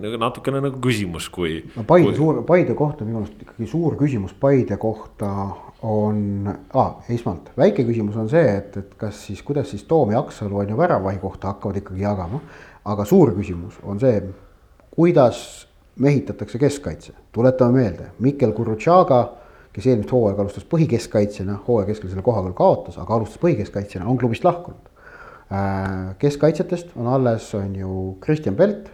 nagu 0.00 0.20
natukene 0.20 0.62
nagu 0.64 0.80
küsimus, 0.84 1.28
kui. 1.32 1.58
no 1.76 1.84
Paide 1.88 2.08
kui... 2.10 2.16
suur, 2.18 2.40
Paide 2.48 2.76
kohta 2.78 3.06
minu 3.06 3.20
arust 3.20 3.42
ikkagi 3.44 3.68
suur 3.70 3.98
küsimus 4.00 4.32
Paide 4.40 4.78
kohta 4.80 5.30
on 5.84 6.48
ah,, 6.48 6.96
esmalt 7.12 7.52
väike 7.60 7.84
küsimus 7.84 8.16
on 8.20 8.30
see, 8.32 8.46
et, 8.56 8.80
et 8.80 8.96
kas 9.00 9.20
siis, 9.26 9.44
kuidas 9.44 9.68
siis 9.74 9.84
Toom 9.88 10.14
ja 10.14 10.24
Aksalu 10.24 10.62
on 10.62 10.72
ju 10.72 10.80
väravahi 10.80 11.20
kohta 11.20 11.52
hakkavad 11.52 11.82
ikkagi 11.82 12.06
jagama. 12.06 12.40
aga 12.84 13.04
suur 13.08 13.32
küsimus 13.36 13.76
on 13.84 14.00
see, 14.00 14.18
kuidas 14.94 15.68
mehitatakse 16.00 16.58
keskkaitse, 16.58 17.12
tuletame 17.32 17.80
meelde, 17.82 18.10
Mikkel 18.18 18.52
Kurutšaga, 18.52 19.20
kes 19.74 19.86
eelmist 19.90 20.12
hooaega 20.14 20.44
alustas 20.44 20.66
põhikeskkaitsjana, 20.70 21.58
hooaja 21.66 21.88
keskel 21.90 22.10
selle 22.12 22.22
koha 22.24 22.44
küll 22.44 22.56
kaotas, 22.58 22.98
aga 23.02 23.16
alustas 23.16 23.40
põhikeskkaitsjana, 23.42 24.06
on 24.10 24.18
klubist 24.20 24.46
lahkunud. 24.46 24.90
Äh, 25.54 26.14
keskkaitsjatest 26.22 26.94
on 26.96 27.08
alles, 27.10 27.48
on 27.58 27.74
ju 27.76 27.94
Kristjan 28.22 28.54
Pelt, 28.56 28.86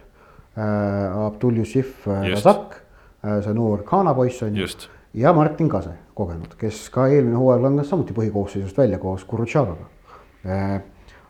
äh, 0.57 1.25
Abdul 1.25 1.61
Jussif 1.61 2.07
äh, 2.07 2.31
Razak, 2.33 2.79
see 3.21 3.53
noor 3.53 3.83
Ghana 3.85 4.15
poiss 4.17 4.41
on 4.41 4.55
ju. 4.57 4.65
ja 5.13 5.29
Martin 5.37 5.69
Kase, 5.69 5.93
kogenud, 6.17 6.55
kes 6.57 6.87
ka 6.89 7.05
eelmine 7.13 7.37
hooaeg 7.37 7.61
langes 7.61 7.91
samuti 7.93 8.15
põhikoosseisust 8.17 8.77
välja 8.81 8.97
koos 8.97 9.23
Kurutšagaga. 9.29 9.85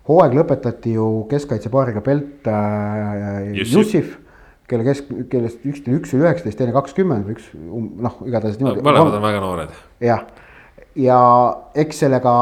hooaeg 0.07 0.37
lõpetati 0.39 0.95
ju 0.95 1.07
keskkaitsepaariga 1.29 2.01
Pelt 2.05 2.47
Jussif 3.67 4.15
kelle 4.71 4.87
kesk, 4.87 5.11
kellest 5.31 5.65
üks, 5.67 5.83
üks 5.85 6.15
oli 6.15 6.25
üheksateist, 6.25 6.59
teine 6.59 6.75
kakskümmend 6.75 7.29
üks 7.33 7.51
um, 7.59 7.91
noh, 8.03 8.21
igatahes 8.27 8.57
niimoodi. 8.59 8.85
mõlemad 8.85 9.19
on 9.19 9.25
väga 9.27 9.43
noored. 9.43 9.75
jah, 10.03 10.23
ja 10.99 11.19
eks 11.85 12.05
sellega 12.05 12.33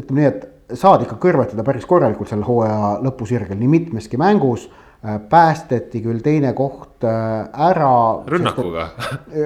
ütleme 0.00 0.22
nii, 0.22 0.32
et 0.32 0.78
saadi 0.80 1.06
ikka 1.06 1.20
kõrvetada 1.22 1.66
päris 1.66 1.84
korralikult 1.88 2.32
seal 2.32 2.42
hooaja 2.46 2.96
lõpusirgel 3.04 3.60
nii 3.60 3.74
mitmeski 3.78 4.20
mängus 4.20 4.66
Äh, 5.04 5.18
päästeti 5.28 6.00
küll 6.00 6.22
teine 6.24 6.54
koht 6.56 7.04
äh, 7.04 7.68
ära. 7.68 8.24
rünnakuga. 8.26 8.86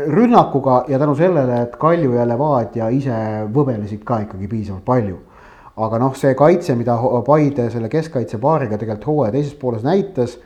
rünnakuga 0.07 0.85
ja 0.89 0.99
tänu 0.99 1.17
sellele, 1.19 1.63
et 1.63 1.75
Kalju 1.77 2.13
ja 2.15 2.27
Levadia 2.29 2.87
ise 2.95 3.17
võbelesid 3.51 4.05
ka 4.07 4.21
ikkagi 4.23 4.47
piisavalt 4.47 4.85
palju. 4.85 5.17
aga 5.77 5.99
noh, 5.99 6.15
see 6.15 6.37
kaitse, 6.39 6.77
mida 6.79 6.95
Paide 7.27 7.67
selle 7.71 7.89
keskkaitsepaariga 7.91 8.79
tegelikult 8.79 9.07
hooaja 9.11 9.33
teises 9.35 9.59
pooles 9.59 9.83
näitas 9.83 10.39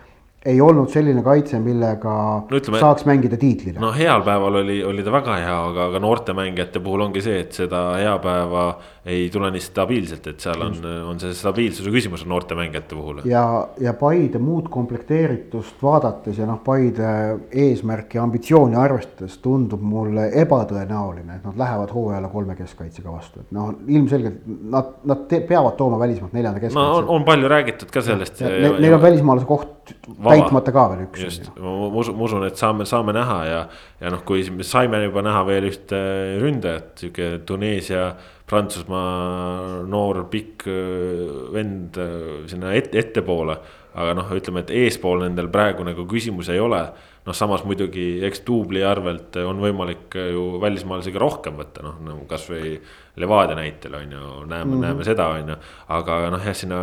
ei 0.47 0.61
olnud 0.61 0.91
selline 0.91 1.23
kaitse, 1.23 1.59
millega 1.63 2.13
no, 2.43 2.59
ütleme, 2.59 2.81
saaks 2.83 3.05
mängida 3.07 3.39
tiitlile. 3.39 3.79
no 3.83 3.93
heal 3.95 4.25
päeval 4.27 4.59
oli, 4.63 4.81
oli 4.85 5.05
ta 5.07 5.13
väga 5.15 5.37
hea, 5.39 5.59
aga, 5.69 5.85
aga 5.93 6.01
noorte 6.03 6.35
mängijate 6.35 6.83
puhul 6.83 7.05
ongi 7.07 7.23
see, 7.23 7.45
et 7.45 7.55
seda 7.55 7.83
hea 8.01 8.15
päeva 8.23 8.65
ei 9.07 9.29
tule 9.35 9.51
nii 9.55 9.63
stabiilselt, 9.63 10.27
et 10.31 10.43
seal 10.43 10.65
on, 10.67 10.77
on 11.11 11.21
see 11.23 11.35
stabiilsuse 11.39 11.91
küsimus 11.95 12.25
noorte 12.27 12.57
mängijate 12.59 12.99
puhul. 12.99 13.23
ja, 13.29 13.45
ja 13.83 13.95
Paide 13.99 14.41
muud 14.43 14.67
komplekteeritust 14.73 15.79
vaadates 15.83 16.41
ja 16.43 16.49
noh, 16.51 16.59
Paide 16.65 17.13
eesmärki 17.51 18.19
ambitsiooni 18.23 18.79
arvestades 18.79 19.39
tundub 19.45 19.83
mulle 19.87 20.27
ebatõenäoline, 20.43 21.39
et 21.39 21.47
nad 21.47 21.63
lähevad 21.63 21.95
hooajale 21.95 22.33
kolme 22.35 22.59
keskkaitsega 22.59 23.15
vastu, 23.15 23.45
et 23.47 23.55
noh, 23.55 23.71
ilmselgelt 23.87 24.43
nad, 24.47 24.91
nad 25.07 25.27
te, 25.31 25.43
peavad 25.47 25.79
tooma 25.79 26.03
välismaalt 26.03 26.35
neljanda 26.35 26.59
keskkaitse. 26.59 26.83
no 26.83 26.99
on, 26.99 27.09
on 27.21 27.31
palju 27.31 27.51
räägitud 27.55 27.95
ka 27.95 28.03
sellest. 28.03 28.43
Neil 28.43 28.99
on 28.99 29.03
välismaalase 29.03 29.47
koht 29.47 29.82
täitmata 29.87 30.73
ka 30.75 30.85
veel 30.93 31.07
üks. 31.07 31.25
just, 31.27 31.49
ma 31.59 31.89
usun, 32.03 32.17
ma 32.19 32.27
usun, 32.29 32.47
et 32.47 32.61
saame, 32.61 32.87
saame 32.89 33.15
näha 33.17 33.39
ja, 33.49 33.61
ja 34.01 34.13
noh, 34.15 34.23
kui 34.27 34.45
saime 34.67 35.03
juba 35.05 35.25
näha 35.27 35.43
veel 35.49 35.69
ühte 35.71 36.01
ründajat, 36.43 36.95
sihuke 37.03 37.33
Tuneesia 37.47 38.13
Prantsusmaa 38.53 39.83
noor 39.89 40.27
pikk 40.33 40.67
äh, 40.69 41.31
vend 41.55 41.97
äh, 42.01 42.43
sinna 42.51 42.75
ette, 42.77 43.01
ettepoole. 43.01 43.57
aga 43.93 44.15
noh, 44.17 44.31
ütleme, 44.33 44.63
et 44.63 44.71
eespool 44.73 45.21
nendel 45.21 45.51
praegu 45.53 45.85
nagu 45.85 46.07
küsimus 46.09 46.49
ei 46.49 46.61
ole. 46.61 46.81
noh, 47.23 47.37
samas 47.37 47.63
muidugi, 47.63 48.23
eks 48.27 48.41
duubli 48.43 48.81
arvelt 48.83 49.37
on 49.47 49.61
võimalik 49.63 50.17
ju 50.17 50.57
välismaalasega 50.63 51.21
rohkem 51.23 51.61
võtta, 51.61 51.85
noh 51.87 52.01
nagu 52.03 52.25
kasvõi 52.27 52.81
Levadia 53.23 53.55
näitel 53.55 53.95
on 53.95 54.17
ju, 54.17 54.23
näeme 54.47 54.65
mm, 54.65 54.73
-hmm. 54.73 54.81
näeme 54.83 55.05
seda, 55.05 55.29
on 55.37 55.53
ju. 55.55 55.57
aga 55.89 56.19
noh, 56.35 56.43
jah, 56.43 56.57
sinna 56.57 56.81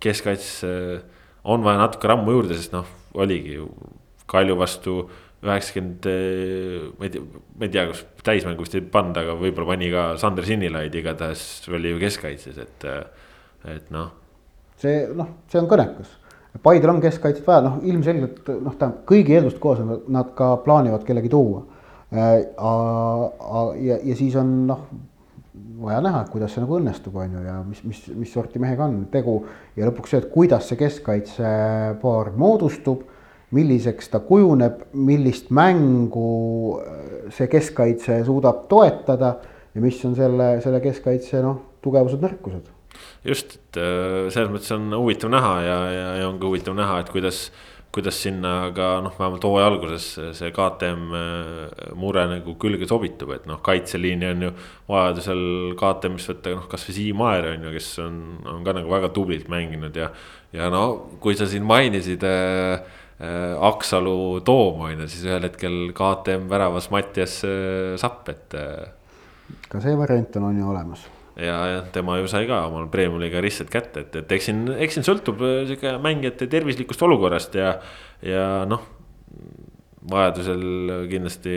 keskkaitsesse 0.00 0.72
on 1.44 1.64
vaja 1.64 1.80
natuke 1.82 2.10
rammu 2.10 2.34
juurde, 2.34 2.58
sest 2.58 2.74
noh, 2.74 2.86
oligi 3.18 3.58
ju 3.58 3.70
Kalju 4.28 4.58
vastu 4.60 4.94
üheksakümmend, 5.40 6.06
ma 6.98 7.06
ei 7.06 7.12
tea, 7.14 7.22
ma 7.56 7.64
ei 7.64 7.72
tea, 7.72 7.84
kas 7.88 8.02
täismängu 8.26 8.64
vist 8.64 8.74
ei 8.76 8.82
pannud, 8.82 9.16
aga 9.20 9.36
võib-olla 9.38 9.70
pani 9.70 9.90
ka 9.92 10.06
Sander 10.20 10.44
Sinilaid, 10.44 10.94
igatahes 10.98 11.42
oli 11.70 11.94
ju 11.94 12.00
keskkaitses, 12.02 12.58
et, 12.60 12.86
et 13.70 13.92
noh. 13.94 14.10
see 14.82 15.06
noh, 15.16 15.30
see 15.48 15.62
on 15.62 15.70
kõnekas. 15.70 16.16
Paidel 16.64 16.90
on 16.90 17.00
keskkaitset 17.00 17.46
vaja, 17.46 17.68
noh 17.68 17.78
ilmselgelt 17.86 18.50
noh, 18.50 18.74
tähendab 18.74 19.04
kõigi 19.08 19.36
eelduste 19.36 19.62
kohaselt 19.62 20.08
nad 20.10 20.32
ka 20.36 20.56
plaanivad 20.64 21.06
kellegi 21.06 21.30
tuua. 21.30 21.62
Äh, 22.08 22.40
ja, 23.84 23.98
ja 24.02 24.18
siis 24.18 24.34
on 24.40 24.52
noh, 24.66 24.86
vaja 25.82 26.00
näha, 26.02 26.24
kuidas 26.32 26.54
see 26.54 26.64
nagu 26.64 26.78
õnnestub, 26.78 27.14
on 27.20 27.36
ju, 27.38 27.44
ja 27.44 27.58
mis, 27.66 27.84
mis, 27.86 28.00
mis 28.18 28.32
sorti 28.34 28.58
mehega 28.62 28.88
on 28.88 29.04
tegu. 29.12 29.40
ja 29.76 29.86
lõpuks 29.88 30.14
see, 30.14 30.22
et 30.24 30.32
kuidas 30.32 30.68
see 30.70 30.80
keskkaitsepaar 30.80 32.32
moodustub 32.36 33.06
milliseks 33.54 34.10
ta 34.12 34.20
kujuneb, 34.24 34.82
millist 34.92 35.52
mängu 35.54 36.80
see 37.34 37.48
keskkaitse 37.50 38.20
suudab 38.26 38.66
toetada 38.68 39.36
ja 39.74 39.84
mis 39.84 40.00
on 40.04 40.16
selle, 40.18 40.58
selle 40.64 40.82
keskkaitse 40.84 41.40
noh, 41.44 41.62
tugevused, 41.84 42.20
nõrkused. 42.24 42.68
just, 43.24 43.56
et 43.56 43.80
äh, 43.80 44.28
selles 44.34 44.52
mõttes 44.52 44.72
on 44.76 44.92
huvitav 44.96 45.32
näha 45.32 45.54
ja, 45.64 45.78
ja, 45.94 46.06
ja 46.22 46.28
on 46.28 46.40
ka 46.40 46.50
huvitav 46.50 46.76
näha, 46.76 47.00
et 47.04 47.12
kuidas, 47.14 47.48
kuidas 47.94 48.20
sinna 48.22 48.68
ka 48.76 48.98
noh, 49.04 49.14
vähemalt 49.16 49.46
hooaja 49.48 49.70
alguses 49.70 50.06
see 50.36 50.52
KTM 50.54 51.16
äh, 51.16 51.88
mure 51.98 52.26
nagu 52.30 52.54
külge 52.60 52.88
sobitub, 52.90 53.32
et 53.36 53.48
noh, 53.48 53.62
kaitseliini 53.64 54.30
on 54.34 54.46
ju 54.48 54.52
vajadusel 54.90 55.42
KTM-ist 55.80 56.34
võtta 56.34 56.54
noh, 56.58 56.68
kasvõi 56.70 56.98
Siim 57.00 57.26
Aer 57.30 57.52
on 57.54 57.68
ju, 57.68 57.74
kes 57.78 57.90
on, 58.04 58.22
on 58.54 58.62
ka 58.66 58.76
nagu 58.76 58.92
väga 58.92 59.12
tublilt 59.16 59.50
mänginud 59.52 59.96
ja. 59.96 60.12
ja 60.52 60.70
no 60.72 60.84
kui 61.22 61.36
sa 61.38 61.48
siin 61.48 61.66
mainisid 61.68 62.24
äh, 62.28 62.80
Äh, 63.20 63.62
Aksalu 63.66 64.40
Toom 64.46 64.80
on 64.86 65.00
ju, 65.02 65.06
siis 65.10 65.24
ühel 65.26 65.42
hetkel 65.42 65.88
KTM 65.90 66.44
väravas 66.50 66.86
Mattias 66.94 67.40
äh, 67.42 67.96
Sapp, 67.98 68.28
et. 68.30 68.54
Äh, 68.54 69.56
ka 69.66 69.80
see 69.82 69.96
variant 69.98 70.36
on, 70.38 70.52
on 70.52 70.60
ju 70.60 70.68
olemas. 70.70 71.02
Ja, 71.38 71.56
ja 71.72 71.80
tema 71.94 72.18
ju 72.18 72.28
sai 72.30 72.46
ka 72.50 72.64
omal 72.68 72.88
Premiumiga 72.92 73.42
ristsed 73.44 73.70
kätte, 73.72 74.06
et, 74.06 74.20
et 74.22 74.36
eks 74.38 74.50
siin, 74.50 74.66
eks 74.76 74.98
siin 74.98 75.06
sõltub 75.06 75.42
sihuke 75.70 75.96
mängijate 76.02 76.50
tervislikust 76.50 77.02
olukorrast 77.06 77.58
ja, 77.58 77.76
ja 78.26 78.46
noh 78.68 78.84
vajadusel 80.08 80.62
kindlasti 81.10 81.54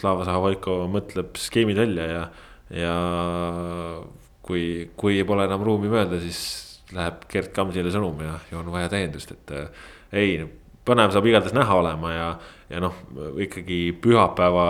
Slava 0.00 0.26
Zahhovaiko 0.26 0.82
mõtleb 0.92 1.38
skeemid 1.40 1.78
välja 1.78 2.06
ja, 2.10 2.24
ja 2.74 2.94
kui, 4.44 4.88
kui 4.98 5.22
pole 5.28 5.46
enam 5.48 5.64
ruumi 5.64 5.90
mööda, 5.92 6.20
siis 6.22 6.40
läheb 6.96 7.24
Gerd 7.30 7.52
Kamsile 7.56 7.92
sõnum 7.92 8.20
ja, 8.24 8.38
ja 8.50 8.60
on 8.60 8.70
vaja 8.72 8.90
täiendust, 8.92 9.32
et 9.34 9.54
äh, 9.54 9.88
ei, 10.16 10.36
põnev 10.88 11.12
saab 11.12 11.28
igatahes 11.28 11.56
näha 11.56 11.80
olema 11.80 12.12
ja, 12.14 12.28
ja 12.72 12.82
noh, 12.82 12.96
ikkagi 13.44 13.80
pühapäeva 14.02 14.68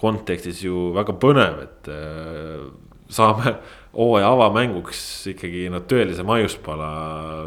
kontekstis 0.00 0.62
ju 0.64 0.90
väga 0.96 1.14
põnev, 1.22 1.60
et 1.66 1.90
äh, 1.92 2.64
saame 3.10 3.54
hooaja 3.96 4.30
avamänguks 4.30 5.00
ikkagi 5.32 5.66
no 5.72 5.82
tõelise 5.90 6.22
maiuspala, 6.26 6.90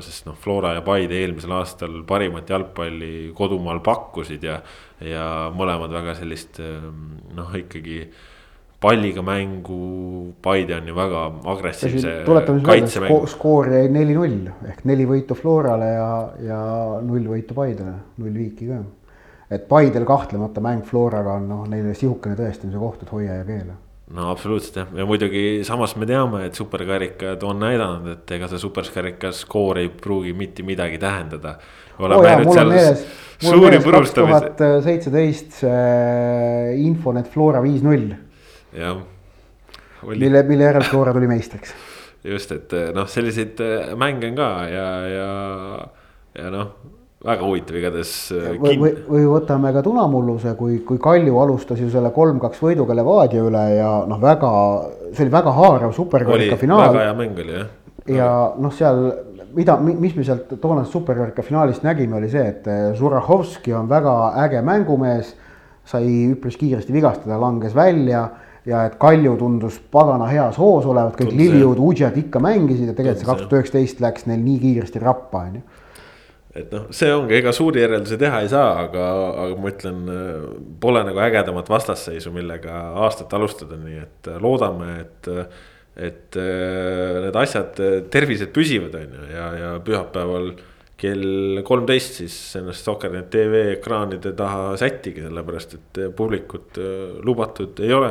sest 0.03 0.27
noh, 0.27 0.35
Flora 0.39 0.73
ja 0.77 0.83
Paide 0.85 1.21
eelmisel 1.21 1.53
aastal 1.55 2.01
parimat 2.07 2.49
jalgpalli 2.51 3.31
kodumaal 3.37 3.79
pakkusid 3.85 4.43
ja, 4.43 4.59
ja 5.07 5.27
mõlemad 5.55 5.93
väga 5.95 6.17
sellist 6.19 6.59
noh, 6.59 7.53
ikkagi 7.59 8.03
palliga 8.83 9.23
mängu, 9.23 10.33
Paide 10.43 10.75
on 10.75 10.89
ju 10.91 10.97
väga 10.97 11.21
agressiivse 11.53 12.17
kaitsemäng. 12.65 13.29
skoor 13.31 13.71
jäi 13.71 13.87
neli-null 13.87 14.51
ehk 14.67 14.83
neli 14.89 15.07
võitu 15.07 15.39
Florale 15.39 15.93
ja, 15.93 16.09
ja 16.43 16.59
null 17.07 17.31
võitu 17.31 17.55
Paidele, 17.55 17.95
null 18.19 18.35
viiki 18.35 18.67
ka. 18.67 18.81
et 19.47 19.69
Paidel 19.71 20.03
kahtlemata 20.03 20.59
mäng 20.61 20.83
Floraga 20.83 21.39
on 21.39 21.47
noh, 21.47 21.63
neile 21.71 21.95
sihukene 21.95 22.35
tõestamise 22.35 22.83
koht, 22.83 23.07
et 23.07 23.15
hoia 23.15 23.39
ja 23.39 23.47
keela 23.47 23.79
no 24.11 24.27
absoluutselt 24.31 24.75
jah, 24.81 24.89
ja 24.99 25.05
muidugi 25.07 25.43
samas 25.67 25.95
me 25.95 26.07
teame, 26.09 26.43
et 26.49 26.57
superkarikad 26.59 27.43
on 27.47 27.61
näidanud, 27.63 28.09
et 28.17 28.33
ega 28.35 28.49
see 28.51 28.59
superkarika 28.59 29.31
skoor 29.35 29.79
ei 29.79 29.89
pruugi 29.89 30.33
mitte 30.35 30.65
midagi 30.67 30.99
tähendada. 30.99 31.55
oleme 31.99 32.43
oh 32.43 33.91
kaks 33.91 34.13
tuhat 34.17 34.61
seitseteist 34.83 35.59
see 35.63 36.75
Infonet 36.83 37.29
Flora 37.31 37.61
viis-null 37.63 38.11
jah. 38.73 39.01
mille, 40.07 40.43
mille 40.47 40.69
järel 40.69 40.83
Flora 40.87 41.13
tuli 41.13 41.29
meistriks. 41.31 41.73
just, 42.23 42.51
et 42.51 42.73
eh, 42.73 42.91
noh, 42.95 43.07
selliseid 43.07 43.63
eh, 43.63 43.93
mänge 43.99 44.31
on 44.31 44.35
ka 44.35 44.49
ja, 44.71 44.89
ja, 45.07 45.29
ja 46.39 46.51
noh 46.53 46.92
väga 47.23 47.45
huvitav 47.47 47.77
igatahes. 47.79 48.13
Eh, 48.35 48.47
või, 48.59 48.77
või, 48.79 48.93
või 49.07 49.27
võtame 49.31 49.71
ka 49.75 49.83
Tunamulluse, 49.85 50.55
kui, 50.59 50.79
kui 50.87 50.99
Kalju 51.01 51.37
alustas 51.39 51.79
ju 51.79 51.89
selle 51.91 52.11
kolm-kaks 52.15 52.61
võiduga 52.63 52.95
Levadia 52.97 53.43
üle 53.47 53.63
ja 53.77 53.91
noh, 54.09 54.19
väga, 54.21 54.51
see 55.13 55.25
oli 55.25 55.35
väga 55.37 55.53
haarav 55.59 55.93
superkarika 55.95 56.59
finaal. 56.59 56.89
väga 56.91 57.05
hea 57.07 57.19
mäng 57.21 57.43
oli 57.45 57.55
jah. 57.55 57.69
ja 58.11 58.29
noh, 58.59 58.73
seal, 58.75 59.05
mida, 59.55 59.77
mis 59.79 60.17
me 60.17 60.27
sealt 60.27 60.51
toonasest 60.59 60.97
superkarika 60.97 61.45
finaalist 61.47 61.85
nägime, 61.87 62.19
oli 62.19 62.31
see, 62.31 62.43
et 62.43 62.67
Zurahovski 62.99 63.75
on 63.77 63.87
väga 63.91 64.17
äge 64.47 64.63
mängumees. 64.65 65.35
sai 65.83 66.05
üpris 66.31 66.55
kiiresti 66.55 66.93
vigastada, 66.95 67.35
langes 67.35 67.73
välja 67.75 68.21
ja 68.63 68.85
et 68.87 68.93
Kalju 68.95 69.33
tundus 69.35 69.81
pagana 69.91 70.29
heas 70.31 70.55
hoos 70.55 70.85
olevat, 70.87 71.17
kõik 71.19 71.33
Liliud, 71.35 71.79
Udžad 71.83 72.15
ikka 72.15 72.39
mängisid 72.39 72.87
ja 72.87 72.93
tegelikult 72.95 73.19
see 73.19 73.27
kaks 73.27 73.41
tuhat 73.41 73.55
üheksateist 73.57 73.99
läks 73.99 74.23
neil 74.29 74.39
nii 74.45 74.61
kiiresti 74.61 75.01
rappa, 75.03 75.41
on 75.49 75.57
ju 75.59 75.82
et 76.53 76.73
noh, 76.73 76.87
see 76.93 77.09
ongi, 77.13 77.37
ega 77.39 77.53
suuri 77.55 77.81
järeldusi 77.81 78.17
teha 78.21 78.43
ei 78.43 78.49
saa, 78.51 78.73
aga, 78.85 79.05
aga 79.45 79.59
ma 79.61 79.71
ütlen, 79.71 80.01
pole 80.81 81.01
nagu 81.07 81.21
ägedamat 81.25 81.71
vastasseisu, 81.73 82.33
millega 82.35 82.75
aastat 83.05 83.33
alustada, 83.33 83.79
nii 83.81 84.03
et 84.03 84.33
loodame, 84.43 84.97
et. 85.05 85.31
et 85.93 86.37
need 87.23 87.35
asjad, 87.37 87.77
tervised 88.09 88.49
püsivad, 88.49 88.95
on 88.97 89.11
ju, 89.13 89.25
ja, 89.29 89.43
ja 89.59 89.67
pühapäeval 89.85 90.47
kell 90.97 91.59
kolmteist 91.67 92.17
siis 92.17 92.37
ennast 92.57 92.87
Soccernet 92.87 93.27
tv 93.29 93.59
ekraanide 93.75 94.31
taha 94.37 94.71
sättige, 94.81 95.27
sellepärast 95.27 95.75
et 95.77 95.99
publikut 96.17 96.79
lubatud 97.27 97.77
ei 97.85 97.93
ole 97.93 98.09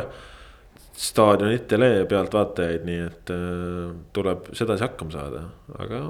staadionitele 0.93 2.05
pealtvaatajaid, 2.09 2.87
nii 2.87 3.03
et 3.07 3.33
äh, 3.33 3.93
tuleb 4.15 4.51
sedasi 4.57 4.87
hakkama 4.87 5.15
saada, 5.15 5.45
aga 5.81 6.03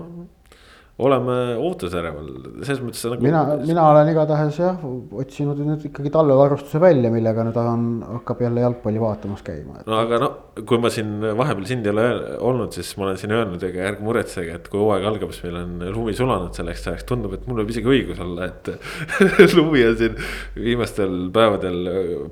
oleme 1.03 1.36
ootusäreval, 1.61 2.28
selles 2.62 2.80
mõttes 2.84 3.05
nagu. 3.11 3.24
mina, 3.24 3.42
mina 3.61 3.84
olen 3.90 4.11
igatahes 4.12 4.59
jah 4.61 4.82
otsinud 5.22 5.61
nüüd 5.62 5.86
ikkagi 5.88 6.12
talvevarustuse 6.14 6.80
välja, 6.82 7.11
millega 7.14 7.46
nüüd 7.46 7.59
on, 7.61 7.86
hakkab 8.18 8.42
jälle 8.46 8.64
jalgpalli 8.64 9.03
vaatamas 9.03 9.44
käima. 9.46 9.82
no 9.86 9.98
aga 9.98 10.20
no, 10.22 10.30
kui 10.68 10.80
ma 10.82 10.92
siin 10.92 11.14
vahepeal 11.22 11.68
sind 11.70 11.88
ei 11.88 11.94
ole 11.94 12.07
olnud, 12.50 12.74
siis 12.76 12.92
ma 12.98 13.09
olen 13.09 13.20
siin 13.20 13.34
öelnud, 13.36 13.62
ega 13.68 13.86
ärge 13.92 14.07
muretsege, 14.07 14.59
et 14.61 14.68
kui 14.72 14.82
hooaeg 14.82 15.09
algab, 15.12 15.34
siis 15.34 15.46
meil 15.48 15.61
on 15.62 15.86
lumi 15.96 16.16
sulanud 16.18 16.59
selleks 16.59 16.86
ajaks, 16.88 17.09
tundub, 17.09 17.36
et 17.38 17.48
mul 17.48 17.62
võib 17.62 17.72
isegi 17.74 17.92
õigus 17.94 18.22
olla, 18.22 18.50
et 18.50 18.72
lumi 19.59 19.86
on 19.88 19.98
siin 20.00 20.20
viimastel 20.59 21.18
päevadel 21.34 21.80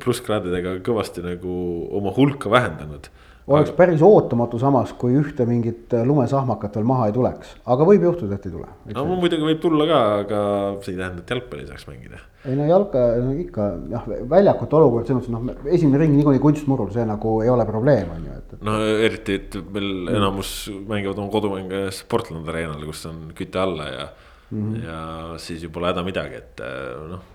plusskraadidega 0.02 0.78
kõvasti 0.86 1.24
nagu 1.26 1.56
oma 2.00 2.14
hulka 2.16 2.52
vähendanud 2.52 3.10
oleks 3.50 3.72
päris 3.76 4.02
ootamatu 4.04 4.58
samas, 4.60 4.92
kui 4.98 5.14
ühte 5.18 5.44
mingit 5.48 5.92
lumesahmakat 6.06 6.76
veel 6.78 6.86
maha 6.88 7.08
ei 7.08 7.14
tuleks, 7.14 7.54
aga 7.72 7.86
võib 7.88 8.04
juhtuda, 8.06 8.36
et 8.36 8.46
ei 8.46 8.52
tule. 8.54 8.68
no 8.94 9.04
muidugi 9.10 9.46
võib 9.46 9.62
tulla 9.62 9.86
ka, 9.88 10.00
aga 10.24 10.42
see 10.84 10.94
ei 10.94 11.00
tähenda, 11.00 11.24
et 11.24 11.32
jalgpalli 11.34 11.64
ei 11.64 11.70
saaks 11.70 11.88
mängida. 11.88 12.20
ei 12.44 12.58
no 12.58 12.68
jalka 12.68 13.02
no 13.24 13.34
ikka 13.42 13.66
jah, 13.94 14.06
väljakute 14.34 14.78
olukord 14.80 15.10
selles 15.10 15.26
mõttes 15.26 15.64
noh, 15.64 15.72
esimene 15.72 16.02
ring 16.04 16.16
niikuinii 16.18 16.44
kunstmurul, 16.44 16.92
see 16.94 17.06
nagu 17.08 17.34
ei 17.44 17.50
ole 17.52 17.66
probleem, 17.68 18.12
on 18.14 18.28
ju, 18.28 18.38
et. 18.38 18.54
no 18.68 18.76
eriti, 19.08 19.40
et 19.40 19.58
meil 19.64 19.90
mm. 19.90 20.14
enamus 20.20 20.54
mängivad 20.92 21.24
oma 21.24 21.34
kodumänge 21.34 21.82
Sportland 21.96 22.48
Arena'l, 22.52 22.86
kus 22.92 23.04
on 23.10 23.28
küte 23.36 23.60
alla 23.62 23.90
ja 23.90 24.06
mm, 24.06 24.62
-hmm. 24.62 24.86
ja 24.86 25.02
siis 25.42 25.62
ju 25.64 25.72
pole 25.74 25.92
häda 25.92 26.06
midagi, 26.06 26.42
et 26.44 26.64
noh. 27.10 27.28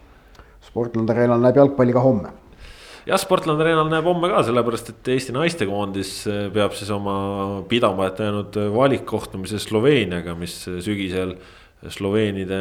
Sportland 0.65 1.09
Arena'l 1.09 1.43
näeb 1.43 1.63
jalgpalli 1.63 1.93
ka 1.93 2.01
homme 2.01 2.33
jah, 3.05 3.19
Sportland 3.21 3.61
Arena'l 3.61 3.91
näeb 3.91 4.07
homme 4.07 4.29
ka, 4.31 4.41
sellepärast 4.45 4.89
et 4.93 5.11
Eesti 5.15 5.35
naistekoondis 5.35 6.15
eh, 6.31 6.41
peab 6.53 6.73
siis 6.77 6.89
oma 6.93 7.17
pidamata 7.69 8.29
jäänud 8.29 8.57
valikkohtumise 8.75 9.61
Sloveeniaga, 9.61 10.35
mis 10.39 10.57
sügisel 10.65 11.35
Sloveenide 11.91 12.57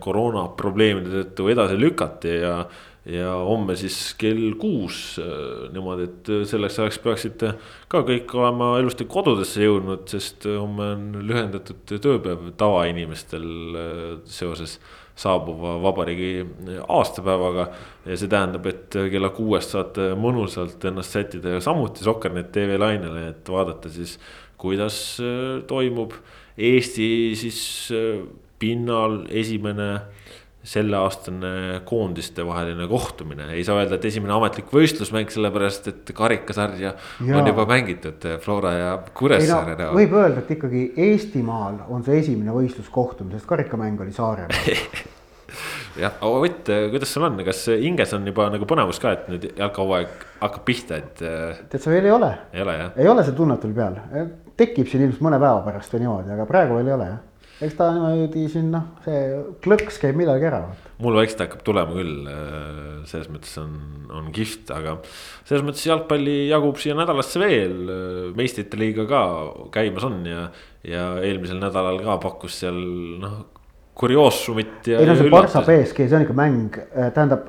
koroonaprobleemide 0.00 1.20
tõttu 1.20 1.50
edasi 1.52 1.76
lükati 1.76 2.36
ja. 2.40 2.56
ja 3.04 3.34
homme 3.44 3.74
siis 3.76 4.14
kell 4.16 4.54
kuus 4.60 5.18
eh, 5.20 5.68
niimoodi, 5.74 6.08
et 6.08 6.32
selleks 6.48 6.80
ajaks 6.80 7.00
peaksite 7.04 7.54
ka 7.92 8.04
kõik 8.08 8.32
olema 8.38 8.74
ilusti 8.80 9.04
kodudesse 9.10 9.66
jõudnud, 9.66 10.08
sest 10.08 10.48
homme 10.48 10.94
on 10.96 11.08
lühendatud 11.28 11.84
tööpäev 11.92 12.54
tavainimestel 12.60 13.48
eh, 13.76 14.04
seoses 14.24 14.78
saabuva 15.16 15.76
vabariigi 15.82 16.46
aastapäevaga. 16.88 17.68
ja 18.06 18.16
see 18.18 18.28
tähendab, 18.28 18.66
et 18.66 18.96
kella 19.10 19.30
kuuest 19.34 19.74
saate 19.74 20.10
mõnusalt 20.18 20.82
ennast 20.90 21.14
sättida 21.14 21.60
samuti 21.64 22.04
Soccernet 22.04 22.50
tv 22.52 22.78
lainele, 22.78 23.28
et 23.30 23.48
vaadata 23.48 23.88
siis, 23.92 24.18
kuidas 24.58 25.20
äh, 25.22 25.62
toimub 25.66 26.12
Eesti 26.58 27.34
siis 27.38 27.60
äh, 27.94 28.20
pinnal 28.58 29.24
esimene 29.30 29.88
selleaastane 30.64 31.80
koondiste 31.84 32.46
vaheline 32.46 32.86
kohtumine, 32.88 33.50
ei 33.52 33.64
saa 33.64 33.82
öelda, 33.82 33.98
et 33.98 34.04
esimene 34.08 34.32
ametlik 34.32 34.70
võistlusmäng, 34.72 35.28
sellepärast 35.32 35.90
et 35.90 36.12
karikasarja 36.16 36.94
ja. 36.94 37.36
on 37.36 37.50
juba 37.50 37.66
mängitud 37.68 38.24
Flora 38.40 38.72
ja 38.72 38.94
Kuressaare 39.16 39.76
no,. 39.76 39.90
võib 39.98 40.16
öelda, 40.16 40.40
et 40.40 40.54
ikkagi 40.56 40.86
Eestimaal 41.10 41.82
on 41.92 42.06
see 42.06 42.16
esimene 42.22 42.54
võistluskohtumine, 42.56 43.36
sest 43.36 43.50
karikamäng 43.50 44.00
oli 44.00 44.16
Saaremaal 44.16 44.72
jah, 46.04 46.16
Ott, 46.24 46.72
kuidas 46.90 47.12
sul 47.12 47.28
on, 47.28 47.36
kas 47.44 47.66
hinges 47.68 48.16
on 48.16 48.24
juba 48.32 48.48
nagu 48.54 48.68
põnevus 48.68 49.02
ka, 49.02 49.12
et 49.18 49.28
nüüd 49.34 49.46
jalkahooaeg 49.52 50.16
hakkab 50.40 50.64
pihta, 50.64 51.02
et? 51.04 51.20
Äh, 51.20 51.60
tead 51.68 51.84
sa 51.84 51.92
veel 51.92 52.08
ei 52.08 52.16
ole. 52.16 52.32
ei 52.56 52.64
ole 52.64 52.80
jah? 52.80 52.96
ei 53.04 53.12
ole 53.12 53.28
see 53.28 53.36
tunnet 53.36 53.68
veel 53.68 53.76
peal, 53.76 54.32
tekib 54.56 54.88
siin 54.88 55.04
ilmselt 55.04 55.28
mõne 55.28 55.44
päeva 55.44 55.60
pärast 55.68 55.92
või 55.92 56.06
niimoodi, 56.06 56.32
aga 56.38 56.48
praegu 56.48 56.80
veel 56.80 56.88
ei 56.88 56.96
ole 56.96 57.12
jah 57.12 57.22
eks 57.62 57.76
ta 57.78 57.90
niimoodi 57.94 58.46
siin 58.50 58.70
noh, 58.74 58.88
see 59.04 59.20
klõks 59.64 60.00
käib 60.02 60.18
millalgi 60.18 60.48
ära. 60.50 60.62
mul 61.04 61.18
vaikselt 61.18 61.44
hakkab 61.44 61.64
tulema 61.66 61.94
küll, 61.94 62.28
äh, 62.30 63.00
selles 63.10 63.30
mõttes 63.32 63.54
on, 63.62 63.74
on 64.10 64.30
kihvt, 64.34 64.70
aga 64.74 64.96
selles 65.46 65.64
mõttes 65.66 65.86
jalgpalli 65.86 66.36
jagub 66.50 66.80
siia 66.82 66.96
nädalasse 66.98 67.42
veel. 67.42 67.76
meistrite 68.36 68.80
liiga 68.80 69.06
ka 69.10 69.24
käimas 69.74 70.06
on 70.08 70.22
ja, 70.28 70.48
ja 70.86 71.10
eelmisel 71.22 71.60
nädalal 71.62 72.00
ka 72.04 72.18
pakkus 72.22 72.62
seal 72.64 72.80
noh, 73.22 73.42
kurioosumit 73.94 74.90
ei 74.90 75.06
no 75.06 75.14
see 75.18 75.30
Barca 75.30 75.62
BSG, 75.62 76.08
see 76.08 76.18
on 76.18 76.26
ikka 76.26 76.36
mäng, 76.36 76.78
äh, 76.90 77.12
tähendab 77.14 77.46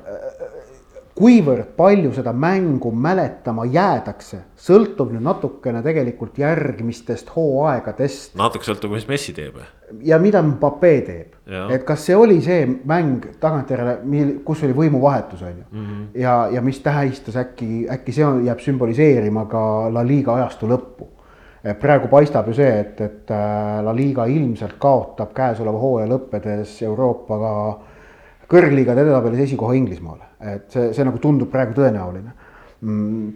kuivõrd 1.16 1.70
palju 1.76 2.10
seda 2.12 2.32
mängu 2.36 2.90
mäletama 2.92 3.64
jäädakse, 3.72 4.42
sõltub 4.60 5.14
nüüd 5.14 5.24
natukene 5.24 5.80
tegelikult 5.84 6.36
järgmistest 6.38 7.30
hooaegadest. 7.32 8.34
natuke 8.36 8.68
sõltub, 8.68 8.92
mis 8.92 9.08
Messi 9.08 9.32
teeb. 9.36 9.56
ja 10.04 10.18
mida 10.20 10.42
Mbappe 10.44 10.92
teeb, 11.06 11.38
et 11.72 11.86
kas 11.88 12.04
see 12.04 12.16
oli 12.16 12.40
see 12.44 12.66
mäng 12.66 13.24
tagantjärele, 13.40 13.96
mil, 14.04 14.34
kus 14.44 14.64
oli 14.68 14.76
võimuvahetus, 14.76 15.42
on 15.42 15.54
ju 15.56 15.64
mm. 15.70 15.86
-hmm. 15.86 16.20
ja, 16.20 16.36
ja 16.52 16.62
mis 16.62 16.80
tähistas 16.80 17.36
äkki, 17.36 17.86
äkki 17.90 18.12
see 18.12 18.24
on, 18.24 18.44
jääb 18.44 18.60
sümboliseerima 18.60 19.46
ka 19.48 19.88
La 19.92 20.06
Liga 20.06 20.34
ajastu 20.34 20.68
lõppu. 20.68 21.08
praegu 21.80 22.08
paistab 22.08 22.46
ju 22.48 22.54
see, 22.54 22.80
et, 22.80 23.00
et 23.00 23.30
äh, 23.30 23.82
La 23.84 23.96
Liga 23.96 24.26
ilmselt 24.26 24.76
kaotab 24.78 25.32
käesoleva 25.34 25.78
hooaja 25.78 26.06
lõppedes 26.06 26.82
Euroopaga 26.82 27.78
kõrgliigade 28.48 29.00
edetabelis 29.00 29.48
esikoha 29.48 29.72
Inglismaale 29.74 30.25
et 30.40 30.70
see, 30.72 30.92
see 30.96 31.06
nagu 31.06 31.20
tundub 31.22 31.50
praegu 31.52 31.76
tõenäoline. 31.76 32.32
Mm,. 32.84 33.34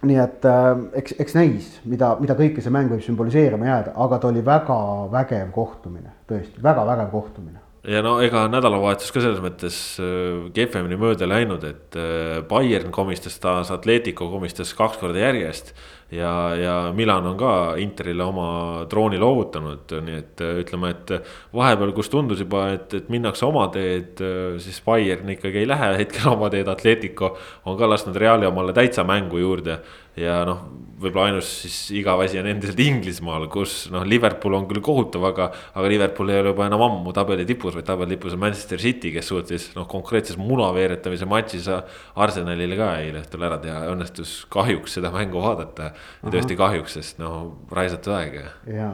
nii 0.00 0.16
et 0.16 0.46
äh, 0.48 0.68
eks, 1.02 1.14
eks 1.20 1.34
näis, 1.36 1.72
mida, 1.84 2.14
mida 2.20 2.34
kõike 2.38 2.62
see 2.64 2.72
mäng 2.72 2.88
võib 2.88 3.02
sümboliseerima 3.04 3.68
jääda, 3.68 3.92
aga 4.00 4.18
ta 4.18 4.30
oli 4.30 4.44
väga 4.44 4.78
vägev 5.12 5.50
kohtumine, 5.52 6.14
tõesti 6.30 6.62
väga 6.64 6.86
vägev 6.88 7.10
kohtumine. 7.12 7.60
Ja 7.88 8.02
no 8.04 8.18
ega 8.20 8.46
nädalavahetus 8.48 9.12
ka 9.12 9.22
selles 9.24 9.40
mõttes 9.44 9.76
äh, 10.00 10.48
kehvemini 10.56 10.98
mööda 11.00 11.28
läinud, 11.28 11.64
et 11.68 11.96
äh, 12.00 12.40
Bayern 12.48 12.92
komistas 12.92 13.38
taas, 13.40 13.72
Atletico 13.72 14.28
komistas 14.32 14.72
kaks 14.76 15.00
korda 15.00 15.20
järjest 15.22 15.74
ja, 16.10 16.54
ja 16.56 16.74
Milan 16.96 17.26
on 17.26 17.36
ka 17.38 17.52
Interile 17.78 18.24
oma 18.24 18.48
drooni 18.90 19.18
loovutanud, 19.18 19.94
nii 20.06 20.18
et 20.18 20.42
äh, 20.44 20.60
ütleme, 20.64 20.92
et 20.94 21.12
vahepeal, 21.54 21.92
kus 21.96 22.10
tundus 22.12 22.42
juba, 22.42 22.66
et, 22.74 22.94
et 22.98 23.10
minnakse 23.12 23.46
oma 23.46 23.68
teed, 23.74 24.20
äh, 24.24 24.58
siis 24.62 24.80
Bayern 24.86 25.30
ikkagi 25.36 25.62
ei 25.62 25.70
lähe 25.70 25.92
hetkel 26.02 26.32
oma 26.32 26.50
teed, 26.52 26.68
Atletico 26.70 27.34
on 27.64 27.78
ka 27.78 27.88
lasknud 27.90 28.18
Reali 28.18 28.48
omale 28.48 28.74
täitsa 28.76 29.04
mängu 29.06 29.40
juurde. 29.42 29.80
Ja 30.18 30.42
noh, 30.48 30.64
võib-olla 31.00 31.30
ainus 31.30 31.48
siis 31.62 31.76
igav 31.96 32.20
asi 32.24 32.38
on 32.40 32.48
endiselt 32.50 32.80
Inglismaal, 32.84 33.46
kus 33.52 33.86
noh, 33.92 34.04
Liverpool 34.08 34.56
on 34.58 34.66
küll 34.68 34.82
kohutav, 34.84 35.24
aga, 35.30 35.48
aga 35.72 35.90
Liverpool 35.92 36.32
ei 36.32 36.40
ole 36.42 36.52
juba 36.52 36.66
enam 36.68 36.84
ammu 36.86 37.14
tabeli 37.16 37.46
tipus, 37.48 37.76
vaid 37.76 37.88
tabeli 37.88 38.16
tipus 38.16 38.36
on 38.36 38.42
Manchester 38.44 38.82
City, 38.82 39.12
kes 39.14 39.30
suutis 39.32 39.68
noh, 39.76 39.88
konkreetses 39.90 40.38
munaveeretamise 40.40 41.28
matšis 41.30 41.70
Arsenalile 42.20 42.78
ka 42.78 42.90
eile 43.00 43.22
õhtul 43.24 43.46
ära 43.48 43.60
teha, 43.62 43.84
õnnestus 43.92 44.40
kahjuks 44.52 44.98
seda 44.98 45.12
mängu 45.14 45.40
vaadata. 45.42 45.92
tõesti 46.26 46.58
kahjuks, 46.58 46.98
sest 46.98 47.20
noh, 47.22 47.56
raisatud 47.72 48.16
aeg. 48.18 48.40
ja, 48.68 48.90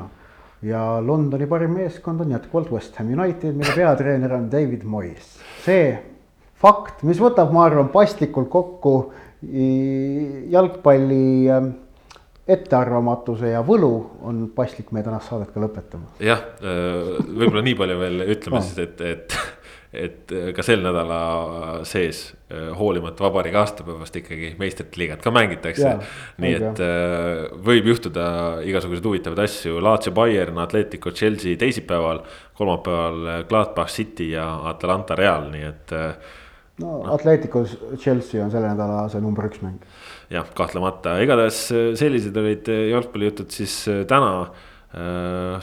ja 0.66 0.84
Londoni 1.02 1.48
parim 1.50 1.74
meeskond 1.78 2.22
on 2.22 2.36
jätkuvalt 2.36 2.70
West 2.74 3.00
Ham 3.00 3.10
United, 3.12 3.56
mille 3.56 3.74
peatreener 3.74 4.38
on 4.38 4.50
David 4.52 4.86
Moyes. 4.86 5.38
see 5.66 5.96
fakt, 6.62 7.02
mis 7.06 7.18
võtab, 7.20 7.50
ma 7.52 7.66
arvan, 7.66 7.90
paslikult 7.92 8.48
kokku 8.52 8.96
jalgpalli 10.50 11.50
ähm, 11.52 11.74
ettearvamatuse 12.46 13.50
ja 13.50 13.62
võlu 13.66 13.92
on 14.26 14.46
paslik 14.54 14.92
meie 14.94 15.04
tänast 15.06 15.32
saadet 15.32 15.50
ka 15.54 15.62
lõpetama. 15.62 16.12
jah, 16.22 16.44
äh, 16.62 17.16
võib-olla 17.26 17.64
nii 17.66 17.78
palju 17.78 17.98
veel 17.98 18.24
ütleme 18.36 18.60
siis, 18.62 18.78
et, 18.84 19.02
et, 19.02 19.36
et 20.06 20.34
ka 20.54 20.64
sel 20.66 20.84
nädala 20.84 21.18
sees, 21.88 22.28
äh, 22.46 22.68
hoolimata 22.78 23.26
vabariigi 23.26 23.58
aastapäevast 23.58 24.20
ikkagi 24.22 24.52
meistrite 24.62 25.02
liigat 25.02 25.26
ka 25.26 25.34
mängitakse. 25.34 25.96
nii 26.44 26.54
et 26.60 26.82
ja. 26.84 26.86
Äh, 26.86 27.58
võib 27.66 27.90
juhtuda 27.90 28.28
igasuguseid 28.62 29.10
huvitavaid 29.10 29.42
asju, 29.48 29.82
Lazio, 29.82 30.14
Bayern, 30.14 30.62
Atletico, 30.62 31.10
Chelsea 31.10 31.58
teisipäeval, 31.58 32.22
kolmapäeval 32.54 33.46
Gladbach 33.50 33.90
City 33.90 34.30
ja 34.36 34.52
Atalanta 34.70 35.18
Real, 35.18 35.50
nii 35.50 35.70
et 35.72 35.96
no 36.82 37.00
Atleticos 37.10 37.74
Chelsea 37.98 38.44
on 38.44 38.54
selle 38.54 38.70
nädala 38.70 39.08
see 39.10 39.22
number 39.24 39.50
üks 39.50 39.62
mäng. 39.64 39.82
Jah, 40.32 40.46
kahtlemata, 40.56 41.16
igatahes 41.22 41.60
äh, 41.74 41.90
sellised 41.98 42.36
olid 42.40 42.70
äh, 42.72 42.88
jalgpallijutud 42.92 43.52
siis 43.54 43.84
äh, 43.90 44.06
täna. 44.08 44.48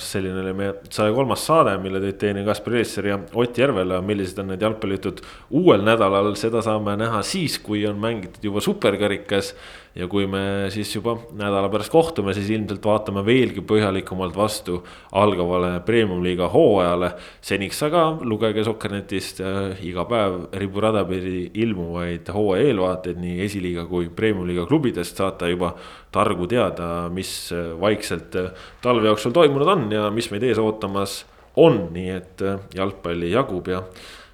selline 0.04 0.42
oli 0.44 0.52
meie 0.54 0.74
saja 0.94 1.14
kolmas 1.16 1.42
saade, 1.48 1.72
mille 1.82 1.98
tõid 2.04 2.18
teieni 2.22 2.44
Kaspar 2.46 2.76
Elisser 2.76 3.08
ja 3.08 3.16
Ott 3.40 3.58
Järvela, 3.58 3.98
millised 4.06 4.38
on 4.44 4.52
need 4.52 4.62
jalgpallijutud 4.62 5.24
uuel 5.58 5.82
nädalal, 5.82 6.28
seda 6.38 6.62
saame 6.62 6.94
näha 7.00 7.24
siis, 7.26 7.56
kui 7.64 7.82
on 7.90 7.98
mängitud 8.04 8.44
juba 8.46 8.62
superkarikas 8.62 9.54
ja 9.96 10.08
kui 10.10 10.26
me 10.30 10.70
siis 10.74 10.90
juba 10.96 11.16
nädala 11.38 11.70
pärast 11.70 11.92
kohtume, 11.94 12.34
siis 12.34 12.50
ilmselt 12.54 12.86
vaatame 12.86 13.22
veelgi 13.26 13.62
põhjalikumalt 13.70 14.36
vastu 14.36 14.80
algavale 15.12 15.76
premium-liiga 15.86 16.50
hooajale. 16.54 17.12
seniks 17.42 17.84
aga 17.86 18.06
lugege 18.22 18.64
Sokkernetist 18.66 19.42
äh, 19.42 19.84
iga 19.86 20.06
päev 20.10 20.40
riburada 20.58 21.04
pidi 21.06 21.52
ilmuvaid 21.66 22.32
hooaja 22.34 22.72
eelvaateid 22.72 23.22
nii 23.22 23.44
esiliiga 23.46 23.86
kui 23.86 24.10
premium-liiga 24.10 24.66
klubidest, 24.66 25.18
saate 25.18 25.52
juba 25.54 25.76
targu 26.12 26.48
teada, 26.48 27.10
mis 27.14 27.52
äh, 27.54 27.74
vaikselt 27.80 28.36
äh, 28.36 28.50
talve 28.82 29.12
jooksul 29.12 29.36
toimunud 29.36 29.76
on 29.76 29.88
ja 29.94 30.10
mis 30.12 30.32
meid 30.34 30.44
ees 30.50 30.62
ootamas 30.62 31.24
on, 31.56 31.88
nii 31.94 32.10
et 32.10 32.42
jalgpalli 32.74 33.30
jagub 33.30 33.68
ja 33.70 33.84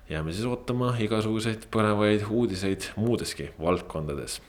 jääme 0.09 0.31
siis 0.31 0.47
ootama 0.47 0.93
igasuguseid 1.03 1.67
põnevaid 1.73 2.23
uudiseid 2.31 2.93
muudeski 2.95 3.51
valdkondades. 3.59 4.39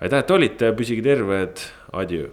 Aitäh, 0.00 0.18
et 0.18 0.30
olite, 0.30 0.72
püsige 0.76 1.04
terved, 1.04 1.62
adjöö 1.92 2.32